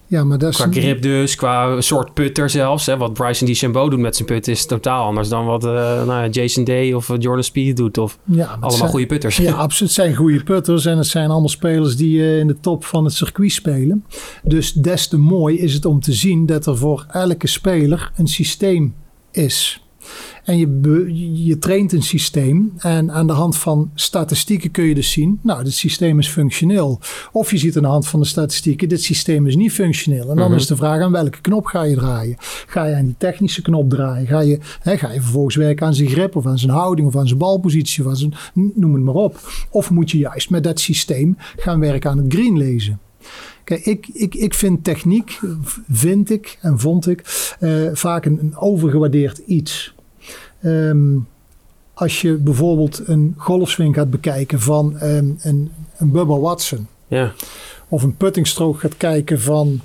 Ja, 0.09 0.25
maar 0.25 0.39
dat 0.39 0.51
is... 0.51 0.57
Qua 0.57 0.71
grip 0.71 1.03
dus, 1.03 1.35
qua 1.35 1.81
soort 1.81 2.15
putter 2.15 2.51
zelfs. 2.51 2.87
Hè? 2.87 2.97
Wat 2.97 3.13
Bryson 3.13 3.47
DeChambeau 3.47 3.91
doet 3.91 3.99
met 3.99 4.17
zijn 4.17 4.29
putt 4.29 4.49
is 4.49 4.67
totaal 4.67 5.05
anders 5.05 5.29
dan 5.29 5.45
wat 5.47 5.65
eh, 5.65 5.71
nou 5.73 6.07
ja, 6.23 6.27
Jason 6.29 6.65
Day 6.65 6.93
of 6.93 7.11
eh, 7.11 7.17
Jordan 7.19 7.45
Speed 7.45 7.77
doet. 7.77 7.99
Of 7.99 8.19
Ja, 8.25 8.47
allemaal 8.47 8.71
zijn- 8.71 8.91
goede 8.91 9.07
putters. 9.07 9.37
Ja, 9.37 9.53
absoluut. 9.53 9.95
Het 9.97 10.05
zijn 10.05 10.15
goede 10.15 10.43
putters 10.43 10.85
en 10.87 10.97
het 10.97 11.07
zijn 11.07 11.31
allemaal 11.31 11.49
spelers 11.49 11.97
die 11.97 12.21
eh, 12.23 12.39
in 12.39 12.47
de 12.47 12.61
top 12.61 12.85
van 12.85 13.05
het 13.05 13.15
circuit 13.15 13.53
spelen. 13.53 14.05
Dus 14.43 14.73
des 14.73 15.09
te 15.09 15.19
mooi 15.19 15.59
is 15.59 15.75
het 15.75 15.85
om 15.85 16.01
te 16.01 16.13
zien 16.13 16.47
dat 16.47 16.67
er 16.67 16.77
voor 16.77 17.07
elke 17.11 17.47
speler 17.47 18.11
een 18.17 18.29
systeem 18.29 18.95
is. 19.33 19.81
En 20.45 20.59
je, 20.59 20.67
be- 20.67 21.11
je 21.45 21.59
traint 21.59 21.93
een 21.93 22.03
systeem 22.03 22.73
en 22.79 23.11
aan 23.13 23.27
de 23.27 23.33
hand 23.33 23.57
van 23.57 23.91
statistieken 23.95 24.71
kun 24.71 24.85
je 24.85 24.95
dus 24.95 25.11
zien, 25.13 25.39
nou, 25.43 25.65
dit 25.65 25.73
systeem 25.75 26.19
is 26.19 26.29
functioneel. 26.29 27.01
Of 27.33 27.51
je 27.51 27.59
ziet 27.59 27.77
aan 27.77 27.83
de 27.83 27.89
hand 27.89 28.07
van 28.09 28.21
de 28.21 28.27
statistieken, 28.27 28.89
dit 28.89 29.03
systeem 29.03 29.47
is 29.47 29.57
niet 29.57 29.73
functioneel. 29.73 30.31
En 30.31 30.37
dan 30.37 30.49
Mhm. 30.49 30.57
is 30.59 30.67
de 30.67 30.77
vraag 30.77 31.01
aan 31.01 31.13
welke 31.13 31.41
knop 31.41 31.65
ga 31.67 31.83
je 31.83 31.95
draaien. 31.95 32.37
Ga 32.67 32.85
je 32.85 32.95
aan 32.95 33.05
die 33.05 33.15
technische 33.19 33.63
knop 33.63 33.91
draaien? 33.91 34.27
Ga 34.27 34.41
je, 34.41 34.59
hè, 34.81 34.97
ga 34.99 35.13
je 35.13 35.21
vervolgens 35.21 35.57
werken 35.57 35.87
aan 35.87 35.95
zijn 35.95 36.09
grip 36.09 36.37
of 36.37 36.47
aan 36.47 36.59
zijn 36.59 36.73
houding 36.73 37.09
of 37.09 37.17
aan 37.17 37.27
zijn 37.27 37.39
balpositie 37.39 38.05
of 38.05 38.11
aan 38.11 38.17
zijn, 38.17 38.35
noem 38.75 38.95
het 38.95 39.03
maar 39.03 39.15
op. 39.15 39.41
Of 39.71 39.91
moet 39.91 40.11
je 40.11 40.19
juist 40.19 40.51
met 40.51 40.65
dat 40.65 40.81
systeem 40.81 41.37
gaan 41.57 41.81
werken 41.81 42.11
aan 42.11 42.19
het 42.19 42.33
green 42.33 42.57
lezen? 42.57 42.99
Kijk, 43.65 43.85
ik, 43.87 44.09
ik, 44.13 44.35
ik 44.35 44.55
vind 44.55 44.85
techniek, 44.85 45.41
vind 45.91 46.31
ik 46.31 46.59
en 46.61 46.79
vond 46.79 47.09
ik, 47.09 47.55
eh, 47.61 47.71
vaak 47.93 48.25
een, 48.25 48.39
een 48.41 48.57
overgewaardeerd 48.57 49.39
iets. 49.39 49.95
Ehm, 50.67 51.19
als 51.95 52.21
je 52.21 52.35
bijvoorbeeld 52.35 53.03
een 53.05 53.35
golfswing 53.37 53.95
gaat 53.95 54.11
bekijken 54.11 54.61
van 54.61 54.99
ehm, 54.99 55.31
een, 55.39 55.71
een 55.97 56.11
Bubba 56.11 56.39
Watson. 56.39 56.87
Ja. 57.07 57.33
Of 57.89 58.03
een 58.03 58.17
puttingstrook 58.17 58.81
gaat 58.81 58.97
kijken 58.97 59.41
van 59.41 59.81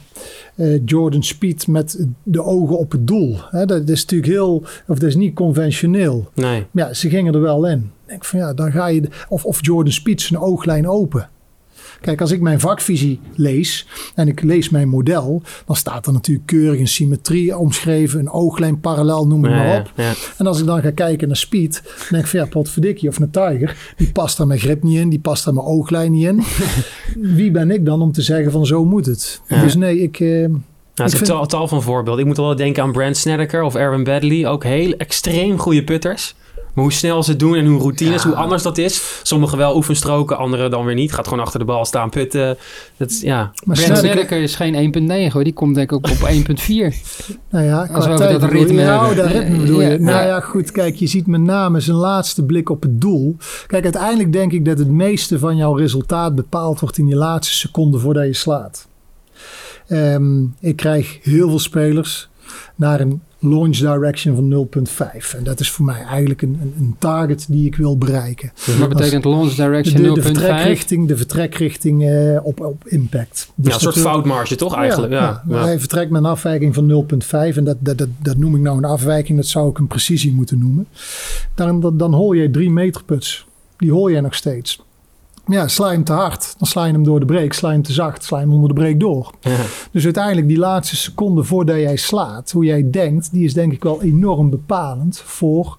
eh, 0.56 0.86
Jordan 0.86 1.24
Speed 1.24 1.68
met 1.68 2.06
de 2.24 2.44
ogen 2.44 2.78
op 2.78 2.92
het 2.92 3.08
doel. 3.08 3.38
Dat 3.52 3.90
is 3.90 4.02
natuurlijk 4.02 4.32
heel, 4.32 4.64
of 4.88 5.00
dat 5.00 5.10
is 5.10 5.16
niet 5.16 5.36
conventioneel. 5.36 6.30
Nee. 6.34 6.66
Maar 6.72 6.88
ja, 6.88 6.94
ze 6.94 7.10
gingen 7.10 7.34
er 7.34 7.42
wel 7.42 7.68
in. 7.68 7.80
Ik 7.80 8.08
denk 8.08 8.26
van 8.26 8.40
ja, 8.40 8.54
dan 8.54 8.72
ga 8.72 8.88
je. 8.88 9.10
Of, 9.30 9.46
of 9.46 9.66
Jordan 9.66 9.94
Speed 9.94 10.22
zijn 10.22 10.42
ooglijn 10.42 10.88
open. 10.90 11.30
Kijk, 12.02 12.22
als 12.22 12.32
ik 12.32 12.42
mijn 12.42 12.60
vakvisie 12.60 13.20
lees 13.36 13.88
en 14.16 14.28
ik 14.28 14.42
lees 14.42 14.70
mijn 14.70 14.90
model, 14.90 15.42
dan 15.66 15.76
staat 15.76 16.08
er 16.08 16.14
natuurlijk 16.14 16.48
keurig 16.48 16.80
een 16.80 16.88
symmetrie 16.88 17.58
omschreven, 17.58 18.20
een 18.20 18.30
ooglijn 18.32 18.80
parallel, 18.80 19.28
noem 19.28 19.44
het 19.44 19.52
Ja, 19.54 19.58
maar 19.64 19.80
op. 19.80 19.92
ja. 19.96 20.14
En 20.38 20.48
als 20.48 20.60
ik 20.60 20.66
dan 20.66 20.82
ga 20.82 20.92
kijken 20.92 21.28
naar 21.28 21.38
Speed, 21.38 21.82
dan 21.84 21.94
denk 22.10 22.24
ik 22.24 22.30
van 22.30 22.40
ja, 22.40 22.46
potverdikkie 22.46 23.10
of 23.10 23.20
een 23.20 23.30
Tiger, 23.30 23.94
die 23.98 24.12
past 24.12 24.38
daar 24.38 24.48
mijn 24.48 24.60
grip 24.60 24.84
niet 24.84 24.98
in, 24.98 25.10
die 25.10 25.20
past 25.20 25.46
daar 25.46 25.54
mijn 25.54 25.66
ooglijn 25.66 26.12
niet 26.12 26.26
in. 26.26 26.44
Wie 27.38 27.52
ben 27.52 27.72
ik 27.72 27.86
dan 27.86 28.02
om 28.02 28.12
te 28.12 28.22
zeggen 28.22 28.52
van 28.52 28.66
zo 28.66 28.86
moet 28.86 29.06
het? 29.06 29.42
Ja. 29.48 29.62
Dus 29.62 29.76
nee, 29.76 30.00
ik... 30.02 30.20
eh, 30.20 30.28
Nou, 30.28 30.44
Ik 30.50 30.56
zijn 30.96 31.10
vind- 31.10 31.26
tal, 31.26 31.46
tal 31.46 31.68
van 31.68 31.82
voorbeelden. 31.82 32.22
Ik 32.22 32.28
moet 32.28 32.38
wel 32.38 32.56
denken 32.56 32.84
aan 32.84 32.92
Brand 32.92 33.18
Snedeker 33.18 33.64
of 33.64 33.76
Erwin 33.76 34.04
Badley. 34.04 34.48
Ook 34.48 34.64
heel 34.64 34.94
extreem 34.98 35.58
goede 35.58 35.84
putters. 35.84 36.36
Maar 36.74 36.84
hoe 36.84 36.94
snel 36.94 37.24
ze 37.24 37.30
het 37.32 37.40
doen 37.40 37.56
en 37.56 37.66
hoe 37.66 37.80
routines, 37.80 38.24
Ja. 38.24 38.30
hoe 38.30 38.38
anders 38.38 38.64
dat 38.64 38.78
is. 38.78 39.20
Sommigen 39.24 39.58
wel 39.58 39.76
oefenstroken, 39.76 40.38
anderen 40.38 40.72
dan 40.72 40.86
weer 40.86 40.96
niet. 40.96 41.14
Gaat 41.14 41.28
gewoon 41.28 41.44
achter 41.44 41.60
de 41.60 41.66
bal 41.66 41.86
staan 41.86 42.10
putten. 42.10 42.58
Dat 42.98 43.10
is, 43.10 43.22
ja. 43.22 43.52
maar 43.66 43.76
Brent 43.76 43.98
Snedeker- 43.98 44.42
is 44.42 44.56
geen 44.56 44.76
1.9 45.30 45.32
hoor. 45.34 45.44
Die 45.44 45.54
komt 45.54 45.76
denk 45.76 45.92
ik 45.92 45.96
ook 45.98 46.10
op 46.12 46.28
1.4. 46.28 46.94
Nou 47.50 47.66
ja, 47.66 47.88
Als 47.92 48.06
we 48.06 48.12
dat 48.12 48.20
je. 48.42 48.48
ritme 48.48 48.86
dat 49.16 49.26
ritme 49.32 49.58
bedoel 49.58 49.82
je. 49.82 49.90
Ja. 49.90 49.98
Nou 49.98 50.26
ja, 50.26 50.40
goed. 50.40 50.72
Kijk, 50.72 50.96
je 50.96 51.08
ziet 51.08 51.28
met 51.28 51.42
name 51.42 51.80
zijn 51.80 51.98
laatste 51.98 52.44
blik 52.46 52.70
op 52.70 52.82
het 52.82 53.02
doel. 53.02 53.36
Kijk, 53.68 53.84
uiteindelijk 53.84 54.34
denk 54.34 54.52
ik 54.52 54.66
dat 54.66 54.78
het 54.78 54.90
meeste 54.90 55.40
van 55.40 55.56
jouw 55.58 55.74
resultaat 55.74 56.36
bepaald 56.36 56.80
wordt 56.80 56.98
in 56.98 57.06
die 57.06 57.16
laatste 57.16 57.54
seconde 57.56 58.00
voordat 58.00 58.26
je 58.26 58.34
slaat. 58.34 58.88
Ehm, 59.88 60.44
ik 60.60 60.76
krijg 60.76 61.18
heel 61.22 61.50
veel 61.50 61.60
spelers 61.60 62.30
naar 62.76 63.00
een 63.00 63.22
launch 63.42 63.78
direction 63.78 64.36
van 64.36 64.68
0.5. 64.90 65.38
En 65.38 65.44
dat 65.44 65.60
is 65.60 65.72
voor 65.72 65.86
mij 65.86 66.02
eigenlijk 66.02 66.42
een, 66.42 66.60
een, 66.62 66.74
een 66.80 66.96
target 67.00 67.46
die 67.50 67.66
ik 67.66 67.76
wil 67.76 67.98
bereiken. 67.98 68.52
Wat 68.80 68.90
betekent 68.90 69.26
launch 69.26 69.50
De, 69.50 69.56
direction 69.56 70.04
de 70.04 70.22
0.5? 70.22 70.24
vertrekrichting, 70.26 71.08
de 71.08 71.18
vertrekrichting 71.18 72.04
eh, 72.10 72.46
op, 72.46 72.60
op 72.60 72.88
impact. 72.88 73.52
ja, 73.56 73.64
Dus 73.64 73.74
een 73.74 73.80
soort 73.80 74.00
foutmarge 74.00 74.56
toch 74.56 74.76
eigenlijk? 74.76 75.14
Ja, 75.14 75.44
ja, 75.48 75.56
ja. 75.56 75.64
Hij 75.64 75.80
vertrekt 75.80 76.12
met 76.12 76.24
een 76.24 76.30
afwijking 76.30 76.74
van 76.74 77.06
0,5 77.22 77.30
en 77.56 77.64
dat, 77.64 77.78
dat, 77.80 77.98
dat, 77.98 78.10
dat 78.22 78.38
noem 78.38 78.56
ik 78.56 78.62
nou 78.62 78.78
een 78.78 78.86
afwijking, 78.86 79.38
dat 79.38 79.48
zou 79.48 79.70
ik 79.70 79.78
een 79.78 79.88
precisie 79.88 80.34
moeten 80.34 80.60
noemen. 80.60 80.88
Dan, 81.56 81.80
dan, 81.80 81.98
dan 81.98 82.14
hol 82.14 82.34
je 82.34 82.50
3 82.52 82.70
meter 82.70 83.04
puts. 83.04 83.46
Die 83.78 83.92
hoor 83.92 84.12
je 84.12 84.22
nog 84.22 84.36
steeds. 84.36 84.82
Ja, 85.48 85.68
sla 85.68 85.90
hem 85.92 86.04
te 86.04 86.14
hard, 86.14 86.56
dan 86.58 86.68
sla 86.68 86.86
je 86.86 86.92
hem 86.92 87.04
door 87.04 87.20
de 87.20 87.26
break. 87.26 87.54
Sla 87.54 87.68
je 87.70 87.74
hem 87.74 87.84
te 87.84 87.94
zacht, 87.94 88.24
sla 88.24 88.38
je 88.40 88.44
hem 88.44 88.54
onder 88.54 88.68
de 88.68 88.76
break 88.82 89.00
door. 89.00 89.34
Ja. 89.40 89.58
Dus 89.92 90.04
uiteindelijk 90.04 90.48
die 90.48 90.58
laatste 90.58 90.96
seconde 90.96 91.44
voordat 91.44 91.76
jij 91.76 91.96
slaat, 91.96 92.52
hoe 92.52 92.66
jij 92.66 92.90
denkt, 92.90 93.32
die 93.32 93.44
is 93.44 93.54
denk 93.54 93.74
ik 93.74 93.84
wel 93.84 94.02
enorm 94.02 94.50
bepalend 94.50 95.20
voor 95.20 95.78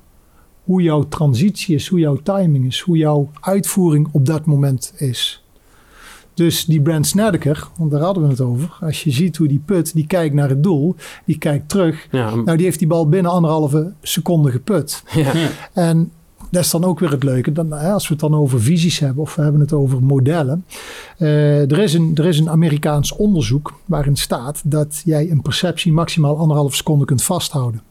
hoe 0.64 0.82
jouw 0.82 1.08
transitie 1.08 1.74
is, 1.74 1.88
hoe 1.88 1.98
jouw 1.98 2.16
timing 2.22 2.66
is, 2.66 2.80
hoe 2.80 2.96
jouw 2.96 3.30
uitvoering 3.40 4.08
op 4.12 4.26
dat 4.26 4.44
moment 4.46 4.92
is. 4.96 5.44
Dus 6.34 6.64
die 6.64 6.80
Brand 6.82 7.06
Snedeker, 7.06 7.68
want 7.78 7.90
daar 7.90 8.00
hadden 8.00 8.22
we 8.22 8.28
het 8.28 8.40
over. 8.40 8.76
Als 8.80 9.04
je 9.04 9.10
ziet 9.10 9.36
hoe 9.36 9.48
die 9.48 9.62
put, 9.64 9.94
die 9.94 10.06
kijkt 10.06 10.34
naar 10.34 10.48
het 10.48 10.62
doel, 10.62 10.94
die 11.24 11.38
kijkt 11.38 11.68
terug. 11.68 12.06
Ja, 12.10 12.34
Nou, 12.34 12.56
die 12.56 12.66
heeft 12.66 12.78
die 12.78 12.88
bal 12.88 13.08
binnen 13.08 13.32
anderhalve 13.32 13.92
seconde 14.02 14.50
geput. 14.50 15.02
ja. 15.14 15.32
En 15.72 16.12
dat 16.52 16.64
is 16.64 16.70
dan 16.70 16.84
ook 16.84 16.98
weer 16.98 17.10
het 17.10 17.22
leuke. 17.22 17.52
Dan, 17.52 17.72
als 17.72 18.08
we 18.08 18.12
het 18.12 18.22
dan 18.22 18.34
over 18.34 18.62
visies 18.62 18.98
hebben 18.98 19.22
of 19.22 19.34
we 19.34 19.42
hebben 19.42 19.60
het 19.60 19.72
over 19.72 20.02
modellen. 20.02 20.64
Eh, 21.18 21.70
er, 21.70 21.78
is 21.78 21.94
een, 21.94 22.10
er 22.14 22.26
is 22.26 22.38
een 22.38 22.50
Amerikaans 22.50 23.16
onderzoek 23.16 23.72
waarin 23.84 24.16
staat 24.16 24.62
dat 24.64 25.02
jij 25.04 25.30
een 25.30 25.42
perceptie 25.42 25.92
maximaal 25.92 26.38
anderhalve 26.38 26.76
seconde 26.76 27.04
kunt 27.04 27.22
vasthouden. 27.22 27.82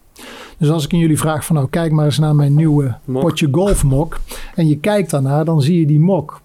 Dus 0.58 0.70
als 0.70 0.84
ik 0.84 0.92
aan 0.92 0.98
jullie 0.98 1.18
vraag 1.18 1.44
van 1.44 1.56
nou 1.56 1.68
kijk 1.68 1.92
maar 1.92 2.04
eens 2.04 2.18
naar 2.18 2.34
mijn 2.34 2.54
nieuwe 2.54 2.96
Mok. 3.04 3.22
potje 3.22 3.48
golfmok. 3.50 4.20
En 4.54 4.68
je 4.68 4.78
kijkt 4.78 5.10
daarnaar, 5.10 5.44
dan 5.44 5.62
zie 5.62 5.80
je 5.80 5.86
die 5.86 6.00
mok. 6.00 6.40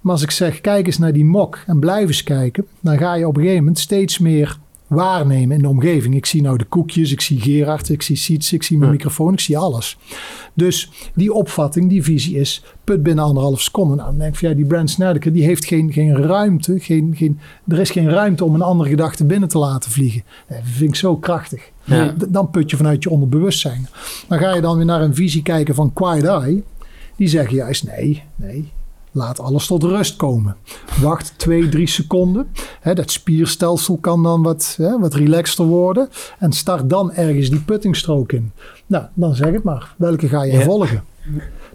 Maar 0.00 0.12
als 0.12 0.22
ik 0.22 0.30
zeg 0.30 0.60
kijk 0.60 0.86
eens 0.86 0.98
naar 0.98 1.12
die 1.12 1.24
mok 1.24 1.58
en 1.66 1.78
blijf 1.78 2.06
eens 2.06 2.22
kijken. 2.22 2.66
Dan 2.80 2.98
ga 2.98 3.14
je 3.14 3.26
op 3.26 3.34
een 3.36 3.40
gegeven 3.40 3.62
moment 3.64 3.78
steeds 3.78 4.18
meer 4.18 4.58
waarnemen 4.90 5.56
in 5.56 5.62
de 5.62 5.68
omgeving. 5.68 6.14
Ik 6.14 6.26
zie 6.26 6.42
nou 6.42 6.58
de 6.58 6.64
koekjes, 6.64 7.12
ik 7.12 7.20
zie 7.20 7.40
Gerard, 7.40 7.88
ik 7.88 8.02
zie 8.02 8.16
Siets, 8.16 8.52
ik 8.52 8.62
zie 8.62 8.76
mijn 8.78 8.90
Ja. 8.90 8.96
microfoon, 8.96 9.32
ik 9.32 9.40
zie 9.40 9.58
alles. 9.58 9.98
Dus 10.54 10.90
die 11.14 11.32
opvatting, 11.32 11.88
die 11.88 12.02
visie 12.02 12.36
is 12.38 12.62
put 12.84 13.02
binnen 13.02 13.24
anderhalf 13.24 13.60
seconde. 13.60 13.94
Nou, 13.94 14.08
dan 14.08 14.18
denk 14.18 14.32
ik 14.32 14.38
van 14.38 14.48
ja, 14.48 14.54
die 14.54 14.66
Brand 14.66 14.90
Snedeker, 14.90 15.32
die 15.32 15.44
heeft 15.44 15.64
geen, 15.64 15.92
geen 15.92 16.16
ruimte. 16.16 16.78
Geen, 16.80 17.12
geen, 17.16 17.38
er 17.68 17.78
is 17.80 17.90
geen 17.90 18.08
ruimte 18.10 18.44
om 18.44 18.54
een 18.54 18.62
andere 18.62 18.90
gedachte 18.90 19.24
binnen 19.24 19.48
te 19.48 19.58
laten 19.58 19.90
vliegen. 19.90 20.22
Dat 20.48 20.58
vind 20.62 20.90
ik 20.90 20.96
zo 20.96 21.16
krachtig. 21.16 21.70
Ja. 21.84 22.14
Dan 22.28 22.50
put 22.50 22.70
je 22.70 22.76
vanuit 22.76 23.02
je 23.02 23.10
onderbewustzijn. 23.10 23.88
Dan 24.28 24.38
ga 24.38 24.54
je 24.54 24.60
dan 24.60 24.76
weer 24.76 24.86
naar 24.86 25.02
een 25.02 25.14
visie 25.14 25.42
kijken 25.42 25.74
van 25.74 25.92
Quiet 25.92 26.24
Eye. 26.24 26.62
Die 27.16 27.28
zeggen 27.28 27.54
juist 27.56 27.84
nee, 27.86 28.22
nee. 28.36 28.72
Laat 29.12 29.40
alles 29.40 29.66
tot 29.66 29.82
rust 29.82 30.16
komen. 30.16 30.56
Wacht 31.00 31.32
twee, 31.36 31.68
drie 31.68 31.86
seconden. 31.86 32.46
Hè, 32.80 32.94
dat 32.94 33.10
spierstelsel 33.10 33.96
kan 34.00 34.22
dan 34.22 34.42
wat, 34.42 34.78
wat 35.00 35.14
relaxter 35.14 35.64
worden. 35.64 36.08
En 36.38 36.52
start 36.52 36.90
dan 36.90 37.12
ergens 37.12 37.50
die 37.50 37.60
puttingstrook 37.60 38.32
in. 38.32 38.52
Nou, 38.86 39.04
dan 39.14 39.34
zeg 39.34 39.52
het 39.52 39.62
maar. 39.62 39.94
Welke 39.96 40.28
ga 40.28 40.42
je 40.42 40.52
Ja. 40.52 40.60
volgen? 40.60 41.02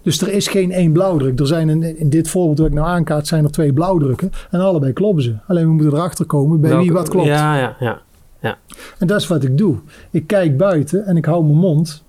Dus 0.01 0.21
er 0.21 0.31
is 0.33 0.47
geen 0.47 0.71
één 0.71 0.91
blauwdruk. 0.91 1.39
Er 1.39 1.47
zijn 1.47 1.69
in, 1.69 1.97
in 1.97 2.09
dit 2.09 2.29
voorbeeld 2.29 2.57
wat 2.57 2.67
ik 2.67 2.73
nou 2.73 2.87
aankaart, 2.87 3.27
zijn 3.27 3.43
er 3.43 3.51
twee 3.51 3.73
blauwdrukken. 3.73 4.31
En 4.51 4.59
allebei 4.59 4.93
kloppen 4.93 5.23
ze. 5.23 5.35
Alleen 5.47 5.65
we 5.65 5.71
moeten 5.73 5.93
erachter 5.93 6.25
komen 6.25 6.61
bij 6.61 6.77
wie 6.77 6.91
wat 6.91 7.09
klopt. 7.09 7.27
Ja, 7.27 7.57
ja, 7.57 7.75
ja. 7.79 8.57
En 8.99 9.07
dat 9.07 9.21
is 9.21 9.27
wat 9.27 9.43
ik 9.43 9.57
doe. 9.57 9.75
Ik 10.11 10.27
kijk 10.27 10.57
buiten 10.57 11.05
en 11.05 11.17
ik 11.17 11.25
hou 11.25 11.43
mijn 11.43 11.57
mond. 11.57 12.03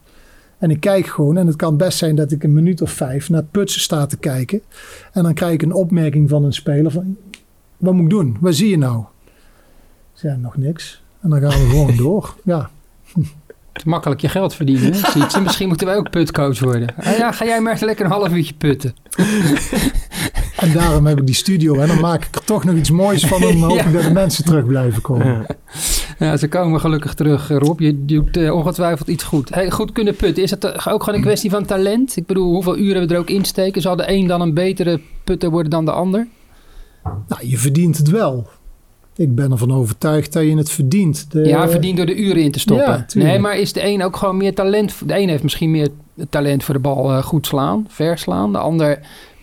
En 0.58 0.70
ik 0.70 0.80
kijk 0.80 1.06
gewoon. 1.06 1.36
En 1.36 1.46
het 1.46 1.56
kan 1.56 1.76
best 1.76 1.98
zijn 1.98 2.16
dat 2.16 2.32
ik 2.32 2.42
een 2.42 2.52
minuut 2.52 2.82
of 2.82 2.90
vijf 2.90 3.30
naar 3.30 3.42
putsen 3.42 3.80
sta 3.80 4.06
te 4.06 4.16
kijken. 4.16 4.60
En 5.12 5.22
dan 5.22 5.34
krijg 5.34 5.52
ik 5.52 5.62
een 5.62 5.72
opmerking 5.72 6.28
van 6.28 6.44
een 6.44 6.52
speler 6.52 6.90
van... 6.90 7.16
Wat 7.76 7.94
moet 7.94 8.02
ik 8.02 8.10
doen? 8.10 8.36
Wat 8.40 8.54
zie 8.54 8.70
je 8.70 8.78
nou? 8.78 9.04
Ik 10.14 10.20
zeg, 10.20 10.36
nog 10.36 10.56
niks. 10.56 11.02
En 11.20 11.30
dan 11.30 11.40
gaan 11.40 11.60
we 11.60 11.68
gewoon 11.68 11.96
door. 12.06 12.34
Ja, 12.44 12.70
Makkelijk 13.84 14.20
je 14.20 14.28
geld 14.28 14.54
verdienen. 14.54 14.94
Ziet. 14.94 15.42
Misschien 15.42 15.68
moeten 15.68 15.86
wij 15.86 15.96
ook 15.96 16.10
putcoach 16.10 16.58
worden. 16.58 16.88
Ah 16.96 17.16
ja, 17.16 17.32
ga 17.32 17.44
jij 17.44 17.60
maar 17.60 17.78
lekker 17.80 18.04
een 18.04 18.10
half 18.10 18.32
uurtje 18.32 18.54
putten. 18.54 18.94
en 20.56 20.72
daarom 20.72 21.06
heb 21.06 21.18
ik 21.18 21.26
die 21.26 21.34
studio. 21.34 21.74
En 21.74 21.88
dan 21.88 22.00
maak 22.00 22.24
ik 22.24 22.34
er 22.34 22.44
toch 22.44 22.64
nog 22.64 22.74
iets 22.74 22.90
moois 22.90 23.26
van. 23.26 23.42
En 23.42 23.60
dan 23.60 23.70
hoop 23.70 23.78
ik 23.78 23.92
dat 23.92 24.02
de 24.02 24.12
mensen 24.12 24.44
terug 24.44 24.66
blijven 24.66 25.02
komen. 25.02 25.26
Ja, 25.26 25.46
ze 26.18 26.48
komen 26.48 26.80
gelukkig 26.80 27.14
terug, 27.14 27.50
eh, 27.50 27.56
Rob. 27.56 27.80
Je 27.80 28.04
doet 28.04 28.36
eh, 28.36 28.54
ongetwijfeld 28.54 29.08
iets 29.08 29.24
goed. 29.24 29.54
Hey, 29.54 29.70
goed 29.70 29.92
kunnen 29.92 30.16
putten, 30.16 30.42
is 30.42 30.50
het 30.50 30.64
eh, 30.64 30.92
ook 30.92 31.02
gewoon 31.02 31.18
een 31.18 31.24
kwestie 31.24 31.50
van 31.50 31.64
talent? 31.64 32.16
Ik 32.16 32.26
bedoel, 32.26 32.52
hoeveel 32.52 32.76
uren 32.76 33.06
we 33.06 33.14
er 33.14 33.20
ook 33.20 33.30
insteken? 33.30 33.82
Zal 33.82 33.96
de 33.96 34.12
een 34.12 34.26
dan 34.26 34.40
een 34.40 34.54
betere 34.54 35.00
putter 35.24 35.50
worden 35.50 35.70
dan 35.70 35.84
de 35.84 35.90
ander? 35.90 36.26
Nou, 37.04 37.48
je 37.48 37.58
verdient 37.58 37.96
het 37.96 38.10
wel. 38.10 38.48
Ik 39.16 39.34
ben 39.34 39.50
ervan 39.50 39.72
overtuigd 39.72 40.32
dat 40.32 40.42
je 40.42 40.56
het 40.56 40.70
verdient. 40.70 41.30
De, 41.30 41.44
ja, 41.44 41.68
verdient 41.68 41.96
door 41.96 42.06
de 42.06 42.16
uren 42.16 42.42
in 42.42 42.50
te 42.50 42.58
stoppen. 42.58 43.04
Ja, 43.08 43.22
nee, 43.22 43.38
maar 43.38 43.58
is 43.58 43.72
de 43.72 43.86
een 43.86 44.02
ook 44.02 44.16
gewoon 44.16 44.36
meer 44.36 44.54
talent? 44.54 45.08
De 45.08 45.18
een 45.18 45.28
heeft 45.28 45.42
misschien 45.42 45.70
meer 45.70 45.88
talent 46.30 46.64
voor 46.64 46.74
de 46.74 46.80
bal 46.80 47.22
goed 47.22 47.46
slaan, 47.46 47.86
verslaan. 47.88 48.52
De 48.52 48.58
ander 48.58 49.00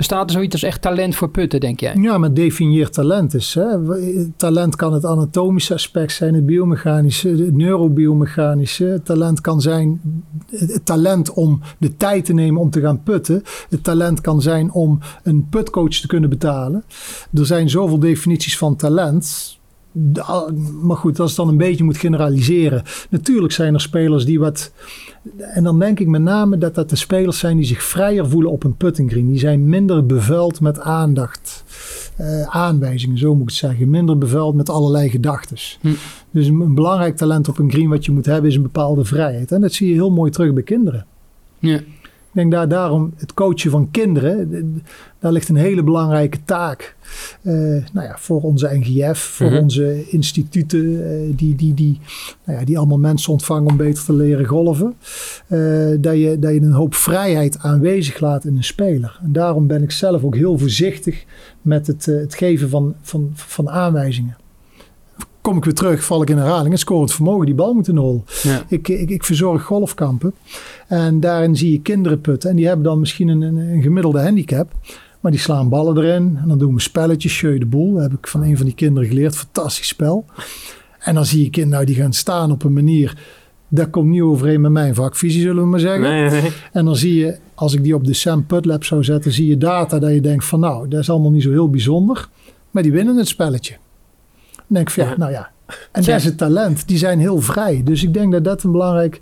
bestaat 0.08 0.28
er 0.28 0.36
zoiets 0.36 0.54
als 0.54 0.64
echt 0.64 0.82
talent 0.82 1.16
voor 1.16 1.30
putten, 1.30 1.60
denk 1.60 1.80
jij? 1.80 1.96
Ja, 1.96 2.18
maar 2.18 2.34
definieer 2.34 2.90
talent 2.90 3.34
is. 3.34 3.54
Hè. 3.54 3.66
Talent 4.36 4.76
kan 4.76 4.94
het 4.94 5.06
anatomische 5.06 5.74
aspect 5.74 6.14
zijn, 6.14 6.34
het 6.34 6.46
biomechanische, 6.46 7.30
het 7.30 7.56
neurobiomechanische. 7.56 9.02
Talent 9.04 9.42
kan 9.42 9.62
zijn 9.62 10.02
het 10.50 10.86
talent 10.86 11.34
om 11.34 11.62
de 11.78 11.96
tijd 11.96 12.26
te 12.26 12.34
nemen 12.34 12.62
om 12.62 12.70
te 12.70 12.82
gaan 12.82 13.04
putten. 13.04 13.44
Het 13.70 13.84
talent 13.84 14.22
kan 14.22 14.42
zijn 14.42 14.72
om 14.72 15.00
een 15.24 15.48
putcoach 15.50 16.00
te 16.00 16.08
kunnen 16.08 16.30
betalen. 16.30 16.84
Er 17.34 17.46
zijn 17.46 17.70
zoveel 17.70 18.00
definities 18.00 18.58
van 18.58 18.76
talent. 18.76 19.58
Maar 20.82 20.98
goed, 20.98 21.20
als 21.20 21.30
het 21.30 21.40
dan 21.40 21.48
een 21.48 21.58
beetje 21.58 21.84
moet 21.84 21.98
generaliseren. 21.98 22.84
Natuurlijk 23.10 23.54
zijn 23.54 23.74
er 23.74 23.82
spelers 23.82 24.26
die 24.26 24.40
wat. 24.40 24.72
En 25.38 25.64
dan 25.64 25.80
denk 25.80 26.00
ik 26.00 26.08
met 26.08 26.22
name 26.22 26.58
dat 26.58 26.76
dat 26.76 26.90
de 26.90 26.96
spelers 26.96 27.40
zijn 27.40 27.58
die 27.58 27.66
zich 27.66 27.84
vrijer 27.84 28.30
voelen 28.30 28.52
op 28.52 28.64
een 28.64 28.76
putting 28.76 29.12
green. 29.12 29.28
Die 29.28 29.40
zijn 29.40 29.70
minder 29.70 30.06
bevuild 30.06 30.62
met 30.62 30.80
aandacht. 30.80 31.64
Uh, 32.22 32.42
aanwijzingen, 32.42 33.18
zo 33.18 33.34
moet 33.34 33.42
ik 33.42 33.48
het 33.48 33.58
zeggen. 33.58 33.90
Minder 33.90 34.18
bevuild 34.18 34.56
met 34.56 34.70
allerlei 34.70 35.10
gedachten. 35.10 35.58
Hm. 35.82 35.88
Dus 36.32 36.48
een, 36.48 36.60
een, 36.60 36.76
belangrijk 36.76 37.18
talent 37.18 37.50
op 37.50 37.58
een 37.58 37.72
green 37.72 37.90
wat 37.90 38.06
je 38.06 38.12
moet 38.12 38.26
hebben 38.26 38.50
is 38.50 38.56
een 38.56 38.62
bepaalde 38.62 39.06
vrijheid. 39.06 39.52
En 39.52 39.62
dat 39.62 39.74
zie 39.74 39.88
je 39.88 39.94
heel 39.94 40.12
mooi 40.12 40.32
terug 40.32 40.54
bij 40.54 40.64
kinderen. 40.64 41.06
Ja. 41.60 41.80
Ik 42.34 42.40
denk 42.40 42.52
daar 42.52 42.68
daarom 42.68 43.14
het 43.18 43.34
coachen 43.34 43.72
van 43.72 43.92
kinderen, 43.92 44.82
daar 45.20 45.32
ligt 45.32 45.50
een 45.50 45.56
hele 45.56 45.84
belangrijke 45.84 46.44
taak. 46.46 46.96
Uh, 47.42 47.54
nou 47.94 48.08
ja, 48.08 48.16
voor 48.18 48.42
onze 48.42 48.70
NGF, 48.72 49.20
voor 49.20 49.50
Mhm. 49.50 49.62
onze 49.62 50.10
instituten, 50.10 50.84
uh, 50.86 51.34
die, 51.36 51.56
die, 51.56 51.74
die, 51.74 52.00
nou 52.46 52.60
ja, 52.60 52.66
die 52.66 52.78
allemaal 52.78 52.98
mensen 52.98 53.32
ontvangen 53.32 53.70
om 53.72 53.78
beter 53.78 54.04
te 54.04 54.14
leren 54.14 54.46
golven. 54.46 54.94
Uh, 55.48 55.98
dat, 56.00 56.16
je, 56.16 56.38
dat 56.40 56.54
je 56.54 56.62
een 56.62 56.72
hoop 56.72 56.96
vrijheid 56.96 57.58
aanwezig 57.60 58.20
laat 58.20 58.46
in 58.46 58.56
een 58.56 58.64
speler. 58.64 59.20
En 59.24 59.32
daarom 59.32 59.68
ben 59.68 59.84
ik 59.84 59.92
zelf 59.92 60.24
ook 60.24 60.36
heel 60.36 60.58
voorzichtig 60.58 61.26
met 61.62 61.88
het, 61.88 62.06
het 62.06 62.36
geven 62.36 62.70
van, 62.70 62.96
van, 63.02 63.32
van 63.34 63.70
aanwijzingen 63.70 64.36
kom 65.44 65.58
ik 65.58 65.64
weer 65.64 65.74
terug, 65.74 66.04
val 66.04 66.22
ik 66.22 66.30
in 66.30 66.38
herhaling. 66.38 66.72
Het 66.72 66.80
scorend 66.80 67.14
vermogen, 67.14 67.46
die 67.46 67.56
bal 67.56 67.74
moet 67.74 67.88
in 67.88 67.98
hol. 67.98 68.24
Ja. 68.44 68.64
Ik, 68.68 68.88
ik, 68.88 69.10
ik 69.10 69.24
verzorg 69.24 69.64
golfkampen. 69.64 70.34
En 70.88 71.20
daarin 71.20 71.56
zie 71.56 71.72
je 71.72 71.82
kinderen 71.82 72.22
putten. 72.22 72.50
En 72.50 72.56
die 72.56 72.68
hebben 72.68 72.84
dan 72.86 73.00
misschien 73.00 73.28
een, 73.28 73.42
een, 73.42 73.58
een 73.58 73.82
gemiddelde 73.82 74.22
handicap. 74.22 74.72
Maar 75.20 75.32
die 75.32 75.40
slaan 75.40 75.70
ballen 75.70 75.98
erin. 75.98 76.38
En 76.42 76.48
dan 76.48 76.58
doen 76.58 76.74
we 76.74 76.82
spelletjes, 76.82 77.40
Jeu 77.40 77.58
de 77.58 77.66
boel. 77.66 77.94
Dat 77.94 78.02
heb 78.02 78.14
ik 78.14 78.28
van 78.28 78.44
een 78.44 78.58
van 78.58 78.66
die 78.66 78.76
kinderen 78.76 79.10
geleerd. 79.10 79.36
Fantastisch 79.36 79.88
spel. 79.88 80.26
En 81.00 81.16
dan 81.16 81.26
zie 81.26 81.44
je 81.44 81.50
kinderen 81.50 81.76
nou, 81.78 81.86
die 81.86 82.04
gaan 82.04 82.14
staan 82.14 82.52
op 82.52 82.64
een 82.64 82.74
manier... 82.74 83.18
Dat 83.68 83.90
komt 83.90 84.10
niet 84.10 84.22
overeen 84.22 84.62
met 84.62 84.72
mijn 84.72 84.96
vakvisie, 84.96 85.42
zullen 85.42 85.64
we 85.64 85.70
maar 85.70 85.80
zeggen. 85.80 86.02
Nee, 86.02 86.30
nee. 86.30 86.52
En 86.72 86.86
dan 86.86 86.96
zie 86.96 87.16
je, 87.16 87.38
als 87.54 87.74
ik 87.74 87.84
die 87.84 87.96
op 87.96 88.06
de 88.06 88.14
Sam 88.14 88.46
Put 88.46 88.66
Lab 88.66 88.84
zou 88.84 89.04
zetten... 89.04 89.32
zie 89.32 89.48
je 89.48 89.58
data 89.58 90.00
dat 90.00 90.14
je 90.14 90.22
denkt 90.22 90.46
van 90.46 90.60
nou, 90.60 90.88
dat 90.88 91.00
is 91.00 91.10
allemaal 91.10 91.32
niet 91.32 91.44
zo 91.44 91.50
heel 91.50 91.70
bijzonder. 91.70 92.30
Maar 92.72 92.84
die 92.84 92.92
winnen 92.92 93.18
het 93.18 93.28
spelletje. 93.28 93.76
Dan 94.68 94.76
denk 94.84 94.88
ik 94.88 94.94
van 94.94 95.04
ja, 95.06 95.18
nou 95.18 95.32
ja. 95.32 95.52
En 95.92 96.04
het 96.04 96.38
talent. 96.38 96.88
Die 96.88 96.98
zijn 96.98 97.20
heel 97.20 97.42
vrij. 97.42 97.82
Dus 97.84 98.04
ik 98.04 98.14
denk 98.14 98.32
dat 98.32 98.44
dat 98.44 98.64
een 98.64 98.72
belangrijk 98.72 99.22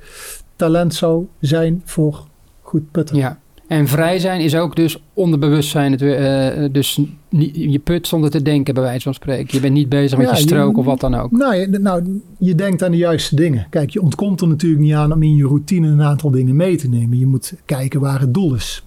talent 0.55 0.93
zou 0.93 1.27
zijn 1.39 1.81
voor 1.85 2.25
goed 2.61 2.91
putten. 2.91 3.15
Ja. 3.15 3.39
En 3.67 3.87
vrij 3.87 4.19
zijn 4.19 4.41
is 4.41 4.55
ook 4.55 4.75
dus 4.75 5.03
onderbewustzijn. 5.13 5.91
Het, 5.91 6.01
weer, 6.01 6.15
eh, 6.17 6.69
dus 6.71 6.99
niet, 7.29 7.55
je 7.55 7.79
put 7.79 8.07
zonder 8.07 8.29
te 8.29 8.41
denken, 8.41 8.73
bij 8.73 8.83
wijze 8.83 9.01
van 9.01 9.13
spreken. 9.13 9.47
Je 9.55 9.59
bent 9.59 9.73
niet 9.73 9.89
bezig 9.89 10.17
met 10.17 10.27
Ja, 10.27 10.33
je 10.33 10.39
je- 10.41 10.47
strook 10.47 10.77
of 10.77 10.85
wat 10.85 10.99
dan 10.99 11.15
ook. 11.15 11.31
Nou 11.31 11.55
je, 11.55 11.67
nou, 11.67 12.21
je 12.37 12.55
denkt 12.55 12.83
aan 12.83 12.91
de 12.91 12.97
juiste 12.97 13.35
dingen. 13.35 13.67
Kijk, 13.69 13.89
je 13.89 14.01
ontkomt 14.01 14.41
er 14.41 14.47
natuurlijk 14.47 14.81
niet 14.81 14.93
aan 14.93 15.13
om 15.13 15.23
in 15.23 15.35
je 15.35 15.45
routine 15.45 15.87
een 15.87 16.01
aantal 16.01 16.31
dingen 16.31 16.55
mee 16.55 16.75
te 16.77 16.89
nemen. 16.89 17.19
Je 17.19 17.25
moet 17.25 17.53
kijken 17.65 17.99
waar 17.99 18.19
het 18.19 18.33
doel 18.33 18.55
is. 18.55 18.83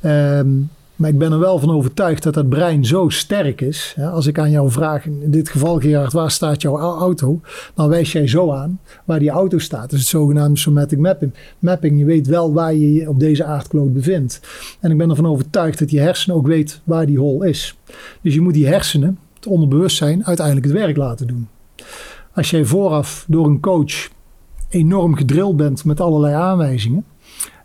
Ehm, 0.00 0.48
maar 1.02 1.10
ik 1.10 1.18
ben 1.18 1.32
er 1.32 1.38
wel 1.38 1.58
van 1.58 1.70
overtuigd 1.70 2.22
dat 2.22 2.34
dat 2.34 2.48
brein 2.48 2.84
zo 2.84 3.08
sterk 3.08 3.60
is. 3.60 3.96
Als 4.12 4.26
ik 4.26 4.38
aan 4.38 4.50
jou 4.50 4.70
vraag, 4.70 5.06
in 5.06 5.30
dit 5.30 5.48
geval 5.48 5.80
Gerard, 5.80 6.12
waar 6.12 6.30
staat 6.30 6.62
jouw 6.62 6.78
au- 6.78 6.98
auto? 6.98 7.40
Dan 7.74 7.88
wijs 7.88 8.12
jij 8.12 8.26
zo 8.28 8.52
aan 8.52 8.80
waar 9.04 9.18
die 9.18 9.30
auto 9.30 9.58
staat. 9.58 9.92
Is 9.92 9.98
het 9.98 10.08
zogenaamde 10.08 10.58
somatic 10.58 10.98
mapping. 10.98 11.34
mapping. 11.58 11.98
Je 11.98 12.04
weet 12.04 12.26
wel 12.26 12.52
waar 12.52 12.74
je 12.74 12.92
je 12.92 13.08
op 13.08 13.20
deze 13.20 13.44
aardkloot 13.44 13.92
bevindt. 13.92 14.40
En 14.80 14.90
ik 14.90 14.96
ben 14.98 15.10
ervan 15.10 15.26
overtuigd 15.26 15.78
dat 15.78 15.90
je 15.90 16.00
hersenen 16.00 16.36
ook 16.36 16.46
weet 16.46 16.80
waar 16.84 17.06
die 17.06 17.18
hol 17.18 17.42
is. 17.42 17.78
Dus 18.20 18.34
je 18.34 18.40
moet 18.40 18.54
die 18.54 18.66
hersenen, 18.66 19.18
het 19.34 19.46
onderbewustzijn, 19.46 20.26
uiteindelijk 20.26 20.66
het 20.66 20.76
werk 20.76 20.96
laten 20.96 21.26
doen. 21.26 21.48
Als 22.34 22.50
jij 22.50 22.64
vooraf 22.64 23.24
door 23.28 23.46
een 23.46 23.60
coach 23.60 24.08
enorm 24.68 25.14
gedrild 25.14 25.56
bent 25.56 25.84
met 25.84 26.00
allerlei 26.00 26.34
aanwijzingen, 26.34 27.04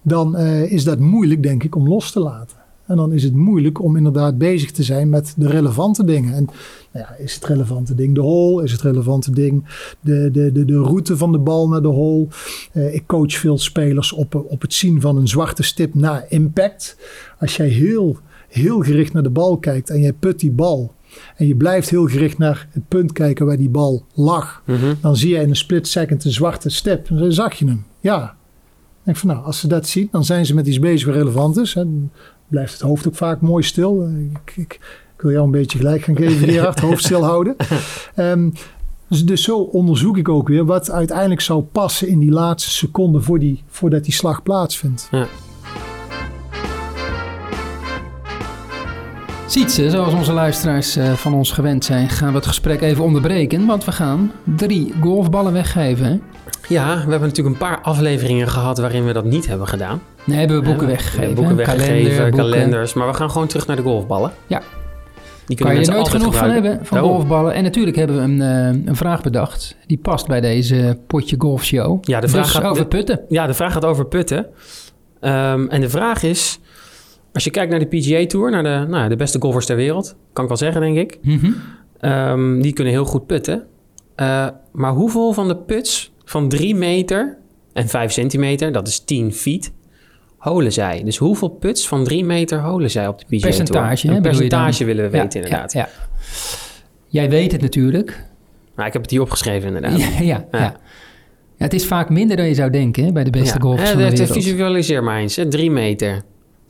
dan 0.01 0.35
eh, 0.35 0.71
is 0.71 0.83
dat 0.83 0.99
moeilijk, 0.99 1.43
denk 1.43 1.63
ik, 1.63 1.75
om 1.75 1.87
los 1.87 2.11
te 2.11 2.19
laten. 2.19 2.56
En 2.87 2.95
dan 2.95 3.13
is 3.13 3.23
het 3.23 3.33
moeilijk 3.33 3.81
om 3.81 3.95
inderdaad 3.95 4.37
bezig 4.37 4.71
te 4.71 4.83
zijn 4.83 5.09
met 5.09 5.33
de 5.37 5.47
relevante 5.47 6.03
dingen. 6.03 6.33
En 6.33 6.45
nou 6.91 7.05
ja, 7.05 7.15
is 7.15 7.33
het 7.35 7.45
relevante 7.45 7.95
ding 7.95 8.15
de 8.15 8.21
hole? 8.21 8.63
Is 8.63 8.71
het 8.71 8.81
relevante 8.81 9.31
ding 9.31 9.65
de, 10.01 10.29
de, 10.31 10.51
de, 10.51 10.65
de 10.65 10.77
route 10.77 11.17
van 11.17 11.31
de 11.31 11.37
bal 11.37 11.67
naar 11.67 11.81
de 11.81 11.87
hole? 11.87 12.27
Eh, 12.71 12.93
ik 12.93 13.03
coach 13.05 13.33
veel 13.33 13.57
spelers 13.57 14.13
op, 14.13 14.35
op 14.35 14.61
het 14.61 14.73
zien 14.73 15.01
van 15.01 15.17
een 15.17 15.27
zwarte 15.27 15.63
stip 15.63 15.93
na 15.93 16.25
impact. 16.29 16.97
Als 17.39 17.55
jij 17.55 17.67
heel, 17.67 18.17
heel 18.47 18.79
gericht 18.79 19.13
naar 19.13 19.23
de 19.23 19.29
bal 19.29 19.57
kijkt 19.57 19.89
en 19.89 19.99
jij 19.99 20.13
put 20.13 20.39
die 20.39 20.51
bal. 20.51 20.95
En 21.35 21.47
je 21.47 21.55
blijft 21.55 21.89
heel 21.89 22.07
gericht 22.07 22.37
naar 22.37 22.67
het 22.71 22.87
punt 22.87 23.11
kijken 23.11 23.45
waar 23.45 23.57
die 23.57 23.69
bal 23.69 24.05
lag. 24.13 24.61
Mhm. 24.65 24.93
Dan 25.01 25.15
zie 25.15 25.29
je 25.29 25.41
in 25.41 25.49
een 25.49 25.55
split 25.55 25.87
second 25.87 26.25
een 26.25 26.31
zwarte 26.31 26.69
stip. 26.69 27.09
En 27.09 27.17
dan 27.17 27.31
zag 27.31 27.53
je 27.53 27.65
hem. 27.65 27.85
Ja. 27.99 28.35
Ik 28.99 29.13
denk 29.13 29.17
van 29.17 29.29
nou, 29.29 29.45
als 29.45 29.59
ze 29.59 29.67
dat 29.67 29.87
zien, 29.87 30.07
dan 30.11 30.25
zijn 30.25 30.45
ze 30.45 30.53
met 30.53 30.67
iets 30.67 30.79
bezig 30.79 31.07
wat 31.07 31.15
relevant 31.15 31.57
is. 31.57 31.75
En 31.75 32.11
blijft 32.47 32.73
het 32.73 32.81
hoofd 32.81 33.07
ook 33.07 33.15
vaak 33.15 33.41
mooi 33.41 33.63
stil. 33.63 34.01
Eh, 34.03 34.21
Ik, 34.21 34.51
ik, 34.55 34.73
ik 35.15 35.21
wil 35.21 35.31
jou 35.31 35.45
een 35.45 35.51
beetje 35.51 35.77
gelijk 35.77 36.01
gaan 36.03 36.15
geven, 36.15 36.47
Gerard. 36.49 36.79
hoofd 36.79 37.03
stil 37.03 37.23
houden. 37.23 37.55
Ehm, 38.15 38.49
dus, 39.07 39.25
dus 39.25 39.43
zo 39.43 39.57
onderzoek 39.57 40.17
ik 40.17 40.29
ook 40.29 40.47
weer 40.47 40.65
wat 40.65 40.91
uiteindelijk 40.91 41.41
zou 41.41 41.61
passen 41.61 42.07
in 42.07 42.19
die 42.19 42.31
laatste 42.31 42.69
seconde 42.71 43.21
voor 43.21 43.39
die, 43.39 43.63
voordat 43.69 44.03
die 44.03 44.13
slag 44.13 44.43
plaatsvindt. 44.43 45.09
Sietse, 49.47 49.89
zoals 49.89 50.13
onze 50.13 50.33
luisteraars 50.33 50.95
eh, 50.95 51.13
van 51.13 51.33
ons 51.33 51.51
gewend 51.51 51.85
zijn, 51.85 52.09
gaan 52.09 52.29
we 52.29 52.35
het 52.35 52.45
gesprek 52.47 52.81
even 52.81 53.03
onderbreken. 53.03 53.65
Want 53.65 53.85
we 53.85 53.91
gaan 53.91 54.31
drie 54.43 54.93
golfballen 55.01 55.53
weggeven. 55.53 56.21
Ja, 56.67 56.93
we 56.95 56.99
hebben 57.11 57.27
natuurlijk 57.29 57.55
een 57.55 57.67
paar 57.67 57.81
afleveringen 57.81 58.47
gehad 58.47 58.77
waarin 58.77 59.05
we 59.05 59.13
dat 59.13 59.25
niet 59.25 59.47
hebben 59.47 59.67
gedaan. 59.67 60.01
Nee, 60.27 60.37
hebben 60.37 60.57
we 60.57 60.63
boeken 60.63 60.87
Ja, 60.87 60.91
weggegeven. 60.93 61.35
Boeken 61.35 61.55
weggegeven, 61.55 61.87
Kalender, 61.95 62.29
boeken. 62.31 62.51
kalenders. 62.51 62.93
Maar 62.93 63.07
we 63.07 63.13
gaan 63.13 63.31
gewoon 63.31 63.47
terug 63.47 63.67
naar 63.67 63.75
de 63.75 63.81
golfballen. 63.81 64.31
Ja. 64.47 64.61
Die 65.45 65.57
Kan 65.57 65.75
je 65.75 65.81
er 65.85 65.93
nooit 65.93 66.07
genoeg 66.07 66.23
van 66.23 66.33
gebruiken. 66.33 66.63
hebben, 66.69 66.85
van 66.87 66.97
Daarom. 66.97 67.15
golfballen. 67.15 67.53
En 67.53 67.63
natuurlijk 67.63 67.95
hebben 67.95 68.15
we 68.15 68.21
een, 68.21 68.41
eh, 68.41 68.87
een 68.87 68.95
vraag 68.95 69.21
bedacht. 69.21 69.75
Die 69.85 69.97
past 69.97 70.27
bij 70.27 70.41
deze 70.41 70.97
potje 71.07 71.35
golfshow. 71.39 71.97
Ja, 72.01 72.19
de 72.19 72.27
vraag 72.27 72.43
dus 72.43 72.53
gaat- 72.53 72.63
over 72.63 72.81
de- 72.83 72.87
putten. 72.87 73.19
Ja, 73.29 73.47
de 73.47 73.53
vraag 73.53 73.73
gaat 73.73 73.85
over 73.85 74.05
putten. 74.05 74.45
Ehm, 75.19 75.67
en 75.67 75.81
de 75.81 75.89
vraag 75.89 76.23
is... 76.23 76.59
Als 77.33 77.43
je 77.43 77.49
kijkt 77.51 77.71
naar 77.71 77.79
de 77.79 77.85
PGA 77.85 78.25
Tour, 78.25 78.51
naar 78.51 78.63
de, 78.63 78.85
nou, 78.89 79.09
de 79.09 79.15
beste 79.15 79.41
golfers 79.41 79.65
ter 79.65 79.75
wereld... 79.75 80.15
kan 80.33 80.43
ik 80.43 80.49
wel 80.49 80.57
zeggen, 80.57 80.81
denk 80.81 80.97
ik. 80.97 81.17
Mhm. 81.21 81.51
Ehm, 81.99 82.61
die 82.61 82.73
kunnen 82.73 82.93
heel 82.93 83.05
goed 83.05 83.25
putten. 83.25 83.63
Eh, 84.15 84.47
maar 84.71 84.91
hoeveel 84.91 85.33
van 85.33 85.47
de 85.47 85.55
puts 85.57 86.11
van 86.25 86.49
3 86.49 86.75
meter 86.75 87.37
en 87.73 87.87
5 87.87 88.11
centimeter... 88.11 88.71
dat 88.71 88.87
is 88.87 88.99
10 88.99 89.33
feet... 89.33 89.71
holen 90.47 90.73
zij? 90.73 91.01
Dus 91.03 91.17
hoeveel 91.17 91.49
puts 91.49 91.87
van 91.87 92.03
3 92.03 92.25
meter 92.25 92.59
holen 92.59 92.91
zij 92.91 93.07
op 93.07 93.19
de 93.19 93.25
PGA 93.25 93.47
Percentage, 93.47 94.01
Tour? 94.01 94.15
Een 94.15 94.21
percentage 94.21 94.85
willen 94.85 95.09
we 95.11 95.17
Ja, 95.17 95.23
weten, 95.23 95.41
inderdaad. 95.41 95.73
Ja, 95.73 95.79
ja. 95.79 95.89
Jij 97.07 97.29
weet 97.29 97.51
het 97.51 97.61
natuurlijk. 97.61 98.25
Nou, 98.75 98.87
ik 98.87 98.93
heb 98.93 99.01
het 99.01 99.11
hier 99.11 99.21
opgeschreven, 99.21 99.67
inderdaad. 99.67 99.99
Ja, 99.99 100.07
ja, 100.07 100.21
ja. 100.21 100.45
Ja. 100.51 100.59
Ja, 101.57 101.63
het 101.63 101.73
is 101.73 101.85
vaak 101.85 102.09
minder 102.09 102.37
dan 102.37 102.45
je 102.47 102.53
zou 102.53 102.69
denken 102.69 103.03
hè, 103.05 103.11
bij 103.11 103.23
de 103.23 103.29
beste 103.29 103.53
Ja, 103.53 103.59
golfers 103.59 103.89
hè, 103.89 103.95
van 103.95 104.03
de 104.09 104.17
wereld. 104.17 104.43
Visualiseer 104.43 105.03
maar 105.03 105.19
eens, 105.19 105.35
hè, 105.35 105.47
drie 105.47 105.71
meter. 105.71 106.21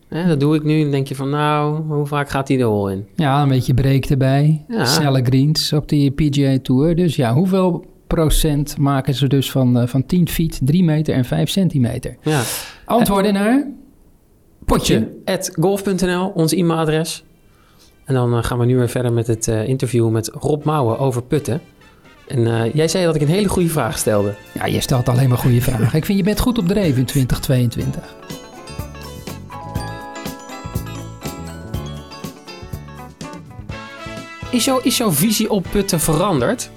Hè, 0.07 0.27
dat 0.27 0.39
doe 0.39 0.55
ik 0.55 0.63
nu. 0.63 0.81
Dan 0.81 0.91
denk 0.91 1.07
je 1.07 1.15
van, 1.15 1.29
nou, 1.29 1.81
hoe 1.81 2.05
vaak 2.05 2.29
gaat 2.29 2.47
hij 2.47 2.57
de 2.57 2.63
hol 2.63 2.89
in? 2.89 3.07
Ja, 3.15 3.41
een 3.41 3.49
beetje 3.49 3.73
break 3.73 4.05
erbij. 4.05 4.65
Ja. 4.67 4.85
Snelle 4.85 5.23
greens 5.23 5.73
op 5.73 5.89
die 5.89 6.11
PGA 6.11 6.57
Tour. 6.61 6.95
Dus 6.95 7.15
ja, 7.15 7.33
hoeveel 7.33 7.85
procent 8.07 8.77
maken 8.77 9.13
ze 9.13 9.27
dus 9.27 9.51
van, 9.51 9.79
eh, 9.79 9.87
van 9.87 10.05
10 10.05 10.29
feet, 10.29 10.59
3 10.63 10.83
meter 10.83 11.13
en 11.15 11.25
5 11.25 11.49
centimeter? 11.49 12.17
Ja. 12.21 12.41
Antwoorden 12.87 13.33
naar? 13.33 13.67
Potje. 14.65 15.09
At 15.25 15.51
golf.nl, 15.59 16.27
ons 16.27 16.53
e-mailadres. 16.53 17.23
En 18.05 18.13
dan 18.13 18.37
eh, 18.37 18.43
gaan 18.43 18.59
we 18.59 18.65
nu 18.65 18.77
weer 18.77 18.89
verder 18.89 19.13
met 19.13 19.27
het 19.27 19.47
eh, 19.47 19.67
interview 19.67 20.09
met 20.09 20.31
Rob 20.33 20.63
Mouwen 20.63 20.99
over 20.99 21.23
putten. 21.23 21.61
En 22.27 22.47
eh, 22.47 22.73
jij 22.73 22.87
zei 22.87 23.05
dat 23.05 23.15
ik 23.15 23.21
een 23.21 23.27
hele 23.27 23.47
goede 23.47 23.69
vraag 23.69 23.97
stelde. 23.97 24.33
Ja, 24.53 24.65
je 24.65 24.81
stelt 24.81 25.09
alleen 25.09 25.29
maar 25.29 25.37
goede 25.37 25.61
vragen. 25.61 25.97
Ik 25.97 26.05
vind 26.05 26.17
je 26.17 26.23
bent 26.23 26.39
goed 26.39 26.57
op 26.57 26.67
dreef 26.67 26.97
in 26.97 27.05
2022. 27.05 28.15
Is, 34.51 34.65
jouw 34.65 34.79
is 34.79 34.97
jouw 34.97 35.11
visie 35.11 35.49
op 35.49 35.65
putten 35.71 35.99
veranderd? 35.99 36.69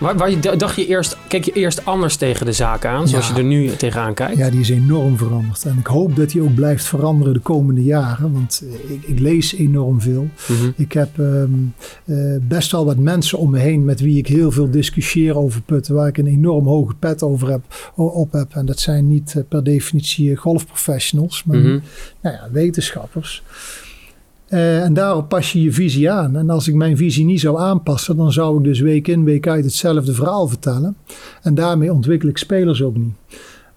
Waar, 0.00 0.16
waar 0.16 0.30
je, 0.30 0.56
dacht 0.56 0.76
je 0.76 0.86
eerst, 0.86 1.16
keek 1.28 1.44
je 1.44 1.52
eerst 1.52 1.84
anders 1.84 2.16
tegen 2.16 2.46
de 2.46 2.52
zaak 2.52 2.84
aan, 2.84 3.08
zoals 3.08 3.28
Ja. 3.28 3.34
je 3.34 3.40
er 3.40 3.46
nu 3.46 3.76
tegenaan 3.76 4.14
kijkt? 4.14 4.36
Ja, 4.36 4.50
die 4.50 4.60
is 4.60 4.68
enorm 4.70 5.16
veranderd. 5.18 5.64
En 5.64 5.76
ik 5.78 5.86
hoop 5.86 6.16
dat 6.16 6.30
die 6.30 6.42
ook 6.42 6.54
blijft 6.54 6.84
veranderen 6.84 7.32
de 7.34 7.40
komende 7.40 7.82
jaren. 7.82 8.32
Want 8.32 8.62
eh, 8.64 8.90
ik, 8.94 9.02
ik 9.02 9.18
lees 9.18 9.54
enorm 9.54 10.00
veel. 10.00 10.28
Mhm. 10.48 10.70
Ik 10.76 10.92
heb 10.92 11.18
ehm, 11.18 11.48
eh, 12.04 12.16
best 12.40 12.72
wel 12.72 12.84
wat 12.84 12.96
mensen 12.96 13.38
om 13.38 13.50
me 13.50 13.58
heen 13.58 13.84
met 13.84 14.00
wie 14.00 14.18
ik 14.18 14.26
heel 14.26 14.50
veel 14.50 14.70
discussieer 14.70 15.36
over 15.36 15.62
putten. 15.62 15.94
Waar 15.94 16.08
ik 16.08 16.18
een 16.18 16.26
enorm 16.26 16.66
hoge 16.66 16.94
pet 16.94 17.22
over 17.22 17.50
heb, 17.50 17.92
op 17.94 18.32
heb. 18.32 18.54
En 18.54 18.66
dat 18.66 18.80
zijn 18.80 19.06
niet 19.06 19.34
eh, 19.36 19.42
per 19.48 19.64
definitie 19.64 20.36
golfprofessionals, 20.36 21.44
maar 21.44 21.56
Mhm. 21.58 21.78
nou 22.22 22.34
ja, 22.36 22.48
wetenschappers. 22.52 23.42
Eh, 24.50 24.82
en 24.82 24.94
daarop 24.94 25.28
pas 25.28 25.52
je 25.52 25.62
je 25.62 25.72
visie 25.72 26.10
aan. 26.10 26.36
En 26.36 26.50
als 26.50 26.68
ik 26.68 26.74
mijn 26.74 26.96
visie 26.96 27.24
niet 27.24 27.40
zou 27.40 27.58
aanpassen, 27.58 28.16
dan 28.16 28.32
zou 28.32 28.58
ik 28.58 28.64
dus 28.64 28.80
week 28.80 29.08
in, 29.08 29.24
week 29.24 29.48
uit 29.48 29.64
hetzelfde 29.64 30.14
verhaal 30.14 30.48
vertellen. 30.48 30.96
En 31.42 31.54
daarmee 31.54 31.92
ontwikkel 31.92 32.28
ik 32.28 32.38
spelers 32.38 32.82
ook 32.82 32.96
niet. 32.96 33.14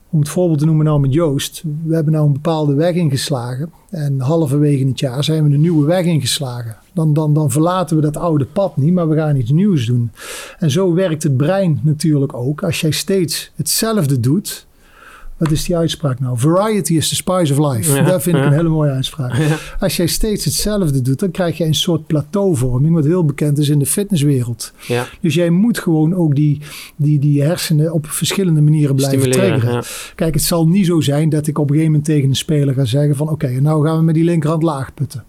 Om 0.10 0.20
het 0.20 0.30
voorbeeld 0.30 0.60
te 0.60 0.66
noemen 0.66 0.86
nou 0.86 1.00
met 1.00 1.14
Joost. 1.14 1.64
We 1.86 1.96
hebben 1.96 2.14
nou 2.14 2.26
een 2.26 2.34
bepaalde 2.34 2.74
weg 2.74 2.96
ingeslagen. 2.96 3.72
En 3.90 4.20
halverwege 4.20 4.86
het 4.86 5.00
jaar 5.00 5.24
zijn 5.24 5.48
we 5.48 5.54
een 5.54 5.62
nieuwe 5.62 5.86
weg 5.86 6.06
ingeslagen. 6.06 6.76
Dan, 6.94 7.14
dan, 7.14 7.34
dan 7.34 7.52
verlaten 7.52 7.96
we 7.96 8.02
dat 8.02 8.18
oude 8.18 8.46
pad 8.46 8.78
niet, 8.78 8.94
maar 8.94 9.10
we 9.10 9.16
gaan 9.16 9.36
iets 9.36 9.52
nieuws 9.52 9.86
doen. 9.86 10.12
En 10.60 10.72
zo 10.72 10.94
werkt 10.94 11.24
het 11.24 11.38
brein 11.38 11.80
natuurlijk 11.84 12.34
ook. 12.34 12.64
Als 12.64 12.82
jij 12.82 12.92
steeds 12.92 13.52
hetzelfde 13.56 14.20
doet. 14.20 14.66
Wat 15.38 15.52
is 15.52 15.66
die 15.66 15.78
uitspraak 15.78 16.20
nou? 16.20 16.38
Variety 16.38 16.94
is 16.94 17.10
the 17.10 17.16
spice 17.16 17.54
of 17.54 17.74
life. 17.74 17.96
Ja, 17.96 18.04
dat 18.04 18.22
vind 18.22 18.38
ik 18.38 18.44
een 18.44 18.54
hele 18.54 18.70
mooie 18.70 18.92
uitspraak. 18.92 19.34
Als 19.80 19.96
jij 19.96 20.08
steeds 20.08 20.46
hetzelfde 20.46 21.02
doet, 21.02 21.20
dan 21.20 21.32
krijg 21.32 21.58
je 21.58 21.66
een 21.66 21.76
soort 21.76 22.08
plateauvorming, 22.08 22.94
wat 22.94 23.06
heel 23.06 23.26
bekend 23.26 23.58
is 23.58 23.70
in 23.70 23.80
de 23.80 23.86
fitnesswereld. 23.86 24.74
Dus 25.22 25.34
jij 25.34 25.50
moet 25.50 25.80
gewoon 25.80 26.16
ook 26.16 26.36
die, 26.36 26.62
die, 26.96 27.20
die 27.20 27.42
hersenen 27.44 27.94
op 27.94 28.08
verschillende 28.08 28.62
manieren 28.62 28.96
blijven 28.96 29.20
stimuleren. 29.20 29.60
triggeren. 29.60 29.84
Kijk, 30.16 30.34
het 30.34 30.44
zal 30.44 30.68
niet 30.68 30.86
zo 30.86 31.02
zijn 31.02 31.30
dat 31.30 31.48
ik 31.48 31.58
op 31.58 31.64
een 31.64 31.76
gegeven 31.76 31.92
moment 31.92 32.06
tegen 32.06 32.30
een 32.30 32.36
speler 32.36 32.74
ga 32.74 32.86
zeggen 32.86 33.16
van 33.16 33.30
oké, 33.30 33.50
nou 33.50 33.86
gaan 33.86 33.98
we 33.98 34.04
met 34.04 34.16
die 34.16 34.24
linkerhand 34.24 34.64
laag 34.64 34.94
putten. 34.94 35.24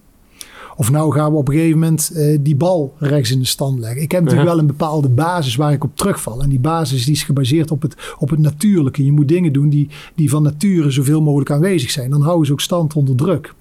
Of 0.77 0.91
nou 0.91 1.13
gaan 1.13 1.33
we 1.33 1.39
op 1.39 1.49
een 1.49 1.55
gegeven 1.55 1.79
moment 1.79 2.13
eh, 2.15 2.39
die 2.41 2.57
bal 2.57 2.95
rechts 2.99 3.31
in 3.31 3.39
de 3.39 3.45
stand 3.45 3.79
leggen. 3.79 4.03
Ik 4.03 4.13
heb 4.13 4.23
natuurlijk 4.23 4.49
wel 4.49 4.59
een 4.59 4.67
bepaalde 4.67 5.09
basis 5.09 5.57
waar 5.57 5.73
ik 5.73 5.85
op 5.85 5.97
terugval. 5.97 6.43
En 6.43 6.49
die 6.49 6.61
basis 6.61 7.05
die 7.05 7.15
is 7.15 7.23
gebaseerd 7.23 7.71
op 7.71 7.83
het, 7.83 7.97
op 8.19 8.31
het 8.31 8.39
natuurlijke. 8.39 9.05
Je 9.05 9.13
moet 9.13 9.29
dingen 9.29 9.53
doen 9.53 9.69
die, 9.69 9.89
die 10.15 10.31
van 10.31 10.43
nature 10.43 10.91
zoveel 10.91 11.23
mogelijk 11.23 11.51
aanwezig 11.51 11.91
zijn. 11.91 12.11
Dan 12.11 12.23
houden 12.23 12.47
ze 12.47 12.53
ook 12.53 12.61
stand 12.61 12.95
onder 12.95 13.17
druk. 13.17 13.55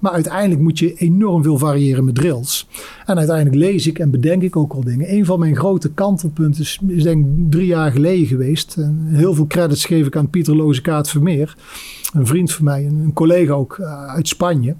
Maar 0.00 0.12
uiteindelijk 0.12 0.60
moet 0.60 0.78
je 0.78 0.94
enorm 0.94 1.42
veel 1.42 1.58
variëren 1.58 2.04
met 2.04 2.14
drills. 2.14 2.68
En 3.06 3.16
uiteindelijk 3.16 3.56
lees 3.56 3.86
ik 3.86 3.98
en 3.98 4.10
bedenk 4.10 4.42
ik 4.42 4.56
ook 4.56 4.72
al 4.72 4.84
dingen. 4.84 5.12
Een 5.12 5.24
van 5.24 5.38
mijn 5.38 5.56
grote 5.56 5.90
kantelpunten 5.90 6.62
is, 6.62 6.80
is 6.86 7.02
denk 7.02 7.26
ik 7.26 7.50
drie 7.50 7.66
jaar 7.66 7.92
geleden 7.92 8.26
geweest. 8.26 8.76
En 8.76 9.06
heel 9.08 9.34
veel 9.34 9.46
credits 9.46 9.84
geef 9.84 10.06
ik 10.06 10.16
aan 10.16 10.30
Pieter 10.30 10.56
Lozekaart 10.56 11.08
Vermeer. 11.08 11.56
Een 12.12 12.26
vriend 12.26 12.52
van 12.52 12.64
mij, 12.64 12.86
een, 12.86 12.96
een 12.96 13.12
collega 13.12 13.52
ook 13.52 13.78
eh, 13.78 14.06
uit 14.06 14.28
Spanje. 14.28 14.74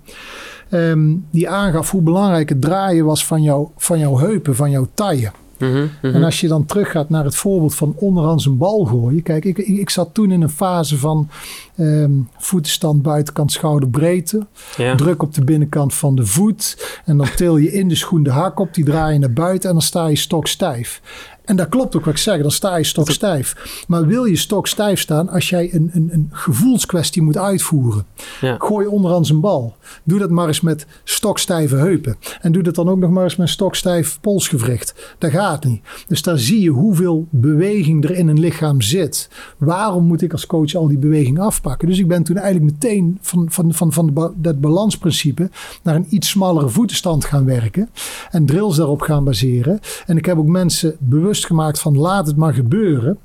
Ehm, 0.71 1.15
die 1.31 1.49
aangaf 1.49 1.91
hoe 1.91 2.03
belangrijk 2.03 2.49
het 2.49 2.61
draaien 2.61 3.05
was 3.05 3.27
van, 3.27 3.43
jou, 3.43 3.69
van 3.77 3.99
jouw 3.99 4.19
heupen, 4.19 4.57
van 4.57 4.71
jouw 4.71 4.89
taille. 4.95 5.31
Mhm, 5.59 5.87
mhm. 6.03 6.15
En 6.15 6.25
als 6.25 6.41
je 6.41 6.49
dan 6.49 6.67
teruggaat 6.67 7.09
naar 7.09 7.25
het 7.25 7.35
voorbeeld 7.35 7.75
van 7.75 7.95
onderhands 7.97 8.47
een 8.47 8.57
bal 8.57 8.85
gooien. 8.85 9.23
Kijk, 9.23 9.45
ik, 9.45 9.59
ik, 9.59 9.91
zat 9.91 10.15
toen 10.15 10.31
in 10.31 10.43
een 10.43 10.49
fase 10.49 10.99
van 10.99 11.29
ehm, 11.77 12.11
voetenstand 12.39 13.03
buitenkant 13.03 13.53
schouderbreedte. 13.53 14.47
ja. 14.77 14.95
Druk 14.95 15.23
op 15.23 15.35
de 15.35 15.45
binnenkant 15.45 15.95
van 15.95 16.17
de 16.17 16.27
voet. 16.27 17.01
En 17.05 17.17
dan 17.17 17.29
til 17.37 17.57
je 17.57 17.73
in 17.73 17.89
de 17.89 17.95
schoen 17.95 18.23
de 18.23 18.31
hak 18.31 18.61
op. 18.61 18.75
Die 18.75 18.85
draai 18.85 19.13
je 19.13 19.19
naar 19.19 19.33
buiten 19.33 19.69
en 19.69 19.75
dan 19.75 19.85
sta 19.85 20.07
je 20.07 20.17
stokstijf. 20.17 21.01
En 21.49 21.57
dat 21.57 21.69
klopt 21.69 21.97
ook 21.97 22.05
wat 22.05 22.15
ik 22.15 22.21
zeg. 22.21 22.43
Dan 22.43 22.51
sta 22.51 22.77
je 22.77 22.85
stokstijf. 22.85 23.85
Maar 23.89 24.07
wil 24.07 24.25
je 24.25 24.37
stokstijf 24.37 25.01
staan 25.01 25.29
als 25.29 25.49
jij 25.49 25.75
een, 25.75 25.91
een, 25.93 26.09
een 26.13 26.29
gevoelskwestie 26.33 27.23
moet 27.23 27.37
uitvoeren? 27.37 28.07
Ja. 28.41 28.57
Gooi 28.59 28.87
onderhands 28.87 29.31
een 29.31 29.41
bal. 29.41 29.77
Doe 30.05 30.19
dat 30.19 30.31
maar 30.31 30.47
eens 30.47 30.61
met 30.61 30.87
stokstijve 31.05 31.77
heupen. 31.77 32.17
En 32.41 32.53
doe 32.53 32.63
dat 32.63 32.75
dan 32.75 32.89
ook 32.89 32.99
nog 32.99 33.11
maar 33.11 33.25
eens 33.25 33.37
met 33.37 33.49
stokstijf 33.49 34.19
polsgewricht. 34.21 35.15
Dat 35.19 35.31
gaat 35.31 35.65
niet. 35.65 35.83
Dus 36.07 36.23
daar 36.23 36.39
zie 36.39 36.61
je 36.61 36.71
hoeveel 36.71 37.27
beweging 37.31 38.05
er 38.05 38.11
in 38.11 38.29
een 38.29 38.41
lichaam 38.41 38.81
zit. 38.81 39.29
Waarom 39.59 40.05
moet 40.05 40.23
ik 40.23 40.33
als 40.33 40.47
coach 40.47 40.75
al 40.75 40.89
die 40.89 40.99
beweging 40.99 41.39
afpakken? 41.39 41.89
Dus 41.89 41.99
ik 41.99 42.09
ben 42.09 42.23
toen 42.23 42.37
eigenlijk 42.37 42.73
meteen 42.73 43.19
van, 43.21 43.47
van, 43.51 43.75
van, 43.75 43.93
van 43.93 44.07
de 44.07 44.33
dat 44.37 44.61
balansprincipe 44.61 45.51
naar 45.83 45.95
een 45.95 46.07
iets 46.09 46.29
smallere 46.29 46.69
voetenstand 46.69 47.25
gaan 47.25 47.45
werken. 47.45 47.89
En 48.31 48.47
drills 48.47 48.77
daarop 48.77 49.01
gaan 49.01 49.25
baseren. 49.25 49.81
En 50.07 50.17
ik 50.17 50.27
heb 50.27 50.39
ook 50.39 50.47
mensen 50.47 50.97
bewust 50.99 51.38
gemaakt 51.45 51.81
van 51.81 51.99
laat 51.99 52.27
het 52.27 52.37
maar 52.37 52.55
gebeuren. 52.55 53.19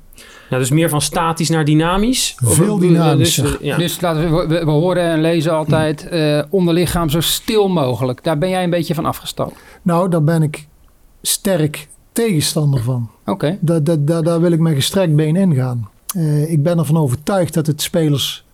Ja, 0.50 0.58
dus 0.58 0.70
meer 0.70 0.88
van 0.88 1.00
statisch 1.00 1.48
naar 1.48 1.64
dynamisch? 1.64 2.34
Veel 2.36 2.78
dynamischer. 2.78 3.44
Dus, 3.44 3.58
eh, 3.58 3.66
ja. 3.66 3.76
Dus 3.76 4.00
laten 4.00 4.36
we, 4.36 4.46
we, 4.46 4.64
we 4.64 4.70
horen 4.70 5.02
en 5.02 5.20
lezen 5.20 5.52
altijd 5.52 6.08
eh 6.08 6.42
onderlichaam 6.50 7.10
zo 7.10 7.20
stil 7.20 7.68
mogelijk. 7.68 8.24
Daar 8.24 8.38
ben 8.38 8.48
jij 8.48 8.64
een 8.64 8.70
beetje 8.70 8.94
van 8.94 9.06
afgestapt. 9.06 9.54
Nou, 9.82 10.08
daar 10.08 10.24
ben 10.24 10.42
ik 10.42 10.66
sterk 11.22 11.88
tegenstander 12.12 12.82
van. 12.82 13.10
Oké. 13.26 13.58
Daar, 13.60 13.84
daar, 13.84 14.04
daar, 14.04 14.22
daar 14.22 14.40
wil 14.40 14.52
ik 14.52 14.60
met 14.60 14.74
gestrekt 14.74 15.16
been 15.16 15.36
ingaan. 15.36 15.88
Eh, 16.14 16.52
ik 16.52 16.62
ben 16.62 16.78
ervan 16.78 16.96
overtuigd 16.96 17.54
dat 17.54 17.66
het 17.66 17.82
spelers 17.82 18.44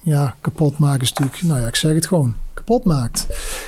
ja, 0.00 0.34
kapot 0.40 0.78
maken 0.78 1.00
is 1.00 1.12
natuurlijk, 1.12 1.42
nou 1.42 1.60
ja, 1.60 1.66
ik 1.66 1.76
zeg 1.76 1.94
het 1.94 2.06
gewoon, 2.06 2.34
kapot 2.54 2.84
maakt. 2.84 3.26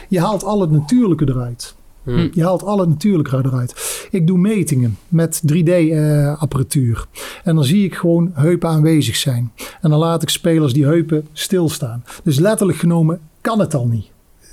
Je 0.08 0.20
haalt 0.20 0.44
al 0.44 0.60
het 0.60 0.70
natuurlijke 0.70 1.28
eruit. 1.28 1.74
Hm. 2.14 2.28
Je 2.32 2.42
haalt 2.42 2.62
al 2.62 2.78
het 2.78 2.88
natuurlijke 2.88 3.36
eruit. 3.36 4.06
Ik 4.10 4.26
doe 4.26 4.38
metingen 4.38 4.98
met 5.08 5.42
3D-apparatuur. 5.52 7.06
en 7.44 7.54
dan 7.54 7.64
zie 7.64 7.84
ik 7.84 7.94
gewoon 7.94 8.30
heupen 8.34 8.68
aanwezig 8.68 9.16
zijn. 9.16 9.52
En 9.80 9.90
dan 9.90 9.98
laat 9.98 10.22
ik 10.22 10.28
spelers 10.28 10.72
die 10.72 10.84
heupen 10.84 11.26
stilstaan. 11.32 12.04
Dus 12.22 12.38
letterlijk 12.38 12.78
genomen 12.78 13.20
kan 13.40 13.58
het 13.58 13.74
al 13.74 13.86
niet. 13.86 14.06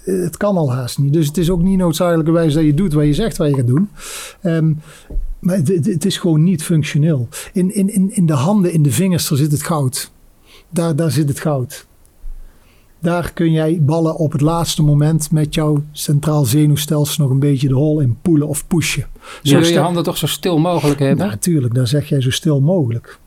Eh, 0.05 0.21
Het 0.21 0.37
kan 0.37 0.57
al 0.57 0.71
haast 0.73 0.97
niet. 0.97 1.13
Dus 1.13 1.27
het 1.27 1.37
is 1.37 1.49
ook 1.49 1.61
niet 1.61 1.77
noodzakelijkerwijs 1.77 2.53
dat 2.53 2.63
je 2.63 2.73
doet 2.73 2.93
wat 2.93 3.05
je 3.05 3.13
zegt 3.13 3.37
wat 3.37 3.49
je 3.49 3.55
gaat 3.55 3.67
doen. 3.67 3.89
Ehm, 4.41 4.73
maar 5.39 5.57
het, 5.57 6.05
is 6.05 6.17
gewoon 6.17 6.43
niet 6.43 6.63
functioneel. 6.63 7.27
In, 7.53 7.73
in, 7.75 7.93
in, 7.93 8.15
in 8.15 8.25
de 8.25 8.33
handen, 8.33 8.71
in 8.73 8.81
de 8.83 8.91
vingers, 8.91 9.27
daar 9.27 9.37
zit 9.37 9.51
het 9.51 9.63
goud. 9.63 10.11
Daar, 10.69 10.95
daar 10.95 11.11
zit 11.11 11.29
het 11.29 11.39
goud. 11.39 11.86
Daar 12.99 13.31
kun 13.33 13.51
jij 13.51 13.79
ballen 13.81 14.15
op 14.15 14.31
het 14.31 14.41
laatste 14.41 14.83
moment 14.83 15.31
met 15.31 15.53
jouw 15.53 15.83
centraal 15.91 16.45
zenuwstelsel 16.45 17.23
nog 17.23 17.33
een 17.33 17.39
beetje 17.39 17.67
de 17.67 17.73
hol 17.73 17.99
in 17.99 18.17
poelen 18.21 18.47
of 18.47 18.67
pushen. 18.67 19.05
Je 19.41 19.57
wil 19.57 19.69
je 19.69 19.79
handen 19.79 20.03
toch 20.03 20.17
zo 20.17 20.27
stil 20.27 20.57
mogelijk 20.59 20.99
hebben. 20.99 21.17
Nou, 21.17 21.29
natuurlijk, 21.29 21.73
daar 21.73 21.87
zeg 21.87 22.09
jij 22.09 22.21
zo 22.21 22.29
stil 22.31 22.61
mogelijk. 22.61 23.19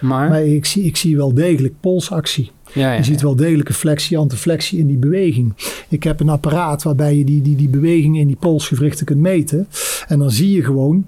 maar, 0.00 0.28
Maar 0.28 0.44
ik 0.44 0.64
zie, 0.64 0.84
ik 0.84 0.96
zie 0.96 1.16
wel 1.16 1.34
degelijk 1.34 1.74
polsactie. 1.80 2.50
ja, 2.72 2.90
ja, 2.92 2.96
Je 2.96 3.04
ziet 3.04 3.20
ja. 3.20 3.26
wel 3.26 3.36
degelijke 3.36 3.72
flexie, 3.72 4.18
antiflexie 4.18 4.78
in 4.78 4.86
die 4.86 4.96
beweging. 4.96 5.54
Ik 5.88 6.02
heb 6.02 6.20
een 6.20 6.28
apparaat 6.28 6.82
waarbij 6.82 7.16
je 7.16 7.24
die, 7.24 7.42
die, 7.42 7.56
die 7.56 7.68
beweging 7.68 8.18
in 8.18 8.26
die 8.26 8.36
polsgewrichten 8.36 9.06
kunt 9.06 9.20
meten. 9.20 9.68
En 10.08 10.18
dan 10.18 10.30
zie 10.30 10.52
je 10.52 10.64
gewoon 10.64 11.06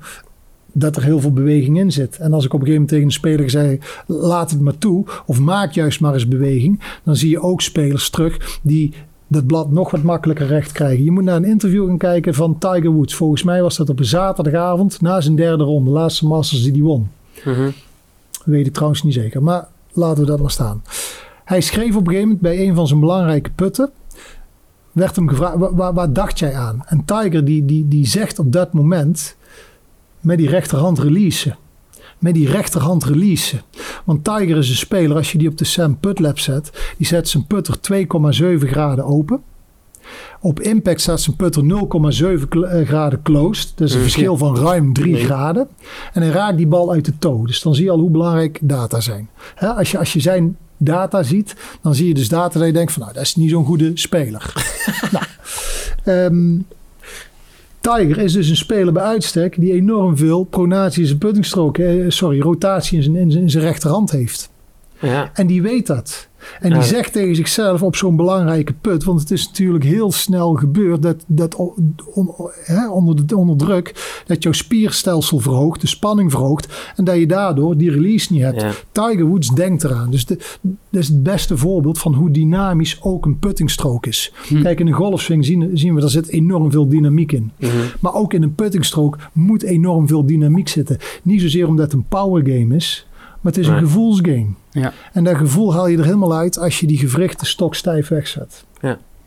dat 0.72 0.96
er 0.96 1.02
heel 1.02 1.20
veel 1.20 1.32
beweging 1.32 1.78
in 1.78 1.92
zit. 1.92 2.18
En 2.18 2.32
als 2.32 2.44
ik 2.44 2.52
op 2.54 2.60
een 2.60 2.66
gegeven 2.66 2.86
moment 2.86 2.88
tegen 2.88 3.04
een 3.04 3.46
speler 3.46 3.50
zeg, 3.50 4.02
laat 4.06 4.50
het 4.50 4.60
maar 4.60 4.78
toe. 4.78 5.04
Of 5.26 5.40
maak 5.40 5.72
juist 5.72 6.00
maar 6.00 6.14
eens 6.14 6.28
beweging. 6.28 6.80
Dan 7.04 7.16
zie 7.16 7.30
je 7.30 7.40
ook 7.40 7.60
spelers 7.60 8.10
terug 8.10 8.58
die 8.62 8.92
dat 9.26 9.46
blad 9.46 9.70
nog 9.70 9.90
wat 9.90 10.02
makkelijker 10.02 10.46
recht 10.46 10.72
krijgen. 10.72 11.04
Je 11.04 11.10
moet 11.10 11.24
naar 11.24 11.36
een 11.36 11.44
interview 11.44 11.86
gaan 11.86 11.98
kijken 11.98 12.34
van 12.34 12.58
Tiger 12.58 12.90
Woods. 12.90 13.14
Volgens 13.14 13.42
mij 13.42 13.62
was 13.62 13.76
dat 13.76 13.88
op 13.88 13.98
een 13.98 14.04
zaterdagavond 14.04 15.00
na 15.00 15.20
zijn 15.20 15.36
derde 15.36 15.64
ronde. 15.64 15.90
De 15.90 15.96
laatste 15.96 16.26
Masters 16.26 16.62
die 16.62 16.72
hij 16.72 16.80
won. 16.80 17.08
Mhm. 17.44 17.70
Weet 18.44 18.66
ik 18.66 18.72
trouwens 18.72 19.02
niet 19.02 19.14
zeker. 19.14 19.42
Maar 19.42 19.68
laten 19.92 20.22
we 20.22 20.28
dat 20.28 20.40
maar 20.40 20.50
staan. 20.50 20.82
Hij 21.44 21.60
schreef 21.60 21.96
op 21.96 22.00
een 22.00 22.12
gegeven 22.12 22.22
moment 22.22 22.40
bij 22.40 22.66
een 22.68 22.74
van 22.74 22.86
zijn 22.86 23.00
belangrijke 23.00 23.50
putten. 23.50 23.90
Werd 24.92 25.16
hem 25.16 25.28
gevraagd, 25.28 25.56
waar, 25.56 25.74
waar, 25.74 25.94
waar 25.94 26.12
dacht 26.12 26.38
jij 26.38 26.54
aan? 26.54 26.82
En 26.86 27.04
Tiger 27.04 27.44
die, 27.44 27.64
die, 27.64 27.88
die 27.88 28.06
zegt 28.06 28.38
op 28.38 28.52
dat 28.52 28.72
moment 28.72 29.36
met 30.20 30.38
die 30.38 30.48
rechterhand 30.48 30.98
releasen. 30.98 31.56
met 32.18 32.34
die 32.34 32.48
rechterhand 32.50 33.04
releasen. 33.04 33.60
Want 34.04 34.24
Tiger 34.24 34.56
is 34.56 34.68
een 34.68 34.76
speler, 34.76 35.16
als 35.16 35.32
je 35.32 35.38
die 35.38 35.48
op 35.48 35.58
de 35.58 35.64
Sam 35.64 35.98
Putt 35.98 36.18
Lab 36.18 36.38
zet, 36.38 36.70
die 36.98 37.06
zet 37.06 37.28
zijn 37.28 37.46
putter 37.46 37.80
2,7 37.80 38.68
graden 38.68 39.04
open. 39.04 39.42
Op 40.40 40.60
impact 40.60 41.00
staat 41.00 41.20
zijn 41.20 41.36
putter 41.36 41.64
0,7 41.64 42.48
kl- 42.48 42.64
eh, 42.64 42.86
graden 42.88 43.22
closed. 43.22 43.72
Dat 43.74 43.86
is 43.88 43.94
een 43.94 44.00
Mhm. 44.00 44.08
verschil 44.10 44.36
van 44.36 44.56
ruim 44.56 44.92
3 44.92 45.12
Nee. 45.12 45.24
graden. 45.24 45.68
En 46.12 46.22
hij 46.22 46.30
raakt 46.30 46.56
die 46.56 46.66
bal 46.66 46.92
uit 46.92 47.04
de 47.04 47.18
toe. 47.18 47.46
Dus 47.46 47.62
dan 47.62 47.74
zie 47.74 47.84
je 47.84 47.90
al 47.90 47.98
hoe 47.98 48.10
belangrijk 48.10 48.58
data 48.62 49.00
zijn. 49.00 49.28
Hè, 49.54 49.68
als, 49.68 49.90
je, 49.90 49.98
als 49.98 50.12
je 50.12 50.20
zijn 50.20 50.56
data 50.76 51.22
ziet, 51.22 51.56
dan 51.82 51.94
zie 51.94 52.08
je 52.08 52.14
dus 52.14 52.28
data 52.28 52.58
dat 52.58 52.66
je 52.68 52.74
denkt 52.74 52.92
van 52.92 53.02
nou, 53.02 53.14
dat 53.14 53.22
is 53.22 53.36
niet 53.36 53.50
zo'n 53.50 53.64
goede 53.64 53.90
speler. 53.94 54.52
nou, 55.12 55.24
ehm, 56.04 56.58
Tiger 57.80 58.18
is 58.18 58.32
dus 58.32 58.48
een 58.48 58.56
speler 58.56 58.92
bij 58.92 59.02
uitstek 59.02 59.60
die 59.60 59.72
enorm 59.72 60.16
veel 60.16 60.44
pronatie 60.44 61.00
in 61.00 61.06
zijn 61.06 61.18
puttingstrook, 61.18 61.78
eh, 61.78 62.04
sorry, 62.08 62.40
rotatie 62.40 62.96
in 62.96 63.02
zijn, 63.02 63.16
in 63.16 63.30
zijn, 63.30 63.42
in 63.42 63.50
zijn 63.50 63.64
rechterhand 63.64 64.10
heeft. 64.10 64.50
Ja. 65.00 65.30
En 65.34 65.46
die 65.46 65.62
weet 65.62 65.86
dat. 65.86 66.28
En 66.60 66.72
die 66.72 66.82
zegt 66.82 67.12
tegen 67.12 67.34
zichzelf 67.36 67.82
op 67.82 67.96
zo'n 67.96 68.16
belangrijke 68.16 68.72
put, 68.72 69.04
want 69.04 69.20
het 69.20 69.30
is 69.30 69.46
natuurlijk 69.46 69.84
heel 69.84 70.12
snel 70.12 70.54
gebeurd 70.54 71.02
dat, 71.02 71.24
dat 71.26 71.54
on- 71.56 71.96
onder, 72.90 73.26
de, 73.26 73.36
onder 73.36 73.56
druk, 73.56 74.22
dat 74.26 74.42
jouw 74.42 74.52
spierstelsel 74.52 75.38
verhoogt, 75.38 75.80
de 75.80 75.86
spanning 75.86 76.30
verhoogt 76.30 76.92
en 76.96 77.04
dat 77.04 77.16
je 77.16 77.26
daardoor 77.26 77.76
die 77.76 77.90
release 77.90 78.32
niet 78.32 78.42
hebt. 78.42 78.60
Ja. 78.60 78.70
Tiger 78.92 79.24
Woods 79.26 79.48
denkt 79.48 79.84
eraan. 79.84 80.10
Dus 80.10 80.26
de, 80.26 80.36
dat 80.90 81.00
is 81.02 81.08
het 81.08 81.22
beste 81.22 81.56
voorbeeld 81.56 81.98
van 81.98 82.14
hoe 82.14 82.30
dynamisch 82.30 82.98
ook 83.02 83.26
een 83.26 83.38
puttingstrook 83.38 84.06
is. 84.06 84.32
Hm. 84.48 84.62
Kijk, 84.62 84.80
in 84.80 84.86
een 84.86 84.92
golfswing 84.92 85.44
zien, 85.44 85.70
zien 85.74 85.94
we, 85.94 86.00
daar 86.00 86.10
zit 86.10 86.28
enorm 86.28 86.70
veel 86.70 86.88
dynamiek 86.88 87.32
in. 87.32 87.50
Mhm. 87.58 87.70
Maar 88.00 88.14
ook 88.14 88.32
in 88.34 88.42
een 88.42 88.54
puttingstrook 88.54 89.18
moet 89.32 89.62
enorm 89.62 90.08
veel 90.08 90.26
dynamiek 90.26 90.68
zitten. 90.68 90.96
Niet 91.22 91.40
zozeer 91.40 91.68
omdat 91.68 91.84
het 91.84 91.94
een 91.94 92.04
power 92.08 92.42
game 92.46 92.76
is, 92.76 93.06
maar 93.40 93.52
het 93.52 93.58
is 93.58 93.66
een 93.66 93.72
Nee. 93.72 93.82
gevoelsgame. 93.82 94.46
Ja. 94.72 94.92
En 95.12 95.24
dat 95.24 95.36
gevoel 95.36 95.72
haal 95.72 95.86
je 95.86 95.98
er 95.98 96.04
helemaal 96.04 96.34
uit 96.34 96.58
als 96.58 96.80
je 96.80 96.86
die 96.86 96.98
gewrichten 96.98 97.46
stokstijf 97.46 98.08
wegzet. 98.08 98.64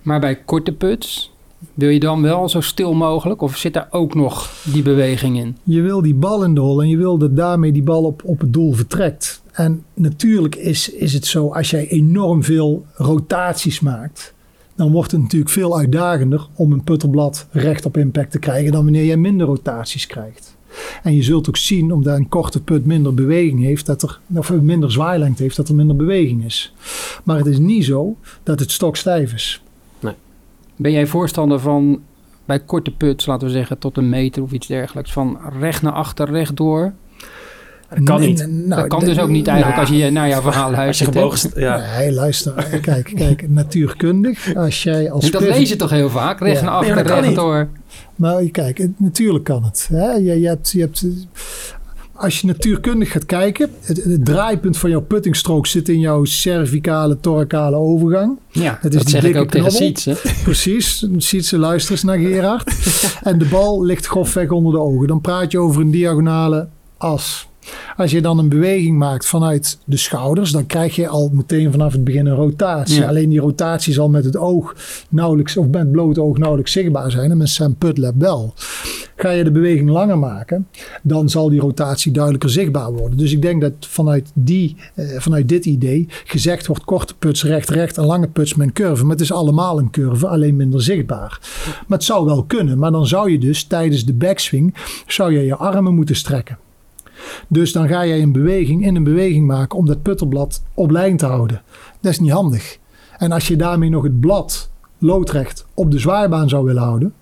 Maar 0.01 0.19
bij 0.19 0.35
korte 0.35 0.71
puts 0.71 1.31
wil 1.73 1.89
je 1.89 1.99
dan 1.99 2.21
wel 2.21 2.49
zo 2.49 2.61
stil 2.61 2.93
mogelijk? 2.93 3.41
Of 3.41 3.57
zit 3.57 3.73
daar 3.73 3.87
ook 3.89 4.15
nog 4.15 4.51
die 4.63 4.81
beweging 4.81 5.37
in? 5.37 5.57
Je 5.63 5.81
wil 5.81 6.01
die 6.01 6.13
bal 6.13 6.43
in 6.43 6.53
de 6.53 6.61
hol 6.61 6.81
en 6.81 6.89
je 6.89 6.97
wil 6.97 7.17
dat 7.17 7.35
daarmee 7.35 7.71
die 7.71 7.83
bal 7.83 8.03
op, 8.03 8.21
op 8.25 8.39
het 8.39 8.53
doel 8.53 8.73
vertrekt. 8.73 9.41
En 9.51 9.83
natuurlijk 9.93 10.55
is, 10.55 10.89
is 10.89 11.13
het 11.13 11.25
zo, 11.25 11.51
als 11.51 11.69
jij 11.69 11.87
enorm 11.87 12.43
veel 12.43 12.85
rotaties 12.93 13.79
maakt, 13.79 14.33
dan 14.75 14.91
wordt 14.91 15.11
het 15.11 15.21
natuurlijk 15.21 15.51
veel 15.51 15.77
uitdagender 15.77 16.47
om 16.55 16.71
een 16.71 16.83
putterblad 16.83 17.47
recht 17.51 17.85
op 17.85 17.97
impact 17.97 18.31
te 18.31 18.39
krijgen 18.39 18.71
dan 18.71 18.83
wanneer 18.83 19.05
jij 19.05 19.17
minder 19.17 19.47
rotaties 19.47 20.07
krijgt. 20.07 20.52
En 21.03 21.15
je 21.15 21.23
zult 21.23 21.47
ook 21.47 21.57
zien, 21.57 21.91
omdat 21.91 22.17
een 22.17 22.29
korte 22.29 22.61
put 22.61 22.85
minder 22.85 23.13
beweging 23.13 23.61
heeft, 23.63 23.85
dat 23.85 24.01
er, 24.01 24.19
of 24.35 24.51
minder 24.51 24.91
zwaailengte 24.91 25.43
heeft, 25.43 25.55
dat 25.55 25.69
er 25.69 25.75
minder 25.75 25.95
beweging 25.95 26.45
is. 26.45 26.73
Maar 27.23 27.37
het 27.37 27.45
is 27.45 27.57
niet 27.57 27.85
zo 27.85 28.15
dat 28.43 28.59
het 28.59 28.71
stokstijf 28.71 29.33
is. 29.33 29.61
Ben 30.75 30.91
jij 30.91 31.05
voorstander 31.07 31.59
van 31.59 32.01
bij 32.45 32.59
korte 32.59 32.91
puts, 32.91 33.25
laten 33.25 33.47
we 33.47 33.53
zeggen 33.53 33.77
tot 33.77 33.97
een 33.97 34.09
meter 34.09 34.43
of 34.43 34.51
iets 34.51 34.67
dergelijks, 34.67 35.11
van 35.11 35.37
recht 35.59 35.81
naar 35.81 35.93
achter, 35.93 36.29
recht 36.29 36.55
door? 36.57 36.93
Dat 37.89 38.03
kan 38.03 38.19
Nee, 38.19 38.27
niet. 38.29 38.37
nee, 38.37 38.47
nou, 38.47 38.81
dat 38.81 38.89
kan 38.89 38.99
dus 38.99 39.19
ook 39.19 39.29
niet 39.29 39.47
eigenlijk 39.47 39.79
als 39.79 39.89
je 39.89 40.09
naar 40.09 40.27
jouw 40.27 40.41
verhaal 40.51 40.63
Als 40.63 40.71
je 40.75 40.77
luistert. 40.77 41.13
gebogen... 41.13 41.37
st- 41.37 41.55
Ja. 41.55 41.97
Nee, 41.97 42.11
luister. 42.13 42.79
Kijk, 42.81 43.11
kijk, 43.15 43.49
natuurkundig. 43.59 44.55
Als 44.55 44.83
jij 44.83 45.11
als 45.11 45.31
Dat 45.31 45.41
lees 45.41 45.69
je 45.69 45.75
toch 45.75 45.89
heel 45.89 46.09
vaak? 46.09 46.39
Recht 46.39 46.59
Ja. 46.61 46.65
naar 46.65 46.81
Nee, 46.81 46.93
achter, 46.93 47.21
recht 47.21 47.35
door. 47.35 47.67
Maar 48.15 48.43
kijk, 48.43 48.89
natuurlijk 48.97 49.43
kan 49.43 49.63
het. 49.63 49.87
Hè? 49.91 50.11
Je, 50.11 50.39
je 50.39 50.47
hebt, 50.47 50.71
je 50.71 50.79
hebt, 50.79 51.05
als 52.13 52.41
je 52.41 52.47
natuurkundig 52.47 53.11
gaat 53.11 53.25
kijken, 53.25 53.69
het, 53.81 54.03
het 54.03 54.25
draaipunt 54.25 54.77
van 54.77 54.89
jouw 54.89 55.01
puttingstrook 55.01 55.67
zit 55.67 55.89
in 55.89 55.99
jouw 55.99 56.23
cervicale, 56.23 57.19
thoracale 57.19 57.75
overgang. 57.75 58.37
Ja, 58.49 58.77
Het 58.81 58.93
is 58.93 58.97
dat 58.97 59.07
die 59.07 59.09
zeg 59.09 59.23
ik 59.23 59.25
dikke 59.25 59.39
ook 59.39 59.49
tegen 59.51 59.67
knobbel. 59.67 59.87
Siets. 59.87 60.05
hè? 60.05 60.31
Precies, 60.43 61.51
luisteren 61.51 61.97
eens 61.97 62.03
naar 62.03 62.17
Gerard. 62.17 62.73
en 63.29 63.37
de 63.37 63.45
bal 63.45 63.83
ligt 63.83 64.05
grofweg 64.05 64.49
onder 64.49 64.73
de 64.73 64.79
ogen. 64.79 65.07
Dan 65.07 65.21
praat 65.21 65.51
je 65.51 65.59
over 65.59 65.81
een 65.81 65.91
diagonale 65.91 66.67
as. 66.97 67.47
Als 67.97 68.11
je 68.11 68.21
dan 68.21 68.39
een 68.39 68.49
beweging 68.49 68.97
maakt 68.97 69.25
vanuit 69.25 69.77
de 69.85 69.97
schouders, 69.97 70.51
dan 70.51 70.65
krijg 70.65 70.95
je 70.95 71.07
al 71.07 71.29
meteen 71.33 71.71
vanaf 71.71 71.91
het 71.91 72.03
begin 72.03 72.25
een 72.25 72.35
rotatie. 72.35 72.99
Ja. 72.99 73.07
Alleen 73.07 73.29
die 73.29 73.39
rotatie 73.39 73.93
zal 73.93 74.09
met 74.09 74.25
het 74.25 74.37
oog 74.37 74.75
nauwelijks, 75.09 75.57
of 75.57 75.67
met 75.67 75.81
het 75.81 75.91
blote 75.91 76.21
oog 76.21 76.37
nauwelijks 76.37 76.71
zichtbaar 76.71 77.11
zijn. 77.11 77.31
En 77.31 77.37
met 77.37 77.49
Sam 77.49 77.75
Putlab 77.75 78.13
wel. 78.17 78.53
Ga 79.15 79.29
je 79.29 79.43
de 79.43 79.51
beweging 79.51 79.89
langer 79.89 80.19
maken, 80.19 80.67
dan 81.01 81.29
zal 81.29 81.49
die 81.49 81.59
rotatie 81.59 82.11
duidelijker 82.11 82.49
zichtbaar 82.49 82.93
worden. 82.93 83.17
Dus 83.17 83.31
ik 83.31 83.41
denk 83.41 83.61
dat 83.61 83.73
vanuit, 83.79 84.31
die, 84.33 84.75
eh, 84.95 85.05
vanuit 85.17 85.49
dit 85.49 85.65
idee 85.65 86.07
gezegd 86.23 86.67
wordt 86.67 86.83
korte 86.83 87.15
puts 87.15 87.43
recht, 87.43 87.69
recht 87.69 87.97
en 87.97 88.05
lange 88.05 88.27
puts 88.27 88.55
met 88.55 88.67
een 88.67 88.73
curve. 88.73 89.03
Maar 89.03 89.11
het 89.11 89.21
is 89.21 89.31
allemaal 89.31 89.79
een 89.79 89.89
curve, 89.89 90.27
alleen 90.27 90.55
minder 90.55 90.81
zichtbaar. 90.81 91.39
Maar 91.87 91.97
het 91.97 92.03
zou 92.03 92.25
wel 92.25 92.43
kunnen, 92.43 92.79
maar 92.79 92.91
dan 92.91 93.07
zou 93.07 93.31
je 93.31 93.37
dus 93.37 93.63
tijdens 93.63 94.05
de 94.05 94.13
backswing 94.13 94.73
zou 95.07 95.33
je 95.33 95.45
je 95.45 95.55
armen 95.55 95.93
moeten 95.93 96.15
strekken. 96.15 96.57
Dus 97.47 97.71
dan 97.71 97.87
ga 97.87 98.05
jij 98.05 98.21
een 98.21 98.31
beweging 98.31 98.85
in 98.85 98.95
een 98.95 99.03
beweging 99.03 99.47
maken 99.47 99.77
om 99.77 99.85
dat 99.85 100.01
putterblad 100.01 100.61
op 100.73 100.91
lijn 100.91 101.17
te 101.17 101.25
houden. 101.25 101.61
Dat 102.01 102.11
is 102.11 102.19
niet 102.19 102.31
handig. 102.31 102.77
En 103.17 103.31
als 103.31 103.47
je 103.47 103.55
daarmee 103.55 103.89
nog 103.89 104.03
het 104.03 104.19
blad 104.19 104.69
loodrecht 104.97 105.65
op 105.73 105.91
de 105.91 105.99
zwaarbaan 105.99 106.49
zou 106.49 106.65
willen 106.65 106.81
houden, 106.83 107.13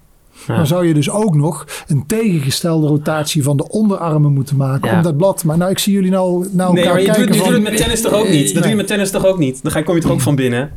Ja. 0.47 0.55
dan 0.55 0.67
zou 0.67 0.85
je 0.87 0.93
dus 0.93 1.09
ook 1.09 1.35
nog 1.35 1.65
een 1.87 2.05
tegengestelde 2.05 2.87
rotatie 2.87 3.43
van 3.43 3.57
de 3.57 3.69
onderarmen 3.69 4.33
moeten 4.33 4.55
maken 4.55 4.89
Ja. 4.89 4.97
om 4.97 5.03
dat 5.03 5.17
blad 5.17 5.43
maken. 5.43 5.59
Nou, 5.59 5.71
ik 5.71 5.79
zie 5.79 5.93
jullie 5.93 6.11
nou, 6.11 6.47
nou 6.51 6.73
Nee, 6.73 6.83
elkaar 6.83 6.93
maar 6.93 7.01
je 7.01 7.07
doet, 7.07 7.15
kijken 7.15 7.33
je 7.35 7.39
van... 7.41 7.47
doet 7.53 7.61
het 7.61 7.69
met 7.71 7.77
tennis 7.81 8.01
toch 8.01 8.13
ook 8.13 8.29
niet? 8.29 8.43
Dat 8.45 8.53
Nee. 8.53 8.61
doe 8.61 8.71
je 8.71 8.75
met 8.77 8.87
tennis 8.87 9.11
toch 9.11 9.25
ook 9.25 9.37
niet? 9.37 9.63
Dan 9.63 9.71
ga- 9.71 9.81
kom 9.81 9.95
je 9.95 10.01
toch 10.01 10.11
ook 10.11 10.21
van 10.21 10.35
binnen? 10.35 10.71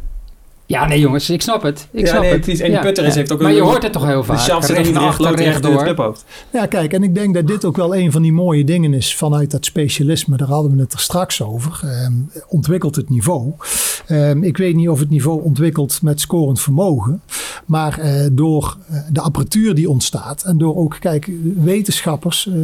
Ja, 0.67 0.87
nee 0.87 1.01
jongens, 1.01 1.31
ik 1.31 1.43
snap 1.43 1.63
het. 1.63 1.89
Ik 1.91 2.01
Ja, 2.01 2.07
snap 2.07 2.21
nee, 2.23 2.31
het. 2.33 2.61
En 2.61 2.71
die 2.71 2.81
putter 2.81 3.05
is- 3.05 3.15
heeft 3.15 3.33
ook 3.33 3.41
Maar 3.41 3.51
een- 3.51 3.57
je 3.57 3.63
hoort 3.63 3.83
het 3.83 3.93
toch 3.93 4.07
heel 4.07 4.25
vaak? 4.25 4.39
Ook 4.53 4.65
recht 4.65 4.97
achter, 4.97 5.25
loopt 5.25 5.39
recht 5.39 5.51
echt 5.53 5.63
door 5.63 5.71
het 5.71 5.81
door. 5.81 5.95
clubhoofd. 5.95 6.25
Ja, 6.53 6.67
kijk, 6.67 6.93
en 6.93 7.03
ik 7.03 7.15
denk 7.15 7.35
dat 7.35 7.47
dit 7.47 7.65
ook 7.65 7.77
wel 7.77 7.97
een 7.97 8.13
van 8.13 8.23
die 8.23 8.33
mooie 8.33 8.65
dingen 8.65 8.95
is 8.95 9.17
vanuit 9.17 9.51
dat 9.51 9.65
specialisme. 9.65 10.37
Daar 10.37 10.49
hadden 10.49 10.77
we 10.77 10.81
het 10.83 10.93
er 10.93 10.99
straks 11.01 11.43
over. 11.43 11.81
Ehm, 11.85 12.13
ontwikkelt 12.49 12.97
het 12.97 13.11
niveau. 13.11 13.53
Ehm, 14.07 14.43
ik 14.43 14.57
weet 14.57 14.75
niet 14.77 14.89
of 14.89 14.99
het 14.99 15.11
niveau 15.11 15.43
ontwikkelt 15.43 16.03
met 16.03 16.21
scorend 16.21 16.61
vermogen. 16.61 17.23
Maar 17.67 17.99
eh, 17.99 18.27
door 18.33 18.77
eh, 18.91 18.97
de 19.13 19.21
apparatuur 19.21 19.75
die 19.75 19.89
ontstaat. 19.91 20.43
En 20.43 20.59
door 20.59 20.77
ook, 20.77 20.97
kijk, 21.01 21.31
wetenschappers. 21.57 22.47
eh, 22.49 22.55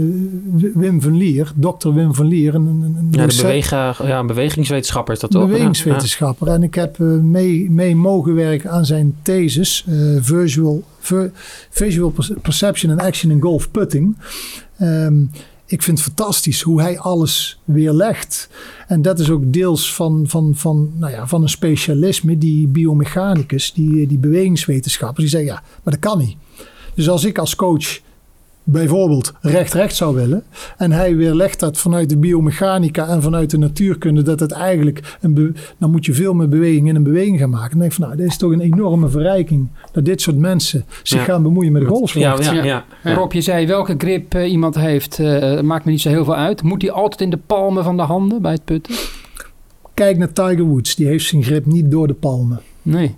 Wim 0.74 1.02
van 1.02 1.16
Lier, 1.16 1.52
dokter 1.54 1.94
Wim 1.94 2.14
van 2.14 2.26
Lier. 2.26 2.54
Een, 2.54 2.66
een, 2.66 2.82
een 2.98 3.08
Ja, 3.10 3.16
de 3.16 3.22
docent- 3.22 3.42
bewega, 3.42 3.94
ja, 4.02 4.18
een 4.18 4.26
bewegingswetenschapper 4.26 5.14
is 5.14 5.20
dat 5.20 5.30
toch? 5.30 5.46
bewegingswetenschapper. 5.46 6.48
En 6.48 6.62
ik 6.62 6.74
heb 6.74 7.00
eh, 7.00 7.06
mee, 7.06 7.70
mee 7.70 7.89
mogen 7.96 8.34
werken 8.34 8.70
aan 8.70 8.86
zijn 8.86 9.16
thesis. 9.22 9.84
eh, 9.88 9.96
visual, 10.20 10.82
visual 11.70 12.10
Perce- 12.10 12.34
Perception 12.42 12.90
and 12.92 13.00
Action 13.00 13.30
in 13.30 13.40
Golf 13.40 13.70
Putting. 13.70 14.16
Ehm, 14.78 15.22
ik 15.66 15.82
vind 15.82 15.98
het 15.98 16.06
fantastisch 16.06 16.62
hoe 16.62 16.80
hij 16.80 16.98
alles 16.98 17.60
weerlegt. 17.64 18.48
En 18.86 19.02
dat 19.02 19.18
is 19.18 19.30
ook 19.30 19.52
deels 19.52 19.94
van, 19.94 20.24
van, 20.28 20.52
van, 20.56 20.92
nou 20.96 21.12
ja, 21.12 21.26
van 21.26 21.42
een 21.42 21.48
specialisme, 21.48 22.38
die 22.38 22.66
biomechanicus, 22.68 23.72
die, 23.72 24.06
die 24.06 24.18
bewegingswetenschappers, 24.18 25.20
die 25.20 25.28
zeggen 25.28 25.50
ja, 25.54 25.62
maar 25.82 25.92
dat 25.94 25.98
kan 26.10 26.18
niet. 26.18 26.36
Dus 26.94 27.08
als 27.08 27.24
ik 27.24 27.38
als 27.38 27.56
coach 27.56 28.00
bijvoorbeeld 28.72 29.32
recht-recht 29.40 29.96
zou 29.96 30.14
willen. 30.14 30.42
En 30.76 30.92
hij 30.92 31.16
weerlegt 31.16 31.60
dat 31.60 31.78
vanuit 31.78 32.08
de 32.08 32.16
biomechanica 32.18 33.08
en 33.08 33.22
vanuit 33.22 33.50
de 33.50 33.58
natuurkunde. 33.58 34.22
Dat 34.22 34.40
het 34.40 34.52
eigenlijk, 34.52 35.16
een 35.20 35.56
dan 35.78 35.90
moet 35.90 36.04
je 36.06 36.12
veel 36.14 36.34
meer 36.34 36.48
beweging 36.48 36.88
in 36.88 36.94
een 36.96 37.02
beweging 37.02 37.38
gaan 37.38 37.50
maken. 37.50 37.70
Dan 37.70 37.78
denk 37.78 37.90
ik 37.90 37.96
van 37.98 38.06
nou, 38.06 38.16
dit 38.20 38.26
is 38.30 38.36
toch 38.36 38.52
een 38.52 38.60
enorme 38.60 39.08
verrijking. 39.08 39.68
Dat 39.92 40.04
dit 40.04 40.20
soort 40.20 40.36
mensen 40.36 40.84
zich 41.02 41.18
Ja. 41.18 41.24
gaan 41.24 41.42
bemoeien 41.42 41.72
met 41.72 41.82
de 41.82 41.88
Ja, 41.88 41.94
golfsport. 41.94 42.44
ja, 42.44 42.52
Ja. 42.52 42.64
ja. 42.64 42.84
En 43.02 43.14
Rob, 43.14 43.32
je 43.32 43.40
zei 43.40 43.66
welke 43.66 43.94
grip 43.98 44.34
eh, 44.34 44.50
iemand 44.50 44.74
heeft, 44.74 45.18
eh, 45.18 45.60
maakt 45.60 45.84
me 45.84 45.90
niet 45.90 46.00
zo 46.00 46.08
heel 46.08 46.24
veel 46.24 46.36
uit. 46.36 46.62
Moet 46.62 46.82
hij 46.82 46.90
altijd 46.90 47.20
in 47.20 47.30
de 47.30 47.38
palmen 47.46 47.84
van 47.84 47.96
de 47.96 48.02
handen 48.02 48.42
bij 48.42 48.52
het 48.52 48.64
putten? 48.64 48.94
Kijk 49.94 50.18
naar 50.18 50.32
Tiger 50.32 50.62
Woods. 50.64 50.94
Die 50.94 51.06
heeft 51.06 51.26
zijn 51.26 51.42
grip 51.42 51.66
niet 51.66 51.90
door 51.90 52.06
de 52.06 52.14
palmen. 52.14 52.60
Nee. 52.82 53.14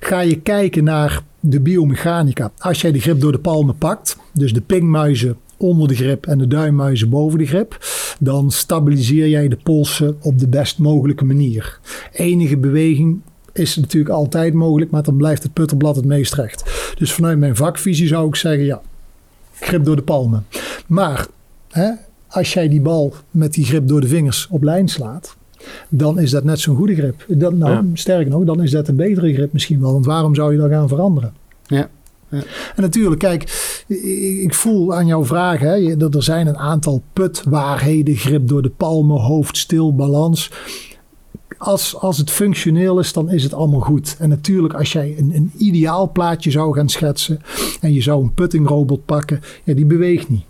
Ga 0.00 0.20
je 0.20 0.40
kijken 0.40 0.84
naar 0.84 1.22
de 1.40 1.60
biomechanica. 1.60 2.52
Als 2.58 2.80
jij 2.80 2.92
de 2.92 3.00
grip 3.00 3.20
door 3.20 3.32
de 3.32 3.38
palmen 3.38 3.78
pakt, 3.78 4.16
dus 4.32 4.52
de 4.52 4.60
pingmuizen 4.60 5.36
onder 5.56 5.88
de 5.88 5.94
grip 5.94 6.26
en 6.26 6.38
de 6.38 6.46
duimmuizen 6.46 7.10
boven 7.10 7.38
de 7.38 7.46
grip, 7.46 7.78
dan 8.18 8.50
stabiliseer 8.50 9.28
jij 9.28 9.48
de 9.48 9.58
polsen 9.62 10.16
op 10.20 10.38
de 10.38 10.48
best 10.48 10.78
mogelijke 10.78 11.24
manier. 11.24 11.80
Enige 12.12 12.56
beweging 12.56 13.20
is 13.52 13.76
natuurlijk 13.76 14.14
altijd 14.14 14.54
mogelijk, 14.54 14.90
maar 14.90 15.02
dan 15.02 15.16
blijft 15.16 15.42
het 15.42 15.52
putterblad 15.52 15.96
het 15.96 16.04
meest 16.04 16.34
recht. 16.34 16.92
Dus 16.98 17.12
vanuit 17.12 17.38
mijn 17.38 17.56
vakvisie 17.56 18.06
zou 18.06 18.28
ik 18.28 18.36
zeggen, 18.36 18.64
ja, 18.64 18.82
grip 19.54 19.84
door 19.84 19.96
de 19.96 20.02
palmen. 20.02 20.46
Maar 20.86 21.26
hè, 21.68 21.90
als 22.28 22.52
jij 22.52 22.68
die 22.68 22.80
bal 22.80 23.14
met 23.30 23.52
die 23.52 23.64
grip 23.64 23.88
door 23.88 24.00
de 24.00 24.08
vingers 24.08 24.46
op 24.50 24.62
lijn 24.62 24.88
slaat, 24.88 25.36
dan 25.88 26.18
is 26.18 26.30
dat 26.30 26.44
net 26.44 26.60
zo'n 26.60 26.76
goede 26.76 26.94
grip. 26.94 27.24
Dat, 27.28 27.54
nou, 27.54 27.72
Ja. 27.72 27.84
sterker 27.94 28.30
nog, 28.30 28.44
dan 28.44 28.62
is 28.62 28.70
dat 28.70 28.88
een 28.88 28.96
betere 28.96 29.32
grip 29.34 29.52
misschien 29.52 29.80
wel. 29.80 29.92
Want 29.92 30.06
waarom 30.06 30.34
zou 30.34 30.52
je 30.52 30.58
dan 30.58 30.70
gaan 30.70 30.88
veranderen? 30.88 31.32
Ja. 31.66 31.88
Ja. 32.28 32.38
En 32.76 32.82
natuurlijk, 32.82 33.20
kijk, 33.20 33.42
ik, 34.42 34.54
voel 34.54 34.94
aan 34.94 35.06
jouw 35.06 35.24
vraag, 35.24 35.60
hè, 35.60 35.96
dat 35.96 36.14
er 36.14 36.22
zijn 36.22 36.46
een 36.46 36.56
aantal 36.56 37.02
putwaarheden, 37.12 38.16
grip 38.16 38.48
door 38.48 38.62
de 38.62 38.70
palmen, 38.70 39.20
hoofd, 39.20 39.56
stil, 39.56 39.94
balans. 39.94 40.50
Als, 41.58 41.96
als 41.96 42.18
het 42.18 42.30
functioneel 42.30 42.98
is, 42.98 43.12
dan 43.12 43.30
is 43.30 43.42
het 43.42 43.54
allemaal 43.54 43.80
goed. 43.80 44.16
En 44.18 44.28
natuurlijk, 44.28 44.74
als 44.74 44.92
jij 44.92 45.14
een, 45.18 45.32
een 45.34 45.52
ideaal 45.56 46.10
plaatje 46.12 46.50
zou 46.50 46.74
gaan 46.74 46.88
schetsen 46.88 47.40
en 47.80 47.92
je 47.92 48.02
zou 48.02 48.22
een 48.22 48.34
puttingrobot 48.34 49.04
pakken, 49.04 49.40
ja, 49.64 49.74
die 49.74 49.86
beweegt 49.86 50.28
niet. 50.28 50.44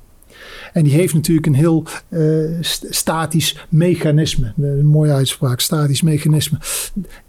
En 0.73 0.83
die 0.85 0.93
heeft 0.93 1.15
natuurlijk 1.15 1.47
een 1.47 1.55
heel 1.55 1.85
eh, 2.09 2.21
st- 2.61 2.87
statisch 2.91 3.67
mechanisme. 3.69 4.53
Een 4.61 4.87
mooie 4.87 5.13
uitspraak, 5.13 5.61
statisch 5.61 6.03
mechanisme. 6.03 6.59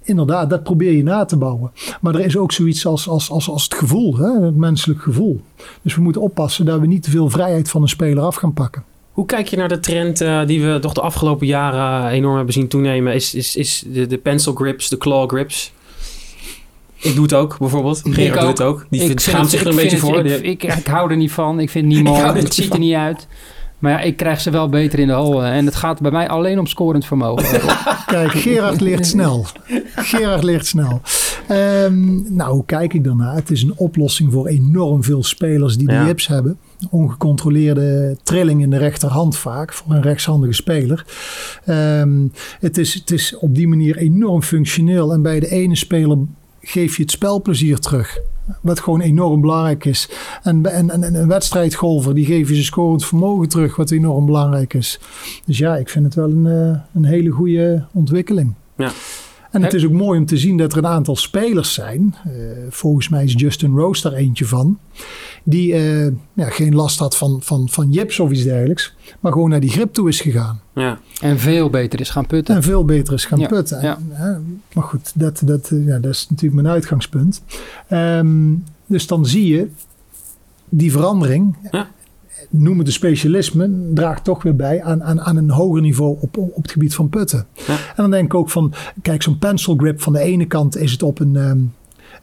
Inderdaad, 0.03 0.49
dat 0.49 0.63
probeer 0.63 0.91
je 0.91 1.03
na 1.03 1.25
te 1.25 1.37
bouwen. 1.37 1.71
Maar 2.01 2.15
er 2.15 2.25
is 2.25 2.37
ook 2.37 2.51
zoiets 2.51 2.85
als, 2.85 3.07
als, 3.07 3.29
als, 3.29 3.49
als 3.49 3.63
het 3.63 3.73
gevoel, 3.73 4.17
hè? 4.17 4.45
het 4.45 4.55
menselijk 4.55 5.01
gevoel. 5.01 5.41
Dus 5.81 5.95
we 5.95 6.01
moeten 6.01 6.21
oppassen 6.21 6.65
dat 6.65 6.79
we 6.79 6.87
niet 6.87 7.03
te 7.03 7.09
veel 7.09 7.29
vrijheid 7.29 7.69
van 7.69 7.81
een 7.81 7.87
speler 7.87 8.23
af 8.23 8.35
gaan 8.35 8.53
pakken. 8.53 8.83
Hoe 9.11 9.25
kijk 9.25 9.47
je 9.47 9.57
naar 9.57 9.67
de 9.67 9.79
trend 9.79 10.21
eh, 10.21 10.45
die 10.45 10.63
we 10.65 10.79
toch 10.79 10.93
de 10.93 11.01
afgelopen 11.01 11.47
jaren 11.47 12.11
enorm 12.11 12.35
hebben 12.35 12.53
zien 12.53 12.67
toenemen? 12.67 13.13
Is, 13.13 13.33
is, 13.33 13.55
is 13.55 13.83
de, 13.87 14.07
de 14.07 14.17
pencil 14.17 14.53
grips, 14.53 14.89
de 14.89 14.97
claw 14.97 15.29
grips? 15.29 15.73
Ik 17.03 17.13
doe 17.15 17.23
het 17.23 17.33
ook, 17.33 17.57
bijvoorbeeld. 17.59 18.01
Gerard 18.03 18.39
doet 18.39 18.49
het 18.49 18.61
ook. 18.61 18.85
Die 18.89 19.01
vindt, 19.01 19.21
schaamt 19.21 19.49
zich 19.49 19.61
er 19.61 19.67
een 19.67 19.75
beetje 19.75 19.97
voor. 19.97 20.17
het- 20.17 20.31
Ik, 20.43 20.63
ik, 20.63 20.75
ik 20.75 20.87
hou 20.87 21.11
er 21.11 21.17
niet 21.17 21.31
van. 21.31 21.59
Ik 21.59 21.69
vind 21.69 21.85
het 21.87 21.93
niet 21.95 22.03
mooi. 22.03 22.21
Het 22.23 22.53
ziet 22.53 22.73
er 22.73 22.79
niet 22.79 22.93
uit. 22.95 23.27
Maar 23.79 23.91
ja, 23.91 23.99
ik 24.01 24.17
krijg 24.17 24.41
ze 24.41 24.49
wel 24.49 24.69
beter 24.69 24.99
in 24.99 25.07
de 25.07 25.13
hal. 25.13 25.43
En 25.43 25.65
het 25.65 25.75
gaat 25.75 26.01
bij 26.01 26.11
mij 26.11 26.27
alleen 26.29 26.59
om 26.59 26.67
scorend 26.67 27.05
vermogen. 27.05 27.59
Kijk, 28.05 28.31
Gerard 28.31 28.81
leert 28.81 29.05
snel. 29.05 29.45
Gerard 29.95 30.43
leert 30.43 30.65
snel. 30.65 31.01
Ehm, 31.47 32.35
nou, 32.35 32.51
hoe 32.53 32.65
kijk 32.65 32.93
ik 32.93 33.03
daarnaar? 33.03 33.35
Het 33.35 33.51
is 33.51 33.61
een 33.63 33.73
oplossing 33.75 34.31
voor 34.31 34.47
enorm 34.47 35.03
veel 35.03 35.23
spelers 35.23 35.77
die 35.77 35.87
de 35.87 35.93
Ja. 35.93 36.05
jips 36.05 36.27
hebben. 36.27 36.57
Ongecontroleerde 36.89 38.17
trilling 38.23 38.61
in 38.61 38.69
de 38.69 38.77
rechterhand 38.77 39.37
vaak 39.37 39.73
voor 39.73 39.93
een 39.93 40.01
rechtshandige 40.01 40.53
speler. 40.53 41.05
Ehm, 41.65 42.27
het, 42.59 42.77
is, 42.77 42.93
het 42.93 43.11
is 43.11 43.37
op 43.37 43.55
die 43.55 43.67
manier 43.67 43.97
enorm 43.97 44.41
functioneel. 44.41 45.13
En 45.13 45.21
bij 45.21 45.39
de 45.39 45.49
ene 45.49 45.75
speler 45.75 46.17
geef 46.63 46.95
je 46.95 47.01
het 47.01 47.11
spelplezier 47.11 47.79
terug. 47.79 48.19
Wat 48.61 48.79
gewoon 48.79 49.01
enorm 49.01 49.41
belangrijk 49.41 49.85
is. 49.85 50.09
En, 50.43 50.65
en, 50.65 50.89
en, 50.89 51.03
en 51.03 51.15
een 51.15 51.27
wedstrijdgolfer, 51.27 52.15
die 52.15 52.25
geef 52.25 52.47
je 52.47 52.53
zijn 52.53 52.65
scorend 52.65 53.05
vermogen 53.05 53.49
terug, 53.49 53.75
wat 53.75 53.91
enorm 53.91 54.25
belangrijk 54.25 54.73
is. 54.73 54.99
Dus 55.45 55.57
ja, 55.57 55.75
ik 55.75 55.89
vind 55.89 56.05
het 56.05 56.15
wel 56.15 56.29
een, 56.31 56.47
eh, 56.47 56.79
een 56.93 57.05
hele 57.05 57.29
goede 57.29 57.85
ontwikkeling. 57.91 58.53
Ja. 58.77 58.91
En 59.51 59.63
het 59.63 59.73
is 59.73 59.85
ook 59.85 59.91
mooi 59.91 60.19
om 60.19 60.25
te 60.25 60.37
zien 60.37 60.57
dat 60.57 60.71
er 60.71 60.77
een 60.77 60.87
aantal 60.87 61.15
spelers 61.15 61.73
zijn. 61.73 62.15
eh, 62.23 62.31
volgens 62.69 63.09
mij 63.09 63.23
is 63.23 63.33
Justin 63.37 63.75
Rose 63.75 64.01
daar 64.09 64.17
eentje 64.17 64.45
van. 64.45 64.79
Die 65.45 65.73
eh, 65.73 66.05
ja, 66.33 66.49
geen 66.49 66.75
last 66.75 66.99
had 66.99 67.17
van, 67.17 67.37
van, 67.41 67.69
van 67.69 67.91
jips 67.91 68.19
of 68.19 68.31
iets 68.31 68.43
dergelijks. 68.43 68.93
Maar 69.19 69.31
gewoon 69.31 69.49
naar 69.49 69.59
die 69.59 69.69
grip 69.69 69.93
toe 69.93 70.07
is 70.09 70.21
gegaan. 70.21 70.61
ja. 70.75 70.99
En 71.21 71.39
veel 71.39 71.69
beter 71.69 71.99
is 71.99 72.09
gaan 72.09 72.27
putten. 72.27 72.55
En 72.55 72.63
veel 72.63 72.85
beter 72.85 73.13
is 73.13 73.25
gaan 73.25 73.39
Ja, 73.39 73.47
putten. 73.47 73.81
ja. 73.81 73.95
En, 73.97 74.07
hè, 74.11 74.31
maar 74.73 74.83
goed, 74.83 75.11
dat, 75.15 75.41
dat, 75.45 75.69
eh, 75.71 75.85
ja, 75.87 75.99
dat 75.99 76.11
is 76.11 76.27
natuurlijk 76.29 76.61
mijn 76.61 76.73
uitgangspunt. 76.73 77.41
Ehm, 77.87 78.53
dus 78.85 79.07
dan 79.07 79.25
zie 79.25 79.47
je 79.47 79.67
die 80.69 80.91
verandering. 80.91 81.55
Ja. 81.71 81.87
Noem 82.49 82.77
het 82.77 82.85
de 82.85 82.91
specialisme, 82.91 83.71
draagt 83.93 84.23
toch 84.23 84.43
weer 84.43 84.55
bij 84.55 84.83
aan, 84.83 85.03
aan, 85.03 85.21
aan 85.21 85.35
een 85.37 85.49
hoger 85.49 85.81
niveau 85.81 86.17
op, 86.19 86.37
op 86.37 86.61
het 86.61 86.71
gebied 86.71 86.95
van 86.95 87.09
putten. 87.09 87.45
Ja. 87.67 87.73
En 87.73 87.77
dan 87.95 88.11
denk 88.11 88.25
ik 88.25 88.33
ook 88.33 88.49
van, 88.49 88.73
kijk, 89.01 89.21
zo'n 89.21 89.37
pencil 89.39 89.75
grip 89.75 90.01
van 90.01 90.13
de 90.13 90.19
ene 90.19 90.45
kant 90.45 90.77
is 90.77 90.91
het 90.91 91.03
op 91.03 91.19
een. 91.19 91.35
ehm, 91.35 91.57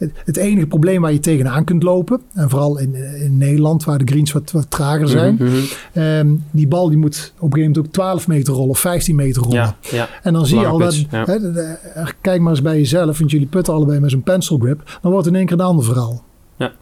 het, 0.00 0.12
het 0.24 0.36
enige 0.36 0.66
probleem 0.66 1.00
waar 1.00 1.12
je 1.12 1.18
tegenaan 1.20 1.64
kunt 1.64 1.82
lopen, 1.82 2.20
en 2.34 2.50
vooral 2.50 2.78
in, 2.78 2.94
in 3.22 3.38
Nederland, 3.38 3.84
waar 3.84 3.98
de 3.98 4.04
greens 4.12 4.32
wat, 4.32 4.50
wat 4.50 4.70
trager 4.70 5.08
zijn, 5.08 5.34
Mhm, 5.34 5.44
mhm. 5.44 5.56
ehm, 5.92 6.28
die 6.50 6.66
bal 6.68 6.88
die 6.88 6.98
moet 6.98 7.32
op 7.38 7.42
een 7.42 7.52
gegeven 7.52 7.60
moment 7.72 7.78
ook 7.78 7.92
12 7.92 8.28
meter 8.28 8.54
rollen 8.54 8.70
of 8.70 8.78
15 8.78 9.14
meter 9.14 9.42
rollen. 9.42 9.56
Ja, 9.58 9.76
ja. 9.90 10.08
En 10.22 10.32
dan 10.32 10.46
zie 10.46 10.58
je 10.58 10.66
al 10.66 10.78
dat. 10.78 10.96
ja. 11.10 11.24
de- 11.24 11.52
de- 11.52 11.76
kijk 12.20 12.40
maar 12.40 12.50
eens 12.50 12.62
bij 12.62 12.76
jezelf, 12.76 13.18
want 13.18 13.30
jullie 13.30 13.46
putten 13.46 13.74
allebei 13.74 14.00
met 14.00 14.10
zo'n 14.10 14.22
pencil 14.22 14.58
grip. 14.58 14.98
Dan 15.02 15.10
wordt 15.10 15.24
het 15.26 15.34
in 15.34 15.40
één 15.40 15.48
keer 15.48 15.58
een 15.60 15.64
ander 15.64 15.84
verhaal. 15.84 16.22
Ja. 16.56 16.72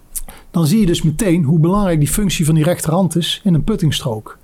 Dan 0.51 0.67
zie 0.67 0.81
je 0.81 0.87
dus 0.87 1.03
meteen 1.03 1.43
hoe 1.45 1.59
belangrijk 1.59 1.99
die 1.99 2.09
functie 2.09 2.45
van 2.45 2.55
die 2.55 2.65
rechterhand 2.65 3.17
is 3.17 3.41
in 3.45 3.55
een 3.55 3.65
puttingstrook. 3.65 4.39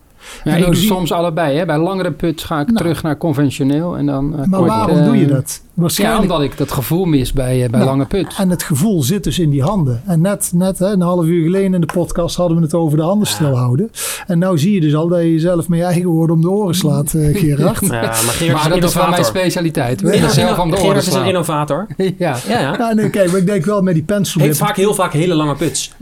Ja, 0.45 0.53
En 0.53 0.59
ik 0.59 0.65
doe 0.65 0.75
zie- 0.75 0.87
soms 0.87 1.13
allebei. 1.13 1.57
Hè. 1.59 1.67
Bij 1.67 1.79
langere 1.79 2.13
puts 2.13 2.45
ga 2.45 2.61
ik 2.61 2.67
Nou. 2.67 2.79
terug 2.79 3.03
naar 3.03 3.17
conventioneel. 3.19 3.97
En 3.97 4.07
dan, 4.07 4.39
eh, 4.39 4.47
Maar 4.47 4.65
waarom 4.65 4.97
eh, 4.99 5.05
doe 5.05 5.17
je 5.17 5.27
dat? 5.27 5.63
Ja, 5.77 5.81
Waarschijnlijk. 5.83 6.23
omdat 6.23 6.41
ik 6.43 6.57
dat 6.57 6.73
gevoel 6.73 7.05
mis 7.05 7.33
bij, 7.33 7.53
eh, 7.65 7.71
bij 7.71 7.81
Nou, 7.81 7.91
lange 7.91 8.07
puts. 8.07 8.37
En 8.39 8.51
het 8.51 8.63
gevoel 8.63 9.03
zit 9.03 9.25
dus 9.25 9.39
in 9.39 9.51
die 9.51 9.63
handen. 9.63 10.03
En 10.07 10.21
net, 10.21 10.51
net 10.55 10.79
hè, 10.79 10.87
een 10.93 11.01
half 11.01 11.25
uur 11.25 11.43
geleden 11.45 11.75
in 11.75 11.81
de 11.81 11.87
podcast 11.87 12.37
hadden 12.37 12.57
we 12.57 12.63
het 12.63 12.75
over 12.75 12.97
de 12.99 13.05
handen 13.05 13.27
stilhouden. 13.29 13.91
En 14.27 14.39
nou 14.39 14.59
zie 14.59 14.73
je 14.75 14.81
dus 14.81 14.95
al 14.95 15.09
dat 15.09 15.21
je 15.21 15.33
jezelf 15.33 15.69
met 15.69 15.79
je 15.79 15.85
eigen 15.85 16.07
woorden 16.11 16.37
om 16.37 16.43
de 16.43 16.51
oren 16.51 16.75
slaat, 16.75 17.15
eh 17.15 17.37
Gerard. 17.41 17.81
Ja, 17.81 17.89
maar 17.89 18.15
Gerard 18.15 18.41
is 18.41 18.53
Maar 18.53 18.81
dat 18.81 18.89
is 18.89 18.95
wel 18.95 19.03
mijn 19.03 19.15
innovator. 19.17 19.25
specialiteit. 19.25 20.01
Gerard, 20.01 20.33
Zelf 20.33 20.59
aan 20.59 20.71
de 20.71 20.77
oren 20.77 20.87
Gerard 20.89 21.07
is 21.07 21.13
een 21.15 21.25
innovator. 21.27 21.87
Ja. 21.97 22.37
Ja, 22.49 22.61
ja. 22.61 22.75
Ja, 22.79 22.93
nee, 22.93 23.11
kijk, 23.11 23.31
maar 23.31 23.41
ik 23.41 23.47
denk 23.47 23.65
wel 23.65 23.83
met 23.83 23.95
die 23.95 24.03
pencil 24.03 24.41
Heeft 24.41 24.59
vaak, 24.59 24.77
heel 24.77 24.95
vaak 24.95 25.13
hele 25.13 25.35
lange 25.35 25.55
puts. 25.55 25.93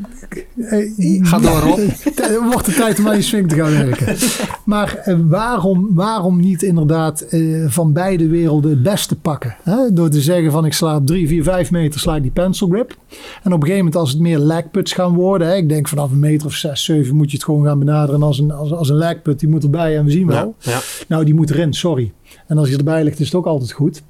Eh, 0.57 0.89
Ga 1.23 1.39
door, 1.39 1.59
Rob. 1.61 1.79
Het 2.05 2.39
wordt 2.51 2.67
de 2.67 2.73
tijd 2.75 2.99
om 2.99 3.09
aan 3.09 3.17
je 3.17 3.23
swing 3.23 3.49
te 3.49 3.55
gaan 3.55 3.71
werken. 3.71 4.17
Maar 4.65 4.97
eh, 5.05 5.15
waarom, 5.29 5.89
waarom 5.95 6.41
niet 6.41 6.63
inderdaad 6.63 7.21
eh, 7.21 7.41
van 7.69 7.93
beide 7.93 8.27
werelden 8.29 8.71
het 8.71 8.83
beste 8.83 9.17
pakken? 9.17 9.57
Hè? 9.63 9.93
Door 9.93 10.09
te 10.09 10.21
zeggen 10.21 10.53
van 10.53 10.65
ik 10.65 10.73
sla 10.73 10.97
op 10.97 11.07
3, 11.07 11.29
4, 11.29 11.43
5 11.43 11.71
meter 11.71 12.01
sla 12.01 12.17
ik 12.17 12.23
die 12.23 12.31
pencil 12.31 12.69
grip. 12.69 12.97
En 13.43 13.53
op 13.53 13.61
een 13.61 13.61
gegeven 13.61 13.77
moment 13.77 13.97
als 13.97 14.11
het 14.11 14.21
meer 14.21 14.39
lagputs 14.39 14.93
gaan 14.93 15.15
worden. 15.15 15.49
Hè? 15.49 15.55
Ik 15.55 15.69
denk 15.69 15.89
vanaf 15.89 16.11
een 16.11 16.19
meter 16.19 16.47
of 16.47 16.53
6, 16.53 16.85
7 16.85 17.17
moet 17.17 17.31
je 17.31 17.37
het 17.37 17.45
gewoon 17.45 17.65
gaan 17.65 17.79
benaderen 17.79 18.23
als 18.23 18.39
een, 18.39 18.51
als, 18.51 18.73
als 18.73 18.89
een 18.89 18.97
lagput. 18.97 19.41
Die 19.41 19.49
moet 19.49 19.63
erbij 19.63 19.97
en 19.97 20.05
we 20.05 20.11
zien 20.11 20.27
wel. 20.27 20.55
Ja, 20.59 20.71
ja. 20.71 20.79
Nou 21.09 21.25
die 21.25 21.35
moet 21.35 21.51
erin, 21.51 21.73
sorry. 21.73 22.13
En 22.47 22.59
als 22.59 22.69
je 22.69 22.77
erbij 22.77 23.05
ligt 23.05 23.21
is 23.21 23.27
het 23.27 23.35
ook 23.35 23.47
altijd 23.47 23.73
goed. 23.73 24.03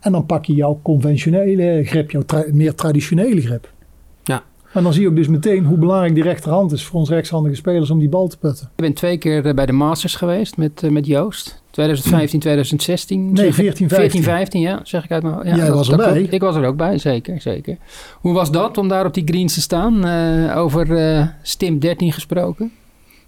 En 0.00 0.12
dan 0.12 0.26
pak 0.26 0.44
je 0.44 0.54
jouw 0.54 0.80
conventionele 0.82 1.82
grip, 1.84 2.10
jouw 2.10 2.22
tra- 2.22 2.44
meer 2.52 2.74
traditionele 2.74 3.40
grip. 3.40 3.72
Ja. 4.24 4.42
En 4.72 4.82
dan 4.82 4.92
zie 4.92 5.02
je 5.02 5.08
ook 5.08 5.16
dus 5.16 5.28
meteen 5.28 5.64
hoe 5.64 5.78
belangrijk 5.78 6.14
die 6.14 6.22
rechterhand 6.22 6.72
is 6.72 6.84
voor 6.84 7.00
ons 7.00 7.08
rechtshandige 7.08 7.54
spelers 7.54 7.90
om 7.90 7.98
die 7.98 8.08
bal 8.08 8.28
te 8.28 8.38
putten. 8.38 8.66
Ik 8.66 8.82
ben 8.82 8.92
twee 8.92 9.18
keer 9.18 9.46
eh, 9.46 9.54
bij 9.54 9.66
de 9.66 9.72
Masters 9.72 10.14
geweest 10.14 10.56
met, 10.56 10.82
eh, 10.82 10.90
met 10.90 11.06
Joost. 11.06 11.62
2015, 11.74 12.40
2016. 12.40 13.24
Nee, 13.32 13.34
zeg 13.36 13.46
ik. 13.46 13.54
14, 13.54 13.88
14, 13.88 14.22
15, 14.22 14.60
ja. 14.60 14.80
Zeg 14.82 15.04
ik 15.04 15.10
uit 15.10 15.22
mijn 15.22 15.34
hoofd. 15.34 15.46
ja, 15.46 15.56
Jij 15.56 15.66
dat- 15.66 15.74
was 15.74 15.90
erbij. 15.90 16.22
Ik 16.22 16.40
was 16.40 16.56
er 16.56 16.64
ook 16.66 16.76
bij, 16.76 16.98
zeker, 16.98 17.40
zeker. 17.40 17.76
Hoe 18.20 18.32
was 18.32 18.50
dat 18.50 18.78
om 18.78 18.88
daar 18.88 19.06
op 19.06 19.14
die 19.14 19.22
greens 19.26 19.54
te 19.54 19.60
staan? 19.60 20.04
Eh, 20.04 20.56
over 20.58 20.96
eh, 20.96 21.26
Stim 21.42 21.78
13 21.78 22.12
gesproken. 22.12 22.70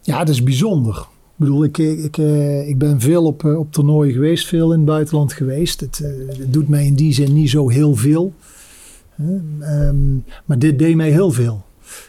Ja, 0.02 0.18
dat 0.18 0.28
is 0.28 0.42
bijzonder. 0.42 0.96
Ik 0.98 1.44
bedoel, 1.44 1.64
ik, 1.64 1.78
ik, 1.78 2.18
eh, 2.18 2.68
ik 2.68 2.78
ben 2.78 3.00
veel 3.00 3.24
op, 3.24 3.44
eh, 3.44 3.58
op 3.58 3.72
toernooien 3.72 4.12
geweest, 4.12 4.46
veel 4.46 4.72
in 4.72 4.78
het 4.78 4.86
buitenland 4.88 5.32
geweest. 5.32 5.80
Het, 5.80 6.00
eh, 6.00 6.38
het 6.38 6.52
doet 6.52 6.68
mij 6.68 6.86
in 6.86 6.94
die 6.94 7.12
zin 7.12 7.32
niet 7.34 7.50
zo 7.50 7.68
heel 7.68 7.94
veel. 7.94 8.32
Ehm, 9.60 10.14
maar 10.44 10.58
dit 10.58 10.78
deed 10.78 10.96
mij 10.96 11.10
heel 11.10 11.30
veel. 11.30 11.64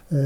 Eh, 0.08 0.18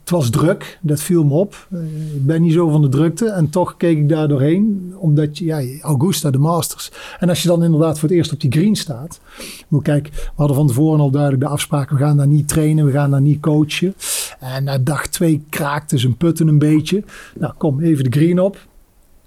het 0.00 0.10
was 0.10 0.30
druk, 0.30 0.78
dat 0.82 1.00
viel 1.00 1.24
me 1.24 1.34
op. 1.34 1.66
Eh, 1.72 1.78
ik 2.14 2.26
ben 2.26 2.42
niet 2.42 2.52
zo 2.52 2.68
van 2.70 2.82
de 2.82 2.88
drukte 2.88 3.28
en 3.28 3.50
toch 3.50 3.76
keek 3.76 3.96
ik 3.98 4.08
daar 4.08 4.28
doorheen. 4.28 4.94
Omdat, 4.98 5.38
je- 5.38 5.44
ja, 5.44 5.62
Augusta, 5.80 6.30
de 6.30 6.38
Masters. 6.38 6.90
En 7.18 7.28
als 7.28 7.42
je 7.42 7.48
dan 7.48 7.64
inderdaad 7.64 7.98
voor 7.98 8.08
het 8.08 8.18
eerst 8.18 8.32
op 8.32 8.40
die 8.40 8.52
green 8.52 8.76
staat. 8.76 9.20
Maar 9.68 9.82
kijk, 9.82 10.08
we 10.12 10.20
hadden 10.36 10.56
van 10.56 10.66
tevoren 10.66 11.00
al 11.00 11.10
duidelijk 11.10 11.42
de 11.42 11.48
afspraak. 11.48 11.90
We 11.90 11.96
gaan 11.96 12.16
daar 12.16 12.26
niet 12.26 12.48
trainen, 12.48 12.84
we 12.84 12.92
gaan 12.92 13.10
daar 13.10 13.20
niet 13.20 13.40
coachen. 13.40 13.94
En 14.40 14.64
na 14.64 14.78
dag 14.78 15.06
twee 15.06 15.44
kraakte 15.48 15.98
zijn 15.98 16.16
putten 16.16 16.48
een 16.48 16.58
beetje. 16.58 17.04
Nou, 17.38 17.52
kom 17.58 17.80
even 17.80 18.04
de 18.04 18.18
green 18.18 18.40
op. 18.40 18.66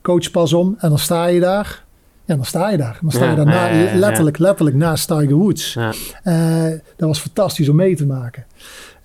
Coach 0.02 0.32
pas 0.32 0.54
om 0.54 0.76
en 0.80 0.90
dan 0.90 1.00
sta 1.00 1.26
je 1.26 1.40
daar. 1.40 1.86
Ja, 2.26 2.36
dan 2.36 2.46
sta 2.46 2.70
je 2.70 2.78
daar. 2.78 2.98
Dan 3.02 3.12
sta 3.12 3.30
je 3.30 3.36
daar 3.36 3.48
ja, 3.76 3.96
letterlijk, 3.98 4.38
letterlijk 4.38 4.76
naast 4.76 5.08
Tiger 5.08 5.34
Woods. 5.36 5.74
Ja. 5.74 5.94
Eh, 6.24 6.64
dat 6.96 7.08
was 7.08 7.20
fantastisch 7.20 7.70
om 7.70 7.76
mee 7.76 7.96
te 7.96 8.06
maken. 8.06 8.46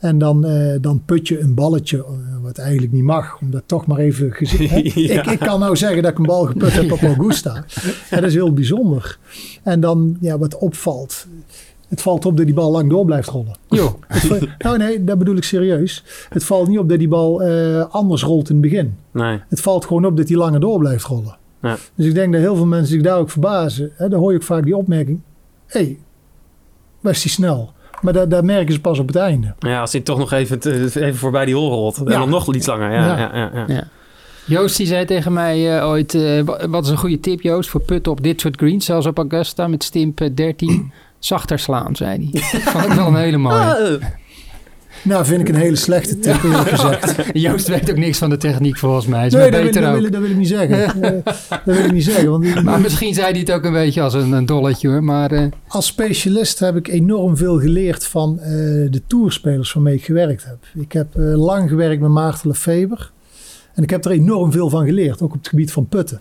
En 0.04 0.18
dan, 0.18 0.44
eh, 0.44 0.76
dan 0.80 1.02
put 1.04 1.28
je 1.28 1.40
een 1.40 1.54
balletje, 1.54 1.98
eh, 1.98 2.42
wat 2.42 2.58
eigenlijk 2.58 2.92
niet 2.92 3.02
mag, 3.02 3.40
om 3.40 3.50
dat 3.50 3.62
toch 3.66 3.86
maar 3.86 3.98
even 3.98 4.32
gezien. 4.32 4.68
hè. 4.68 4.76
Ja. 4.94 5.22
ik, 5.22 5.26
ik 5.26 5.38
kan 5.38 5.60
nou 5.60 5.76
zeggen 5.76 6.02
dat 6.02 6.10
ik 6.10 6.18
een 6.18 6.26
bal 6.26 6.44
geput 6.44 6.72
heb 6.72 6.92
op 6.92 7.02
Augusta. 7.16 7.64
Dat 8.10 8.22
is 8.22 8.34
heel 8.34 8.52
bijzonder. 8.52 9.18
En 9.62 9.80
dan, 9.80 10.16
ja, 10.20 10.38
wat 10.38 10.58
opvalt. 10.58 11.26
Het 11.88 12.02
valt 12.02 12.26
op 12.26 12.36
dat 12.36 12.46
die 12.46 12.54
bal 12.54 12.70
lang 12.70 12.90
door 12.90 13.04
blijft 13.04 13.28
rollen. 13.28 13.56
Jo, 13.68 13.98
nou 14.58 14.78
nee, 14.78 15.04
dat 15.04 15.18
bedoel 15.18 15.36
ik 15.36 15.44
serieus. 15.44 16.04
Het 16.28 16.44
valt 16.44 16.68
niet 16.68 16.78
op 16.78 16.88
dat 16.88 16.98
die 16.98 17.08
bal 17.08 17.42
eh, 17.42 17.84
anders 17.90 18.22
rolt 18.22 18.48
in 18.48 18.54
het 18.54 18.64
begin. 18.64 18.96
Nee. 19.10 19.40
Het 19.48 19.60
valt 19.60 19.84
gewoon 19.84 20.04
op 20.04 20.16
dat 20.16 20.26
die 20.26 20.36
langer 20.36 20.60
door 20.60 20.78
blijft 20.78 21.04
rollen. 21.04 21.36
Ja. 21.62 21.76
Dus 21.94 22.06
ik 22.06 22.14
denk 22.14 22.32
dat 22.32 22.40
heel 22.40 22.56
veel 22.56 22.66
mensen 22.66 22.92
zich 22.92 23.02
daar 23.02 23.18
ook 23.18 23.30
verbazen. 23.30 23.92
Hè, 23.94 24.08
dan 24.08 24.20
hoor 24.20 24.30
je 24.30 24.36
ook 24.36 24.44
vaak 24.44 24.64
die 24.64 24.76
opmerking. 24.76 25.20
Hé, 25.66 25.80
hey, 25.80 25.98
waar 27.00 27.12
is 27.12 27.22
die 27.22 27.30
snel? 27.30 27.72
Maar 28.04 28.12
daar, 28.12 28.28
daar 28.28 28.44
merken 28.44 28.74
ze 28.74 28.80
pas 28.80 28.98
op 28.98 29.06
het 29.06 29.16
einde. 29.16 29.54
Ja, 29.58 29.80
als 29.80 29.92
hij 29.92 30.00
toch 30.00 30.18
nog 30.18 30.32
even, 30.32 30.58
even 30.94 31.14
voorbij 31.16 31.44
die 31.44 31.54
hol 31.54 31.70
rolt. 31.70 31.96
En 31.96 32.04
Ja. 32.04 32.18
dan 32.18 32.28
nog 32.28 32.54
iets 32.54 32.66
langer. 32.66 32.92
Ja, 32.92 33.06
Ja. 33.06 33.18
ja. 33.18 33.30
Ja, 33.34 33.50
ja, 33.54 33.64
Ja. 33.74 33.84
Joost 34.46 34.76
die 34.76 34.86
zei 34.86 35.04
tegen 35.04 35.32
mij 35.32 35.78
eh, 35.78 35.86
ooit, 35.88 36.14
eh, 36.14 36.40
wa- 36.44 36.68
wat 36.68 36.84
is 36.84 36.90
een 36.90 36.96
goede 36.96 37.20
tip 37.20 37.40
Joost 37.40 37.70
voor 37.70 37.80
putten 37.80 38.12
op 38.12 38.22
dit 38.22 38.40
soort 38.40 38.56
greens, 38.56 38.84
zelfs 38.84 39.06
op 39.06 39.18
Augusta 39.18 39.68
met 39.68 39.84
stimp 39.84 40.20
eh, 40.20 40.28
13, 40.34 40.92
zachter 41.18 41.58
slaan, 41.58 41.96
zei 41.96 42.28
hij. 42.32 42.42
Vond 42.60 42.84
ik 42.84 42.92
wel 42.92 43.06
een 43.06 43.14
hele 43.16 43.36
mooie. 43.36 43.98
Nou, 45.04 45.24
vind 45.24 45.40
ik 45.40 45.48
een 45.48 45.54
hele 45.54 45.76
slechte 45.76 46.18
tip, 46.18 46.42
eerlijk 46.42 46.68
gezegd. 46.68 47.14
Joost 47.32 47.68
weet 47.68 47.90
ook 47.90 47.96
niks 47.96 48.18
van 48.18 48.30
de 48.30 48.36
techniek 48.36 48.78
volgens 48.78 49.06
mij. 49.06 49.26
Is 49.26 49.32
Nee, 49.32 49.42
dat 49.42 49.52
wil, 49.52 49.62
beter 49.62 49.80
dat, 49.80 49.90
ook. 49.90 50.00
wil, 50.00 50.10
dat 50.10 50.20
wil 50.20 50.30
ik 50.30 50.36
niet 50.36 50.48
zeggen. 50.48 51.00
Dat 51.64 51.76
wil 51.76 51.84
ik 51.84 51.92
niet 51.92 52.04
zeggen. 52.04 52.30
Want 52.30 52.62
Maar 52.62 52.80
misschien 52.80 53.14
zei 53.14 53.30
hij 53.30 53.40
het 53.40 53.52
ook 53.52 53.64
een 53.64 53.72
beetje 53.72 54.02
als 54.02 54.14
een, 54.14 54.32
een 54.32 54.46
dolletje 54.46 54.88
hoor. 54.88 55.04
Maar 55.04 55.30
eh, 55.32 55.46
als 55.68 55.86
specialist 55.86 56.58
heb 56.58 56.76
ik 56.76 56.88
enorm 56.88 57.36
veel 57.36 57.60
geleerd 57.60 58.06
van 58.06 58.38
eh, 58.40 58.48
de 58.90 59.02
tourspelers 59.06 59.72
waarmee 59.72 59.94
ik 59.94 60.04
gewerkt 60.04 60.44
heb. 60.44 60.58
Ik 60.74 60.92
heb 60.92 61.16
eh, 61.16 61.34
lang 61.36 61.68
gewerkt 61.68 62.00
met 62.00 62.10
Maarten 62.10 62.48
Lefever. 62.48 63.10
En 63.74 63.82
ik 63.82 63.90
heb 63.90 64.04
er 64.04 64.10
enorm 64.10 64.52
veel 64.52 64.70
van 64.70 64.84
geleerd, 64.84 65.22
ook 65.22 65.32
op 65.32 65.38
het 65.38 65.48
gebied 65.48 65.72
van 65.72 65.86
putten. 65.86 66.20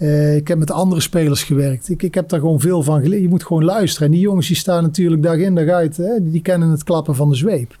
Eh, 0.00 0.36
ik 0.36 0.48
heb 0.48 0.58
met 0.58 0.70
andere 0.70 1.00
spelers 1.00 1.42
gewerkt. 1.42 1.88
Ik, 1.88 2.02
ik 2.02 2.14
heb 2.14 2.28
daar 2.28 2.40
gewoon 2.40 2.60
veel 2.60 2.82
van 2.82 3.02
geleerd. 3.02 3.22
Je 3.22 3.28
moet 3.28 3.44
gewoon 3.44 3.64
luisteren. 3.64 4.06
En 4.06 4.12
die 4.12 4.20
jongens 4.22 4.46
die 4.46 4.56
staan 4.56 4.82
natuurlijk 4.82 5.22
dag 5.22 5.36
in 5.36 5.54
dag 5.54 5.68
uit. 5.68 5.96
Hè? 5.96 6.22
Die, 6.22 6.30
die 6.30 6.42
kennen 6.42 6.68
het 6.70 6.84
klappen 6.84 7.14
van 7.14 7.28
de 7.30 7.36
zweep. 7.36 7.78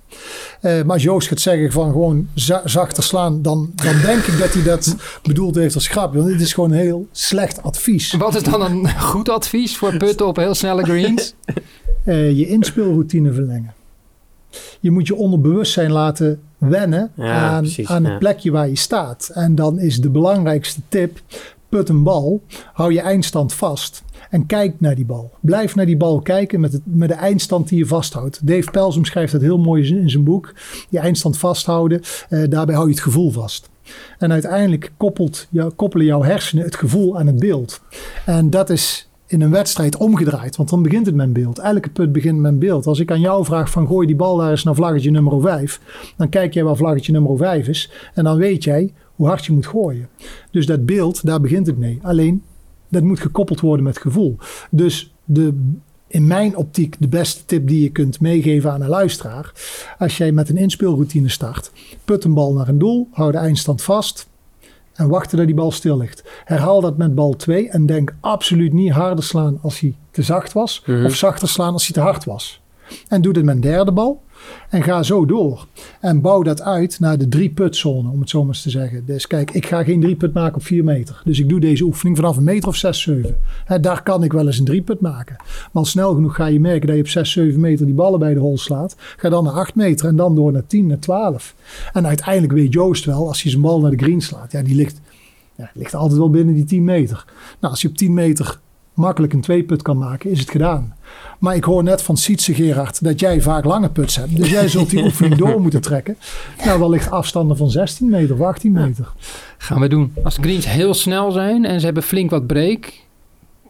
Eh, 0.60 0.82
maar 0.82 0.92
als 0.92 1.02
Joost 1.02 1.28
gaat 1.28 1.40
zeggen 1.40 1.72
van 1.72 1.92
gewoon 1.92 2.28
za- 2.34 2.62
zachter 2.64 3.02
slaan. 3.02 3.42
Dan, 3.42 3.70
dan 3.74 3.94
denk 4.04 4.22
ik 4.24 4.38
dat 4.38 4.52
hij 4.52 4.62
dat 4.62 4.96
bedoeld 5.22 5.54
heeft 5.54 5.74
als 5.74 5.88
grapje. 5.88 6.18
Want 6.18 6.30
dit 6.30 6.40
is 6.40 6.52
gewoon 6.52 6.72
heel 6.72 7.08
slecht 7.12 7.62
advies. 7.62 8.12
wat 8.12 8.34
is 8.34 8.42
dan 8.42 8.62
een 8.62 8.88
goed 9.00 9.28
advies 9.28 9.76
voor 9.76 9.96
putten 9.96 10.26
op 10.26 10.36
heel 10.36 10.54
snelle 10.54 10.82
greens? 10.84 11.34
eh, 12.04 12.38
je 12.38 12.46
inspeelroutine 12.46 13.32
verlengen. 13.32 13.74
Je 14.80 14.90
moet 14.90 15.06
je 15.06 15.14
onderbewustzijn 15.14 15.92
laten 15.92 16.40
wennen 16.58 17.10
Ja, 17.16 17.48
aan, 17.50 17.60
precies, 17.62 17.88
aan 17.88 18.04
het 18.04 18.18
plekje 18.18 18.50
waar 18.50 18.68
je 18.68 18.76
staat. 18.76 19.30
En 19.34 19.54
dan 19.54 19.78
is 19.78 20.00
de 20.00 20.10
belangrijkste 20.10 20.80
tip: 20.88 21.20
put 21.70 21.88
een 21.88 22.02
bal, 22.02 22.42
hou 22.72 22.92
je 22.92 23.00
eindstand 23.00 23.52
vast 23.52 24.02
en 24.30 24.46
kijk 24.46 24.80
naar 24.80 24.94
die 24.94 25.06
bal. 25.06 25.30
Blijf 25.40 25.74
naar 25.74 25.86
die 25.86 25.96
bal 25.96 26.20
kijken 26.20 26.60
met, 26.60 26.72
het, 26.72 26.82
met 26.84 27.08
de 27.08 27.14
eindstand 27.14 27.68
die 27.68 27.78
je 27.78 27.86
vasthoudt. 27.86 28.46
Dave 28.46 28.70
Pelsom 28.70 29.04
schrijft 29.04 29.32
dat 29.32 29.40
heel 29.40 29.58
mooi 29.58 29.96
in 29.96 30.10
zijn 30.10 30.24
boek. 30.24 30.54
Je 30.88 30.98
eindstand 30.98 31.38
vasthouden, 31.38 32.00
eh, 32.28 32.42
daarbij 32.48 32.74
hou 32.74 32.86
je 32.86 32.94
het 32.94 33.02
gevoel 33.02 33.30
vast. 33.30 33.68
En 34.18 34.32
uiteindelijk 34.32 34.92
koppelt, 34.96 35.46
jou, 35.50 35.70
koppelen 35.70 36.06
jouw 36.06 36.22
hersenen 36.22 36.64
het 36.64 36.76
gevoel 36.76 37.18
aan 37.18 37.26
het 37.26 37.38
beeld. 37.38 37.80
En 38.26 38.50
dat 38.50 38.70
is 38.70 39.09
in 39.30 39.40
een 39.40 39.50
wedstrijd 39.50 39.96
omgedraaid. 39.96 40.56
Want 40.56 40.68
dan 40.68 40.82
begint 40.82 41.06
het 41.06 41.18
een 41.18 41.32
beeld. 41.32 41.58
Elke 41.58 41.90
put 41.90 42.12
begint 42.12 42.44
een 42.44 42.58
beeld. 42.58 42.86
Als 42.86 42.98
ik 42.98 43.10
aan 43.10 43.20
jou 43.20 43.44
vraag 43.44 43.70
van 43.70 43.86
gooi 43.86 44.06
die 44.06 44.16
bal 44.16 44.36
daar 44.36 44.50
eens 44.50 44.64
naar 44.64 44.74
vlaggetje 44.74 45.10
nummer 45.10 45.40
5. 45.40 45.80
Dan 46.16 46.28
kijk 46.28 46.54
jij 46.54 46.64
waar 46.64 46.76
vlaggetje 46.76 47.12
nummer 47.12 47.36
5 47.36 47.68
is. 47.68 47.90
En 48.14 48.24
dan 48.24 48.36
weet 48.36 48.64
jij 48.64 48.92
hoe 49.14 49.26
hard 49.26 49.46
je 49.46 49.52
moet 49.52 49.66
gooien. 49.66 50.08
Dus 50.50 50.66
dat 50.66 50.86
beeld, 50.86 51.26
daar 51.26 51.40
begint 51.40 51.66
het 51.66 51.78
mee. 51.78 51.98
Alleen, 52.02 52.42
dat 52.88 53.02
moet 53.02 53.20
gekoppeld 53.20 53.60
worden 53.60 53.84
met 53.84 53.98
gevoel. 53.98 54.36
Dus 54.70 55.14
de, 55.24 55.54
in 56.06 56.26
mijn 56.26 56.56
optiek 56.56 56.96
de 56.98 57.08
beste 57.08 57.44
tip 57.44 57.68
die 57.68 57.82
je 57.82 57.90
kunt 57.90 58.20
meegeven 58.20 58.72
aan 58.72 58.82
een 58.82 58.88
luisteraar. 58.88 59.52
Als 59.98 60.16
jij 60.16 60.32
met 60.32 60.48
een 60.48 60.56
inspeelroutine 60.56 61.28
start. 61.28 61.72
Put 62.04 62.24
een 62.24 62.34
bal 62.34 62.52
naar 62.52 62.68
een 62.68 62.78
doel. 62.78 63.08
Hou 63.10 63.32
de 63.32 63.38
eindstand 63.38 63.82
vast. 63.82 64.28
En 65.00 65.08
wachten 65.08 65.36
dat 65.36 65.46
die 65.46 65.56
bal 65.56 65.72
stil 65.72 65.96
ligt. 65.96 66.22
Herhaal 66.44 66.80
dat 66.80 66.96
met 66.96 67.14
bal 67.14 67.36
2 67.36 67.68
en 67.68 67.86
denk 67.86 68.14
absoluut 68.20 68.72
niet 68.72 68.92
harder 68.92 69.24
slaan 69.24 69.58
als 69.62 69.80
hij 69.80 69.96
te 70.10 70.22
zacht 70.22 70.52
was. 70.52 70.82
Mhm. 70.86 71.04
Of 71.04 71.14
zachter 71.14 71.48
slaan 71.48 71.72
als 71.72 71.84
hij 71.84 71.92
te 71.92 72.00
hard 72.00 72.24
was. 72.24 72.60
En 73.08 73.22
doe 73.22 73.32
dit 73.32 73.44
met 73.44 73.54
een 73.54 73.60
derde 73.60 73.92
bal. 73.92 74.22
En 74.70 74.82
ga 74.82 75.02
zo 75.02 75.26
door. 75.26 75.66
En 76.00 76.20
bouw 76.20 76.42
dat 76.42 76.62
uit 76.62 77.00
naar 77.00 77.18
de 77.18 77.28
drie 77.28 77.50
putzone, 77.50 78.10
om 78.10 78.20
het 78.20 78.30
zo 78.30 78.38
maar 78.38 78.48
eens 78.48 78.62
te 78.62 78.70
zeggen. 78.70 79.06
Dus 79.06 79.26
kijk, 79.26 79.50
ik 79.50 79.66
ga 79.66 79.82
geen 79.82 80.00
drie 80.00 80.16
put 80.16 80.32
maken 80.32 80.56
op 80.56 80.64
4 80.64 80.84
meter. 80.84 81.22
Dus 81.24 81.38
ik 81.38 81.48
doe 81.48 81.60
deze 81.60 81.84
oefening 81.84 82.16
vanaf 82.16 82.36
een 82.36 82.44
meter 82.44 82.68
of 82.68 82.76
6, 82.76 83.00
7. 83.00 83.36
Hè, 83.64 83.80
daar 83.80 84.02
kan 84.02 84.24
ik 84.24 84.32
wel 84.32 84.46
eens 84.46 84.58
een 84.58 84.64
drie 84.64 84.82
put 84.82 85.00
maken. 85.00 85.36
Maar 85.72 85.86
snel 85.86 86.14
genoeg 86.14 86.34
ga 86.34 86.46
je 86.46 86.60
merken 86.60 86.86
dat 86.86 86.96
je 86.96 87.02
op 87.02 87.08
6, 87.08 87.32
7 87.32 87.60
meter 87.60 87.86
die 87.86 87.94
ballen 87.94 88.18
bij 88.18 88.34
de 88.34 88.40
hol 88.40 88.58
slaat. 88.58 88.96
Ga 89.16 89.28
dan 89.28 89.44
naar 89.44 89.52
8 89.52 89.74
meter 89.74 90.08
en 90.08 90.16
dan 90.16 90.34
door 90.34 90.52
naar 90.52 90.66
10, 90.66 90.86
naar 90.86 90.98
12. 90.98 91.54
En 91.92 92.06
uiteindelijk 92.06 92.52
weet 92.52 92.72
Joost 92.72 93.04
wel, 93.04 93.28
als 93.28 93.42
hij 93.42 93.50
zijn 93.50 93.62
bal 93.62 93.80
naar 93.80 93.90
de 93.90 94.04
green 94.04 94.20
slaat. 94.20 94.52
Ja, 94.52 94.62
die 94.62 94.74
ligt, 94.74 95.00
ja, 95.54 95.70
ligt 95.74 95.94
altijd 95.94 96.18
wel 96.18 96.30
binnen 96.30 96.54
die 96.54 96.64
10 96.64 96.84
meter. 96.84 97.24
Nou, 97.60 97.72
als 97.72 97.82
je 97.82 97.88
op 97.88 97.96
10 97.96 98.14
meter 98.14 98.60
makkelijk 98.94 99.32
een 99.32 99.40
twee 99.40 99.64
put 99.64 99.82
kan 99.82 99.98
maken, 99.98 100.30
is 100.30 100.40
het 100.40 100.50
gedaan. 100.50 100.94
Maar 101.38 101.54
ik 101.54 101.64
hoor 101.64 101.82
net 101.82 102.02
van 102.02 102.16
Sietse 102.16 102.54
Gerard 102.54 103.04
dat 103.04 103.20
jij 103.20 103.40
vaak 103.40 103.64
lange 103.64 103.88
puts 103.88 104.16
hebt. 104.16 104.36
Dus 104.36 104.50
jij 104.50 104.68
zult 104.68 104.90
die 104.90 105.04
oefening 105.04 105.34
door 105.34 105.60
moeten 105.62 105.80
trekken. 105.80 106.16
Nou, 106.64 106.80
wellicht 106.80 107.10
afstanden 107.10 107.56
van 107.56 107.70
16 107.70 108.10
meter 108.10 108.34
of 108.34 108.40
18 108.40 108.72
meter. 108.72 109.12
Gaan 109.58 109.80
we 109.80 109.88
doen. 109.88 110.12
Als 110.24 110.34
de 110.36 110.42
greens 110.42 110.68
heel 110.68 110.94
snel 110.94 111.30
zijn 111.30 111.64
en 111.64 111.78
ze 111.78 111.84
hebben 111.84 112.02
flink 112.02 112.30
wat 112.30 112.46
break, 112.46 112.92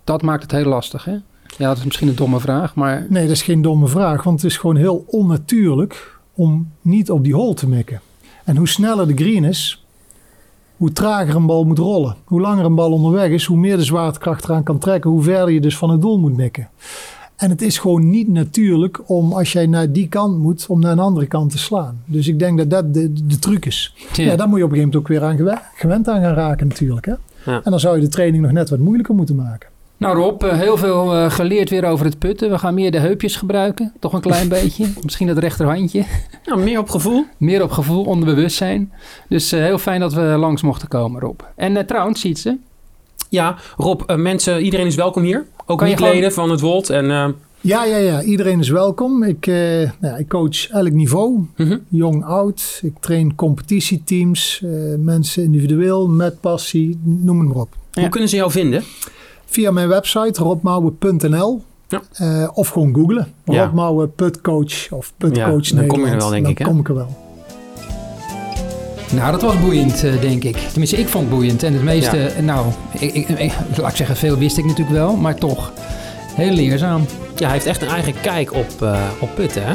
dat 0.04 0.22
maakt 0.22 0.42
het 0.42 0.52
heel 0.52 0.64
lastig 0.64 1.04
hè? 1.04 1.16
Ja, 1.58 1.68
dat 1.68 1.76
is 1.76 1.84
misschien 1.84 2.08
een 2.08 2.14
domme 2.14 2.40
vraag, 2.40 2.74
maar 2.74 3.06
Nee, 3.08 3.22
dat 3.22 3.36
is 3.36 3.42
geen 3.42 3.62
domme 3.62 3.88
vraag. 3.88 4.22
Want 4.22 4.42
het 4.42 4.50
is 4.50 4.56
gewoon 4.56 4.76
heel 4.76 5.04
onnatuurlijk 5.06 6.18
om 6.34 6.70
niet 6.82 7.10
op 7.10 7.24
die 7.24 7.34
hole 7.34 7.54
te 7.54 7.68
mikken. 7.68 8.00
En 8.44 8.56
hoe 8.56 8.68
sneller 8.68 9.06
de 9.06 9.14
green 9.14 9.44
is, 9.44 9.84
hoe 10.76 10.92
trager 10.92 11.34
een 11.34 11.46
bal 11.46 11.64
moet 11.64 11.78
rollen. 11.78 12.16
Hoe 12.24 12.40
langer 12.40 12.64
een 12.64 12.74
bal 12.74 12.92
onderweg 12.92 13.30
is, 13.30 13.44
hoe 13.44 13.56
meer 13.56 13.76
de 13.76 13.84
zwaartekracht 13.84 14.44
eraan 14.44 14.62
kan 14.62 14.78
trekken. 14.78 15.10
Hoe 15.10 15.22
verder 15.22 15.50
je 15.50 15.60
dus 15.60 15.76
van 15.76 15.90
het 15.90 16.00
doel 16.00 16.18
moet 16.18 16.36
mikken. 16.36 16.68
En 17.40 17.50
het 17.50 17.62
is 17.62 17.78
gewoon 17.78 18.10
niet 18.10 18.28
natuurlijk 18.28 19.00
om 19.10 19.32
als 19.32 19.52
jij 19.52 19.66
naar 19.66 19.92
die 19.92 20.08
kant 20.08 20.38
moet, 20.38 20.64
om 20.68 20.80
naar 20.80 20.92
een 20.92 20.98
andere 20.98 21.26
kant 21.26 21.50
te 21.50 21.58
slaan. 21.58 22.02
Dus 22.04 22.28
ik 22.28 22.38
denk 22.38 22.58
dat 22.58 22.70
dat 22.70 22.94
de, 22.94 23.12
de 23.26 23.38
truc 23.38 23.66
is. 23.66 23.94
Ja. 24.12 24.24
Ja, 24.24 24.36
daar 24.36 24.48
moet 24.48 24.58
je 24.58 24.64
op 24.64 24.70
een 24.70 24.76
gegeven 24.76 24.78
moment 24.78 24.96
ook 24.96 25.08
weer 25.08 25.22
aan 25.22 25.36
gewe- 25.36 25.62
gewend 25.74 26.08
aan 26.08 26.20
gaan 26.20 26.34
raken 26.34 26.68
natuurlijk. 26.68 27.06
Hè? 27.06 27.12
Ja. 27.44 27.60
En 27.64 27.70
dan 27.70 27.80
zou 27.80 27.96
je 27.96 28.02
de 28.02 28.08
training 28.08 28.42
nog 28.42 28.52
net 28.52 28.70
wat 28.70 28.78
moeilijker 28.78 29.14
moeten 29.14 29.34
maken. 29.34 29.68
Nou 29.96 30.16
Rob, 30.16 30.42
eh, 30.42 30.58
heel 30.58 30.76
veel 30.76 31.14
eh, 31.14 31.30
geleerd 31.30 31.70
weer 31.70 31.84
over 31.84 32.04
het 32.06 32.18
putten. 32.18 32.50
We 32.50 32.58
gaan 32.58 32.74
meer 32.74 32.90
de 32.90 32.98
heupjes 32.98 33.36
gebruiken, 33.36 33.92
toch 34.00 34.12
een 34.12 34.20
klein 34.20 34.48
beetje. 34.58 34.86
Misschien 35.02 35.28
het 35.28 35.38
rechterhandje. 35.38 36.04
Nou, 36.44 36.62
meer 36.62 36.78
op 36.78 36.88
gevoel. 36.90 37.24
Meer 37.36 37.62
op 37.62 37.70
gevoel, 37.70 38.04
onder 38.04 38.34
bewustzijn. 38.34 38.92
Dus 39.28 39.52
eh, 39.52 39.60
heel 39.60 39.78
fijn 39.78 40.00
dat 40.00 40.12
we 40.12 40.20
langs 40.22 40.62
mochten 40.62 40.88
komen, 40.88 41.20
Rob. 41.20 41.40
En 41.56 41.76
eh, 41.76 41.84
trouwens, 41.84 42.20
Sietse, 42.20 42.56
Ja, 43.28 43.56
Rob, 43.76 44.00
mensen, 44.16 44.60
iedereen 44.62 44.86
is 44.86 44.94
welkom 44.94 45.22
hier. 45.22 45.44
Ook 45.70 45.82
niet-leden 45.84 46.16
gewoon- 46.16 46.32
van 46.32 46.50
het 46.50 46.60
Wold. 46.60 46.90
En 46.90 47.10
eh, 47.10 47.28
Ja, 47.60 47.84
ja, 47.84 47.96
ja. 47.96 48.22
Iedereen 48.22 48.58
is 48.60 48.68
welkom. 48.68 49.22
Ik, 49.22 49.46
eh, 49.46 49.54
nou 49.54 49.90
ja, 50.00 50.16
ik 50.16 50.28
coach 50.28 50.68
elk 50.68 50.90
niveau. 50.92 51.46
mhm. 51.56 51.76
Jong, 51.88 52.24
oud. 52.24 52.78
Ik 52.82 52.92
train 53.00 53.34
competitieteams. 53.34 54.62
eh, 54.64 54.70
mensen 54.98 55.42
individueel, 55.44 56.08
met 56.08 56.40
passie. 56.40 56.98
Noem 57.04 57.38
het 57.38 57.48
maar 57.48 57.56
op. 57.56 57.68
Ja. 57.92 58.00
hoe 58.00 58.10
kunnen 58.10 58.28
ze 58.28 58.36
jou 58.36 58.50
vinden? 58.50 58.82
Via 59.46 59.70
mijn 59.70 59.88
website 59.88 60.42
robmouwen.nl 60.42 61.62
Ja. 61.88 62.02
Eh, 62.12 62.48
of 62.54 62.68
gewoon 62.68 62.94
googlen. 62.94 63.32
Ja. 63.44 63.64
Rob 63.64 63.74
Mouwen, 63.74 64.14
putcoach 64.14 64.90
of 64.92 65.12
putcoach 65.16 65.68
Ja, 65.68 65.76
dan 65.76 65.86
kom 65.86 66.00
je 66.00 66.06
er 66.10 66.16
wel, 66.16 66.28
denk 66.30 66.42
dan 66.42 66.52
ik, 66.52 66.58
hè? 66.58 66.64
kom 66.64 66.78
ik 66.78 66.88
er 66.88 66.94
wel. 66.94 67.16
Nou, 69.10 69.32
dat 69.32 69.42
was 69.42 69.60
boeiend, 69.60 70.04
eh, 70.04 70.20
denk 70.20 70.44
ik. 70.44 70.56
Tenminste, 70.56 70.96
ik 70.98 71.08
vond 71.08 71.24
het 71.24 71.34
boeiend. 71.34 71.62
En 71.62 71.72
het 71.72 71.82
meeste, 71.82 72.16
eh, 72.26 72.42
nou, 72.42 72.66
ik, 72.98 73.14
ik, 73.14 73.28
ik- 73.28 73.52
laat 73.76 73.90
ik 73.90 73.96
zeggen, 73.96 74.16
veel 74.16 74.38
wist 74.38 74.56
ik 74.58 74.64
natuurlijk 74.64 74.96
wel, 74.96 75.16
maar 75.16 75.34
toch 75.34 75.72
heel 76.34 76.52
leerzaam. 76.52 77.06
Ja, 77.36 77.44
hij 77.44 77.52
heeft 77.54 77.66
echt 77.66 77.82
een 77.82 77.88
eigen 77.88 78.14
kijk 78.20 78.52
op, 78.54 78.82
eh, 78.82 78.98
op 79.20 79.34
putten, 79.34 79.62
hè? 79.66 79.72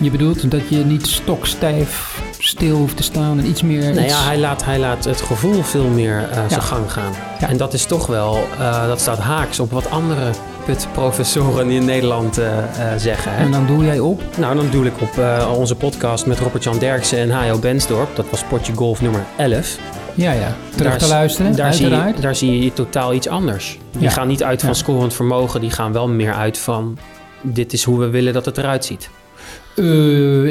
Je 0.00 0.10
bedoelt 0.10 0.50
dat 0.50 0.68
je 0.68 0.76
niet 0.76 1.06
stokstijf 1.06 2.22
stil 2.38 2.76
hoeft 2.76 2.96
te 2.96 3.02
staan 3.02 3.38
en 3.38 3.46
iets 3.46 3.62
meer... 3.62 3.80
Nou 3.94 4.04
iets- 4.04 4.12
ja, 4.14 4.24
hij 4.24 4.38
laat, 4.38 4.64
hij 4.64 4.78
laat 4.78 5.04
het 5.04 5.20
gevoel 5.20 5.62
veel 5.62 5.88
meer 5.88 6.28
zijn 6.34 6.48
Ja. 6.48 6.60
gang 6.60 6.92
gaan. 6.92 7.12
Ja. 7.40 7.48
En 7.48 7.56
dat 7.56 7.72
is 7.74 7.84
toch 7.84 8.06
wel, 8.06 8.38
dat 8.86 9.00
staat 9.00 9.18
haaks 9.18 9.60
op 9.60 9.70
wat 9.70 9.90
andere 9.90 10.30
putprofessoren 10.64 11.70
in 11.70 11.84
Nederland 11.84 12.38
eh, 12.38 12.58
eh, 12.58 12.98
zeggen. 12.98 13.32
Hè? 13.34 13.44
En 13.44 13.50
dan 13.50 13.66
doe 13.66 13.84
jij 13.84 13.98
op. 14.00 14.22
Nou, 14.38 14.56
dan 14.56 14.66
doe 14.70 14.86
ik 14.86 15.00
op 15.00 15.18
eh, 15.18 15.52
onze 15.58 15.74
podcast 15.74 16.26
met 16.26 16.38
Robert-Jan 16.38 16.78
Derksen 16.78 17.18
en 17.18 17.30
Hajo 17.30 17.58
Bensdorp. 17.58 18.16
Dat 18.16 18.30
was 18.30 18.44
Potje 18.44 18.72
Golf 18.74 19.00
nummer 19.00 19.24
11. 19.36 19.78
Ja, 20.14 20.32
ja. 20.32 20.56
Terug 20.70 20.88
Daar 20.90 20.98
te 20.98 21.04
is- 21.04 21.10
luisteren, 21.10 21.56
Daar 21.56 21.74
zie, 21.74 21.88
je, 21.88 22.12
daar 22.20 22.34
zie 22.36 22.62
je 22.64 22.72
totaal 22.72 23.14
iets 23.14 23.28
anders. 23.28 23.78
Die 23.92 24.02
Ja. 24.02 24.10
gaan 24.10 24.28
niet 24.28 24.42
uit 24.42 24.60
van 24.60 24.68
Ja. 24.68 24.74
scorend 24.74 25.14
vermogen. 25.14 25.60
Die 25.60 25.70
gaan 25.70 25.92
wel 25.92 26.08
meer 26.08 26.32
uit 26.32 26.58
van... 26.58 26.98
Dit 27.42 27.72
is 27.72 27.84
hoe 27.84 27.98
we 27.98 28.08
willen 28.08 28.32
dat 28.32 28.44
het 28.44 28.58
eruit 28.58 28.84
ziet. 28.84 29.10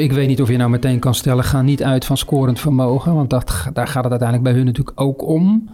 Ik 0.00 0.12
weet 0.12 0.28
niet 0.28 0.42
of 0.42 0.48
je 0.48 0.56
nou 0.56 0.70
meteen 0.70 0.98
kan 0.98 1.14
stellen, 1.14 1.44
ga 1.44 1.62
niet 1.62 1.82
uit 1.82 2.04
van 2.04 2.16
scorend 2.16 2.60
vermogen. 2.60 3.14
Want 3.14 3.30
dat, 3.30 3.52
daar 3.72 3.86
gaat 3.86 4.02
het 4.02 4.10
uiteindelijk 4.12 4.42
bij 4.42 4.52
hun 4.52 4.64
natuurlijk 4.64 5.00
ook 5.00 5.22
om. 5.28 5.68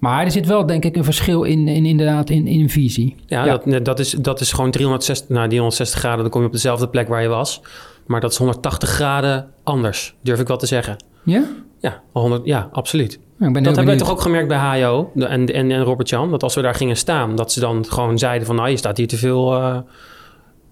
Maar 0.00 0.24
er 0.24 0.30
zit 0.30 0.46
wel 0.46 0.66
denk 0.66 0.84
ik 0.84 0.96
een 0.96 1.04
verschil 1.04 1.42
in, 1.42 1.68
in 1.68 1.86
inderdaad 1.86 2.30
in, 2.30 2.46
in 2.46 2.68
visie. 2.68 3.16
Ja, 3.26 3.44
Ja. 3.44 3.60
Dat, 3.64 3.84
dat, 3.84 3.98
is, 3.98 4.10
dat 4.10 4.40
is 4.40 4.52
gewoon 4.52 4.70
360, 4.70 5.28
nou, 5.28 5.48
360 5.48 5.98
graden. 5.98 6.20
Dan 6.20 6.30
kom 6.30 6.40
je 6.40 6.46
op 6.46 6.52
dezelfde 6.52 6.88
plek 6.88 7.08
waar 7.08 7.22
je 7.22 7.28
was. 7.28 7.62
Maar 8.06 8.20
dat 8.20 8.30
is 8.30 8.36
180 8.36 8.88
graden 8.88 9.50
anders, 9.62 10.14
durf 10.22 10.40
ik 10.40 10.48
wel 10.48 10.56
te 10.56 10.66
zeggen. 10.66 10.96
Ja? 11.24 11.44
Ja, 11.80 12.02
100, 12.12 12.44
ja 12.44 12.68
absoluut. 12.72 13.12
Ik 13.12 13.20
ben 13.38 13.46
heel 13.46 13.52
Dat 13.52 13.54
hebben 13.54 13.74
wij 13.74 13.84
benieuwd. 13.84 13.98
toch 13.98 14.10
ook 14.10 14.20
gemerkt 14.20 14.48
bij 14.48 14.82
HO 14.82 15.10
en, 15.14 15.52
en, 15.52 15.70
en 15.70 15.82
Robert-Jan. 15.82 16.30
Dat 16.30 16.42
als 16.42 16.54
we 16.54 16.62
daar 16.62 16.74
gingen 16.74 16.96
staan, 16.96 17.36
dat 17.36 17.52
ze 17.52 17.60
dan 17.60 17.84
gewoon 17.88 18.18
zeiden 18.18 18.46
van... 18.46 18.56
nou, 18.56 18.68
je 18.68 18.76
staat 18.76 18.96
hier 18.96 19.08
te 19.08 19.16
veel 19.16 19.54
eh 19.54 19.78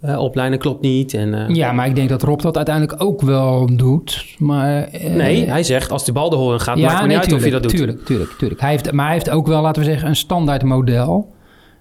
eh, 0.00 0.18
oplijnen, 0.18 0.58
klopt 0.58 0.80
niet. 0.80 1.14
En, 1.14 1.34
eh, 1.48 1.54
Ja, 1.54 1.72
maar 1.72 1.86
ik 1.86 1.94
denk 1.94 2.08
dat 2.08 2.22
Rob 2.22 2.40
dat 2.40 2.56
uiteindelijk 2.56 3.02
ook 3.02 3.20
wel 3.22 3.68
doet. 3.76 4.26
Maar, 4.38 4.82
eh, 4.84 5.14
Nee, 5.14 5.48
hij 5.50 5.62
zegt 5.62 5.90
als 5.90 6.04
de 6.04 6.12
bal 6.12 6.30
de 6.30 6.36
hol 6.36 6.52
in 6.52 6.60
gaat, 6.60 6.78
maakt 6.78 7.00
me 7.00 7.06
niet 7.08 7.16
uit 7.16 7.32
of 7.32 7.44
je 7.44 7.50
dat 7.50 7.62
doet. 7.62 7.70
Tuurlijk, 7.70 8.04
tuurlijk, 8.04 8.30
tuurlijk. 8.38 8.60
Hij 8.60 8.70
heeft, 8.70 8.92
maar 8.92 9.04
hij 9.04 9.14
heeft 9.14 9.30
ook 9.30 9.46
wel, 9.46 9.62
laten 9.62 9.82
we 9.82 9.88
zeggen, 9.88 10.08
een 10.08 10.16
standaard 10.16 10.62
model. 10.62 11.36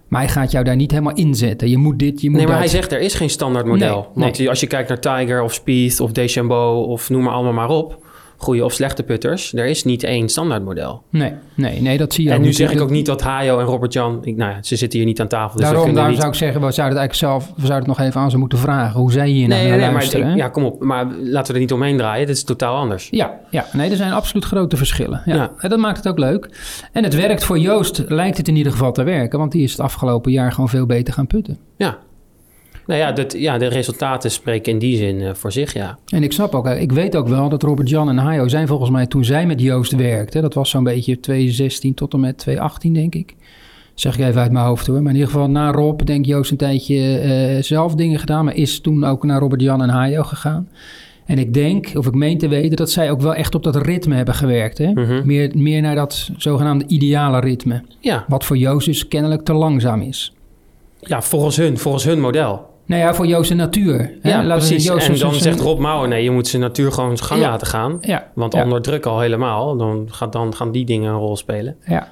Maar 0.08 0.22
hij 0.22 0.30
gaat 0.30 0.52
jou 0.52 0.64
daar 0.66 0.76
niet 0.76 0.92
helemaal 0.92 1.16
inzetten. 1.16 1.70
Je 1.70 1.78
moet 1.78 2.00
dit, 2.00 2.22
je 2.22 2.30
moet 2.30 2.38
Nee, 2.38 2.48
maar 2.48 2.56
dat. 2.60 2.64
hij 2.72 2.74
zegt 2.80 2.92
er 2.92 3.00
is 3.00 3.14
geen 3.14 3.30
standaard 3.30 3.66
model. 3.66 3.96
Nee, 4.14 4.24
Want 4.24 4.38
nee. 4.38 4.50
als 4.50 4.60
je 4.60 4.68
kijkt 4.68 4.90
naar 4.90 5.00
Tiger 5.00 5.42
of 5.44 5.54
Spieth 5.54 6.00
of 6.00 6.12
Deschambeau 6.12 6.88
of 6.88 7.10
noem 7.10 7.24
maar 7.24 7.34
allemaal 7.34 7.54
maar 7.54 7.70
op. 7.70 8.06
Goede 8.40 8.66
of 8.66 8.74
slechte 8.74 9.04
putters. 9.04 9.54
Er 9.54 9.66
is 9.66 9.84
niet 9.84 10.04
één 10.04 10.30
standaard 10.30 10.64
model. 10.64 11.04
Nee, 11.10 11.34
nee, 11.56 11.82
nee, 11.82 11.98
dat 11.98 12.14
zie 12.14 12.24
je 12.24 12.32
En 12.32 12.42
nu 12.42 12.54
zeg 12.54 12.72
ik 12.72 12.82
ook 12.82 12.90
niet 12.90 13.06
dat 13.06 13.22
Hajo 13.22 13.60
en 13.60 13.66
Robert 13.66 13.94
Jan... 13.94 14.20
Ik, 14.24 14.36
nou 14.36 14.52
ja, 14.52 14.64
ze 14.64 14.76
zitten 14.76 15.00
hier 15.00 15.08
niet 15.08 15.22
aan 15.22 15.28
tafel. 15.28 15.52
Dus 15.56 15.62
Daarom, 15.62 15.78
kunnen 15.84 15.94
daarom 15.96 16.12
niet... 16.12 16.22
zou 16.22 16.34
ik 16.34 16.40
zeggen, 16.40 16.62
we 16.62 16.72
zouden 16.72 16.98
het 16.98 17.08
eigenlijk 17.10 17.44
zelf, 17.44 17.56
we 17.56 17.66
zouden 17.68 17.90
het 17.90 17.98
nog 17.98 18.08
even 18.08 18.22
aan 18.22 18.30
ze 18.32 18.38
moeten 18.38 18.58
vragen. 18.58 19.00
Hoe 19.00 19.12
zij 19.12 19.28
hier 19.28 19.48
nou 19.48 19.62
Nee, 19.62 19.70
naar 19.70 19.78
nee, 19.78 19.86
maar, 19.86 19.96
luisteren. 19.96 20.26
ik- 20.26 20.32
hè? 20.32 20.38
ja, 20.38 20.50
kom 20.50 20.64
op. 20.64 20.84
Maar 20.84 21.06
laten 21.22 21.48
we 21.48 21.54
er 21.54 21.60
niet 21.60 21.74
omheen 21.74 21.98
draaien. 21.98 22.28
Dit 22.28 22.36
is 22.36 22.44
totaal 22.44 22.76
anders. 22.76 23.08
Ja, 23.12 23.40
ja, 23.50 23.66
nee, 23.74 23.90
er 23.90 23.96
zijn 23.96 24.12
absoluut 24.12 24.46
grote 24.46 24.78
verschillen. 24.78 25.22
Ja. 25.26 25.36
Ja. 25.36 25.52
En 25.58 25.70
dat 25.70 25.80
maakt 25.80 25.98
het 25.98 26.08
ook 26.08 26.20
leuk. 26.20 26.50
En 26.92 27.04
het 27.04 27.16
werkt 27.16 27.44
voor 27.44 27.58
Joost, 27.60 28.04
lijkt 28.08 28.38
het 28.38 28.48
in 28.48 28.56
ieder 28.56 28.72
geval 28.72 28.92
te 28.92 29.04
werken, 29.04 29.40
want 29.40 29.52
die 29.52 29.64
is 29.64 29.72
het 29.72 29.80
afgelopen 29.82 30.32
jaar 30.32 30.52
gewoon 30.52 30.70
veel 30.70 30.86
beter 30.86 31.14
gaan 31.14 31.28
putten. 31.28 31.58
Ja. 31.78 31.98
Nou 32.88 33.00
ja, 33.00 33.12
dat, 33.12 33.34
ja, 33.38 33.58
de 33.58 33.68
resultaten 33.68 34.32
spreken 34.32 34.72
in 34.72 34.80
die 34.80 34.98
zin 34.98 35.22
eh, 35.22 35.34
voor 35.34 35.52
zich, 35.52 35.74
ja. 35.74 35.98
En 36.08 36.24
ik 36.24 36.32
snap 36.32 36.56
ook, 36.56 36.68
ik 36.68 36.92
weet 36.92 37.16
ook 37.16 37.28
wel 37.28 37.50
dat 37.50 37.64
Robert 37.64 37.90
Jan 37.90 38.10
en 38.10 38.18
Hayo 38.18 38.48
zijn 38.48 38.68
volgens 38.68 38.90
mij 38.90 39.06
toen 39.06 39.26
zij 39.26 39.46
met 39.46 39.62
Joost 39.62 39.96
werkten, 39.96 40.42
dat 40.42 40.54
was 40.54 40.70
zo'n 40.70 40.84
beetje 40.84 41.20
2016 41.20 41.94
tot 41.94 42.14
en 42.14 42.20
met 42.20 42.38
2018 42.38 42.94
denk 42.94 43.16
ik. 43.16 43.36
Zeg 43.94 44.18
ik 44.18 44.26
even 44.26 44.42
uit 44.42 44.52
mijn 44.52 44.66
hoofd 44.66 44.88
hoor. 44.88 45.02
Maar 45.02 45.12
in 45.12 45.18
ieder 45.18 45.32
geval 45.32 45.50
na 45.50 45.72
Rob, 45.72 46.02
denk 46.02 46.26
Joost 46.26 46.52
een 46.52 46.58
tijdje 46.58 47.18
eh, 47.18 47.64
zelf 47.64 47.96
dingen 47.96 48.20
gedaan. 48.20 48.46
Maar 48.46 48.56
is 48.56 48.80
toen 48.80 49.04
ook 49.04 49.24
naar 49.24 49.40
Robert 49.40 49.62
Jan 49.62 49.82
en 49.82 49.90
Hayo 49.90 50.24
gegaan. 50.24 50.70
En 51.26 51.38
ik 51.38 51.54
denk, 51.54 51.92
of 51.94 52.08
ik 52.08 52.14
meen 52.14 52.38
te 52.38 52.48
weten, 52.48 52.78
dat 52.78 52.92
zij 52.92 53.12
ook 53.12 53.22
wel 53.22 53.36
echt 53.36 53.56
op 53.56 53.64
dat 53.64 53.76
ritme 53.76 54.16
hebben 54.16 54.34
gewerkt. 54.34 54.78
Hè? 54.78 54.92
Mhm. 54.92 55.22
meer, 55.26 55.52
meer 55.56 55.82
naar 55.82 55.96
dat 55.96 56.30
zogenaamde 56.38 56.86
ideale 56.88 57.40
ritme. 57.40 57.84
Ja, 58.00 58.26
Wat 58.28 58.46
voor 58.46 58.58
Joost 58.58 58.86
dus 58.86 59.08
kennelijk 59.08 59.42
te 59.42 59.54
langzaam 59.54 60.02
is. 60.02 60.34
ja 61.00 61.22
volgens, 61.22 61.58
hun, 61.58 61.78
volgens 61.78 62.04
hun 62.04 62.20
model. 62.20 62.76
Nou 62.88 63.02
ja, 63.02 63.14
voor 63.14 63.28
Joost 63.28 63.54
natuur. 63.54 63.98
hè. 64.22 64.30
Ja, 64.30 64.44
Laten 64.44 64.68
precies. 64.68 64.86
Joost 64.86 65.08
en 65.08 65.18
dan 65.18 65.30
zijn- 65.32 65.42
zegt 65.42 65.60
Rob 65.60 65.80
Mouwen... 65.80 66.10
nee, 66.10 66.24
je 66.24 66.32
moet 66.32 66.48
zijn 66.48 66.62
natuur 66.62 66.92
gewoon 66.92 67.18
zijn 67.18 67.30
gang 67.30 67.42
Ja. 67.42 67.50
laten 67.50 67.68
gaan. 67.68 67.98
Ja, 68.02 68.28
Want 68.36 68.54
ja, 68.54 68.64
onder 68.64 68.82
druk 68.82 69.06
al 69.06 69.20
helemaal. 69.20 69.78
Dan, 69.78 70.08
gaat, 70.12 70.32
dan 70.32 70.56
gaan 70.56 70.72
die 70.72 70.86
dingen 70.86 71.12
een 71.12 71.18
rol 71.20 71.38
spelen. 71.38 71.76
ja. 71.86 72.08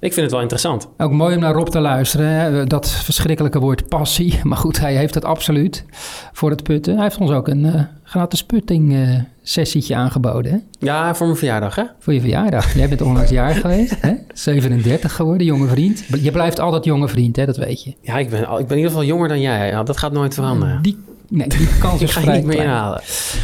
Ik 0.00 0.12
vind 0.12 0.22
het 0.24 0.30
wel 0.30 0.40
interessant. 0.40 0.88
Ook 0.98 1.12
mooi 1.12 1.34
om 1.34 1.40
naar 1.40 1.54
Rob 1.54 1.66
te 1.68 1.80
luisteren. 1.80 2.26
Hè? 2.28 2.64
Dat 2.64 2.90
verschrikkelijke 2.90 3.58
woord 3.58 3.88
passie. 3.88 4.38
Maar 4.42 4.58
goed, 4.58 4.80
hij 4.80 4.94
heeft 4.96 5.14
het 5.14 5.24
absoluut 5.24 5.84
voor 6.32 6.50
het 6.50 6.62
putten. 6.62 6.94
Hij 6.94 7.02
heeft 7.02 7.18
ons 7.18 7.30
ook 7.30 7.48
een 7.48 7.64
eh, 7.64 7.80
gratis 8.02 8.44
putting 8.44 8.94
eh, 8.94 9.08
sessietje 9.42 9.94
aangeboden. 9.94 10.52
Hè? 10.52 10.58
Ja, 10.86 11.14
voor 11.14 11.26
mijn 11.26 11.38
verjaardag, 11.38 11.74
hè? 11.74 11.82
Voor 11.98 12.12
je 12.12 12.20
verjaardag. 12.20 12.74
Jij 12.74 12.88
bent 12.88 13.02
onlangs 13.02 13.30
jaar 13.30 13.54
geweest. 13.54 14.00
Hè? 14.00 14.14
37 14.38 15.12
geworden, 15.12 15.46
jonge 15.46 15.66
vriend. 15.66 16.04
Je 16.22 16.30
blijft 16.30 16.60
altijd 16.60 16.84
jonge 16.84 17.08
vriend, 17.08 17.36
hè? 17.36 17.46
dat 17.46 17.56
weet 17.56 17.82
je. 17.82 17.94
Ja, 18.00 18.18
ik 18.18 18.30
ben, 18.30 18.40
ik 18.40 18.46
ben 18.48 18.58
in 18.58 18.76
ieder 18.76 18.90
geval 18.90 19.04
jonger 19.04 19.28
dan 19.28 19.40
jij. 19.40 19.68
Ja, 19.68 19.82
dat 19.82 19.96
gaat 19.96 20.12
nooit 20.12 20.34
veranderen. 20.34 20.82
Die, 20.82 20.98
nee, 21.28 21.48
die 21.48 21.68
kans 21.78 22.00
is 22.02 22.12
ga 22.12 22.20
je 22.20 22.26
vrij 22.26 22.36
niet 22.36 22.46
meer 22.46 22.62
inhalen. 22.62 23.00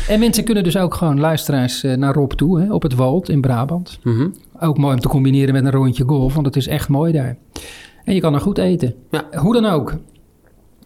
En 0.09 0.19
mensen 0.19 0.45
kunnen 0.45 0.65
dus 0.65 0.77
ook 0.77 0.95
gewoon 0.95 1.21
luisteraars 1.21 1.85
eh, 1.85 1.97
naar 1.97 2.15
Rob 2.15 2.33
toe. 2.33 2.61
Hè? 2.61 2.73
Op 2.73 2.83
het 2.83 2.95
Wald 2.95 3.29
in 3.29 3.41
Brabant. 3.41 3.99
Mhm. 4.03 4.29
Ook 4.61 4.79
mooi 4.79 4.95
om 4.95 5.01
te 5.01 5.09
combineren 5.09 5.55
met 5.55 5.65
een 5.65 5.71
rondje 5.71 6.05
golf, 6.05 6.35
want 6.35 6.47
het 6.47 6.57
is 6.57 6.67
echt 6.67 6.89
mooi 6.89 7.13
daar. 7.13 7.37
En 8.05 8.15
je 8.15 8.21
kan 8.21 8.35
er 8.35 8.41
goed 8.41 8.59
eten. 8.59 8.95
Ja. 9.11 9.25
Hoe 9.39 9.53
dan 9.53 9.67
ook. 9.67 9.95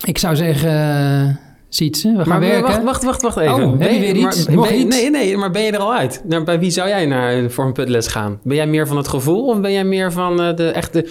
Ik 0.05 0.19
zou 0.19 0.37
zeggen, 0.37 1.41
we 1.79 1.99
gaan 2.03 2.25
Maar 2.29 2.41
werken. 2.41 2.63
wacht, 2.63 2.83
wacht, 2.83 3.03
wacht, 3.05 3.23
wacht 3.23 3.37
even. 3.37 3.55
Oh, 3.65 3.77
Ben 3.79 3.95
je 3.95 4.01
weer 4.01 4.17
maar 4.23 4.33
iets? 4.33 4.45
je- 4.45 4.75
iets? 4.77 4.97
Nee, 4.97 5.11
nee, 5.11 5.37
maar 5.37 5.51
ben 5.51 5.63
je 5.63 5.71
er 5.73 5.79
al 5.79 5.95
uit? 5.95 6.23
Nou, 6.25 6.45
bij 6.45 6.59
wie 6.61 6.71
zou 6.71 6.89
jij 6.89 7.07
naar, 7.07 7.51
voor 7.51 7.65
een 7.65 7.73
putles 7.73 8.07
gaan? 8.07 8.39
Ben 8.43 8.57
jij 8.57 8.67
meer 8.67 8.87
van 8.87 8.97
het 8.97 9.09
gevoel 9.09 9.47
of 9.47 9.61
ben 9.61 9.73
jij 9.73 9.85
meer 9.85 10.13
van 10.13 10.43
eh, 10.43 10.57
de 10.57 10.69
echte, 10.69 11.07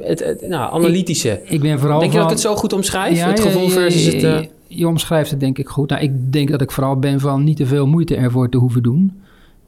het, 0.00 0.24
het, 0.24 0.48
nou, 0.48 0.72
analytische? 0.72 1.40
Ik 1.44 1.60
ben 1.60 1.78
vooral 1.78 1.98
Denk 2.00 2.10
je 2.12 2.16
dat 2.18 2.26
ik 2.26 2.32
het 2.32 2.40
zo 2.40 2.56
goed 2.56 2.72
omschrijf? 2.72 3.16
Ja, 3.18 3.28
het 3.28 3.40
gevoel 3.40 3.62
ja, 3.62 3.68
versus 3.70 4.04
het... 4.04 4.22
eh. 4.22 4.38
Je 4.66 4.88
omschrijft 4.88 5.30
het 5.30 5.40
denk 5.40 5.58
ik 5.58 5.68
goed. 5.68 5.90
Nou, 5.90 6.02
ik 6.02 6.32
denk 6.32 6.50
dat 6.50 6.60
ik 6.60 6.70
vooral 6.70 6.98
ben 6.98 7.20
van 7.20 7.44
niet 7.44 7.56
te 7.56 7.66
veel 7.66 7.86
moeite 7.86 8.16
ervoor 8.16 8.48
te 8.48 8.56
hoeven 8.56 8.82
doen. 8.82 9.12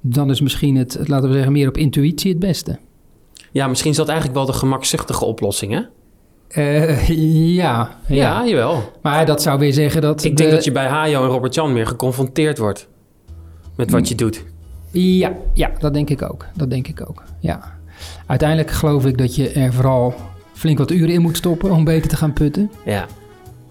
Dan 0.00 0.30
is 0.30 0.40
misschien 0.40 0.76
het, 0.76 0.92
het, 0.92 1.08
laten 1.08 1.28
we 1.28 1.34
zeggen, 1.34 1.52
meer 1.52 1.68
op 1.68 1.76
intuïtie 1.76 2.30
het 2.30 2.38
beste. 2.38 2.78
ja, 3.52 3.66
misschien 3.68 3.90
is 3.90 3.96
dat 3.96 4.08
eigenlijk 4.08 4.38
wel 4.38 4.46
de 4.46 4.52
gemakzuchtige 4.52 5.24
oplossing, 5.24 5.72
hè? 5.72 5.80
Eh, 6.52 7.08
ja, 7.56 7.90
ja, 8.06 8.16
Ja, 8.16 8.46
jawel. 8.46 8.92
Maar 9.02 9.26
dat 9.26 9.42
zou 9.42 9.58
weer 9.58 9.72
zeggen 9.72 10.00
dat... 10.02 10.24
Ik 10.24 10.36
denk 10.36 10.50
de- 10.50 10.54
dat 10.56 10.64
je 10.64 10.72
bij 10.72 10.86
Hajo 10.86 11.22
en 11.22 11.28
Robert 11.28 11.54
Jan 11.54 11.72
meer 11.72 11.86
geconfronteerd 11.86 12.58
wordt 12.58 12.88
met 13.76 13.90
wat 13.90 14.08
je 14.08 14.14
doet. 14.14 14.44
Ja, 14.90 15.32
ja, 15.54 15.70
dat 15.78 15.94
denk 15.94 16.10
ik 16.10 16.22
ook. 16.22 16.46
Dat 16.54 16.70
denk 16.70 16.88
ik 16.88 17.08
ook, 17.08 17.22
ja. 17.38 17.60
Uiteindelijk 18.26 18.70
geloof 18.70 19.06
ik 19.06 19.18
dat 19.18 19.34
je 19.36 19.50
er 19.50 19.72
vooral 19.72 20.14
flink 20.52 20.78
wat 20.78 20.90
uren 20.90 21.14
in 21.14 21.20
moet 21.20 21.36
stoppen 21.36 21.70
om 21.70 21.84
beter 21.84 22.08
te 22.10 22.16
gaan 22.16 22.32
putten. 22.32 22.70
Ja, 22.84 23.00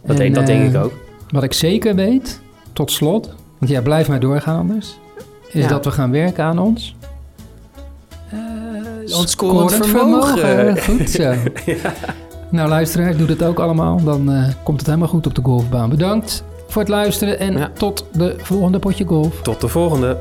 dat, 0.01 0.09
En, 0.11 0.15
denk, 0.15 0.35
dat 0.35 0.45
denk 0.45 0.61
eh, 0.61 0.69
ik 0.79 0.83
ook. 0.83 0.93
Wat 1.29 1.43
ik 1.43 1.53
zeker 1.53 1.95
weet, 1.95 2.41
tot 2.73 2.91
slot, 2.91 3.33
want 3.59 3.71
ja, 3.71 3.81
blijf 3.81 4.07
maar 4.07 4.19
doorgaan 4.19 4.57
anders, 4.57 4.99
is 5.51 5.61
Ja. 5.63 5.67
dat 5.69 5.85
we 5.85 5.91
gaan 5.91 6.11
werken 6.11 6.43
aan 6.43 6.59
ons. 6.59 6.95
Ons 9.01 9.21
Eh, 9.21 9.25
scorend 9.27 9.85
vermogen. 9.87 10.77
Goed 10.81 11.09
zo. 11.09 11.33
Nou 12.51 12.69
luisteraars, 12.69 13.17
doe 13.17 13.27
dat 13.27 13.43
ook 13.43 13.59
allemaal. 13.59 14.03
Dan 14.03 14.31
eh, 14.31 14.43
komt 14.63 14.77
het 14.77 14.87
helemaal 14.87 15.07
goed 15.09 15.27
op 15.27 15.35
de 15.35 15.41
golfbaan. 15.43 15.89
Bedankt 15.89 16.43
voor 16.67 16.81
het 16.81 16.89
luisteren 16.89 17.39
en 17.39 17.57
Ja. 17.57 17.69
tot 17.73 18.05
de 18.13 18.35
volgende 18.37 18.79
potje 18.79 19.05
golf. 19.05 19.41
Tot 19.41 19.61
de 19.61 19.67
volgende. 19.67 20.17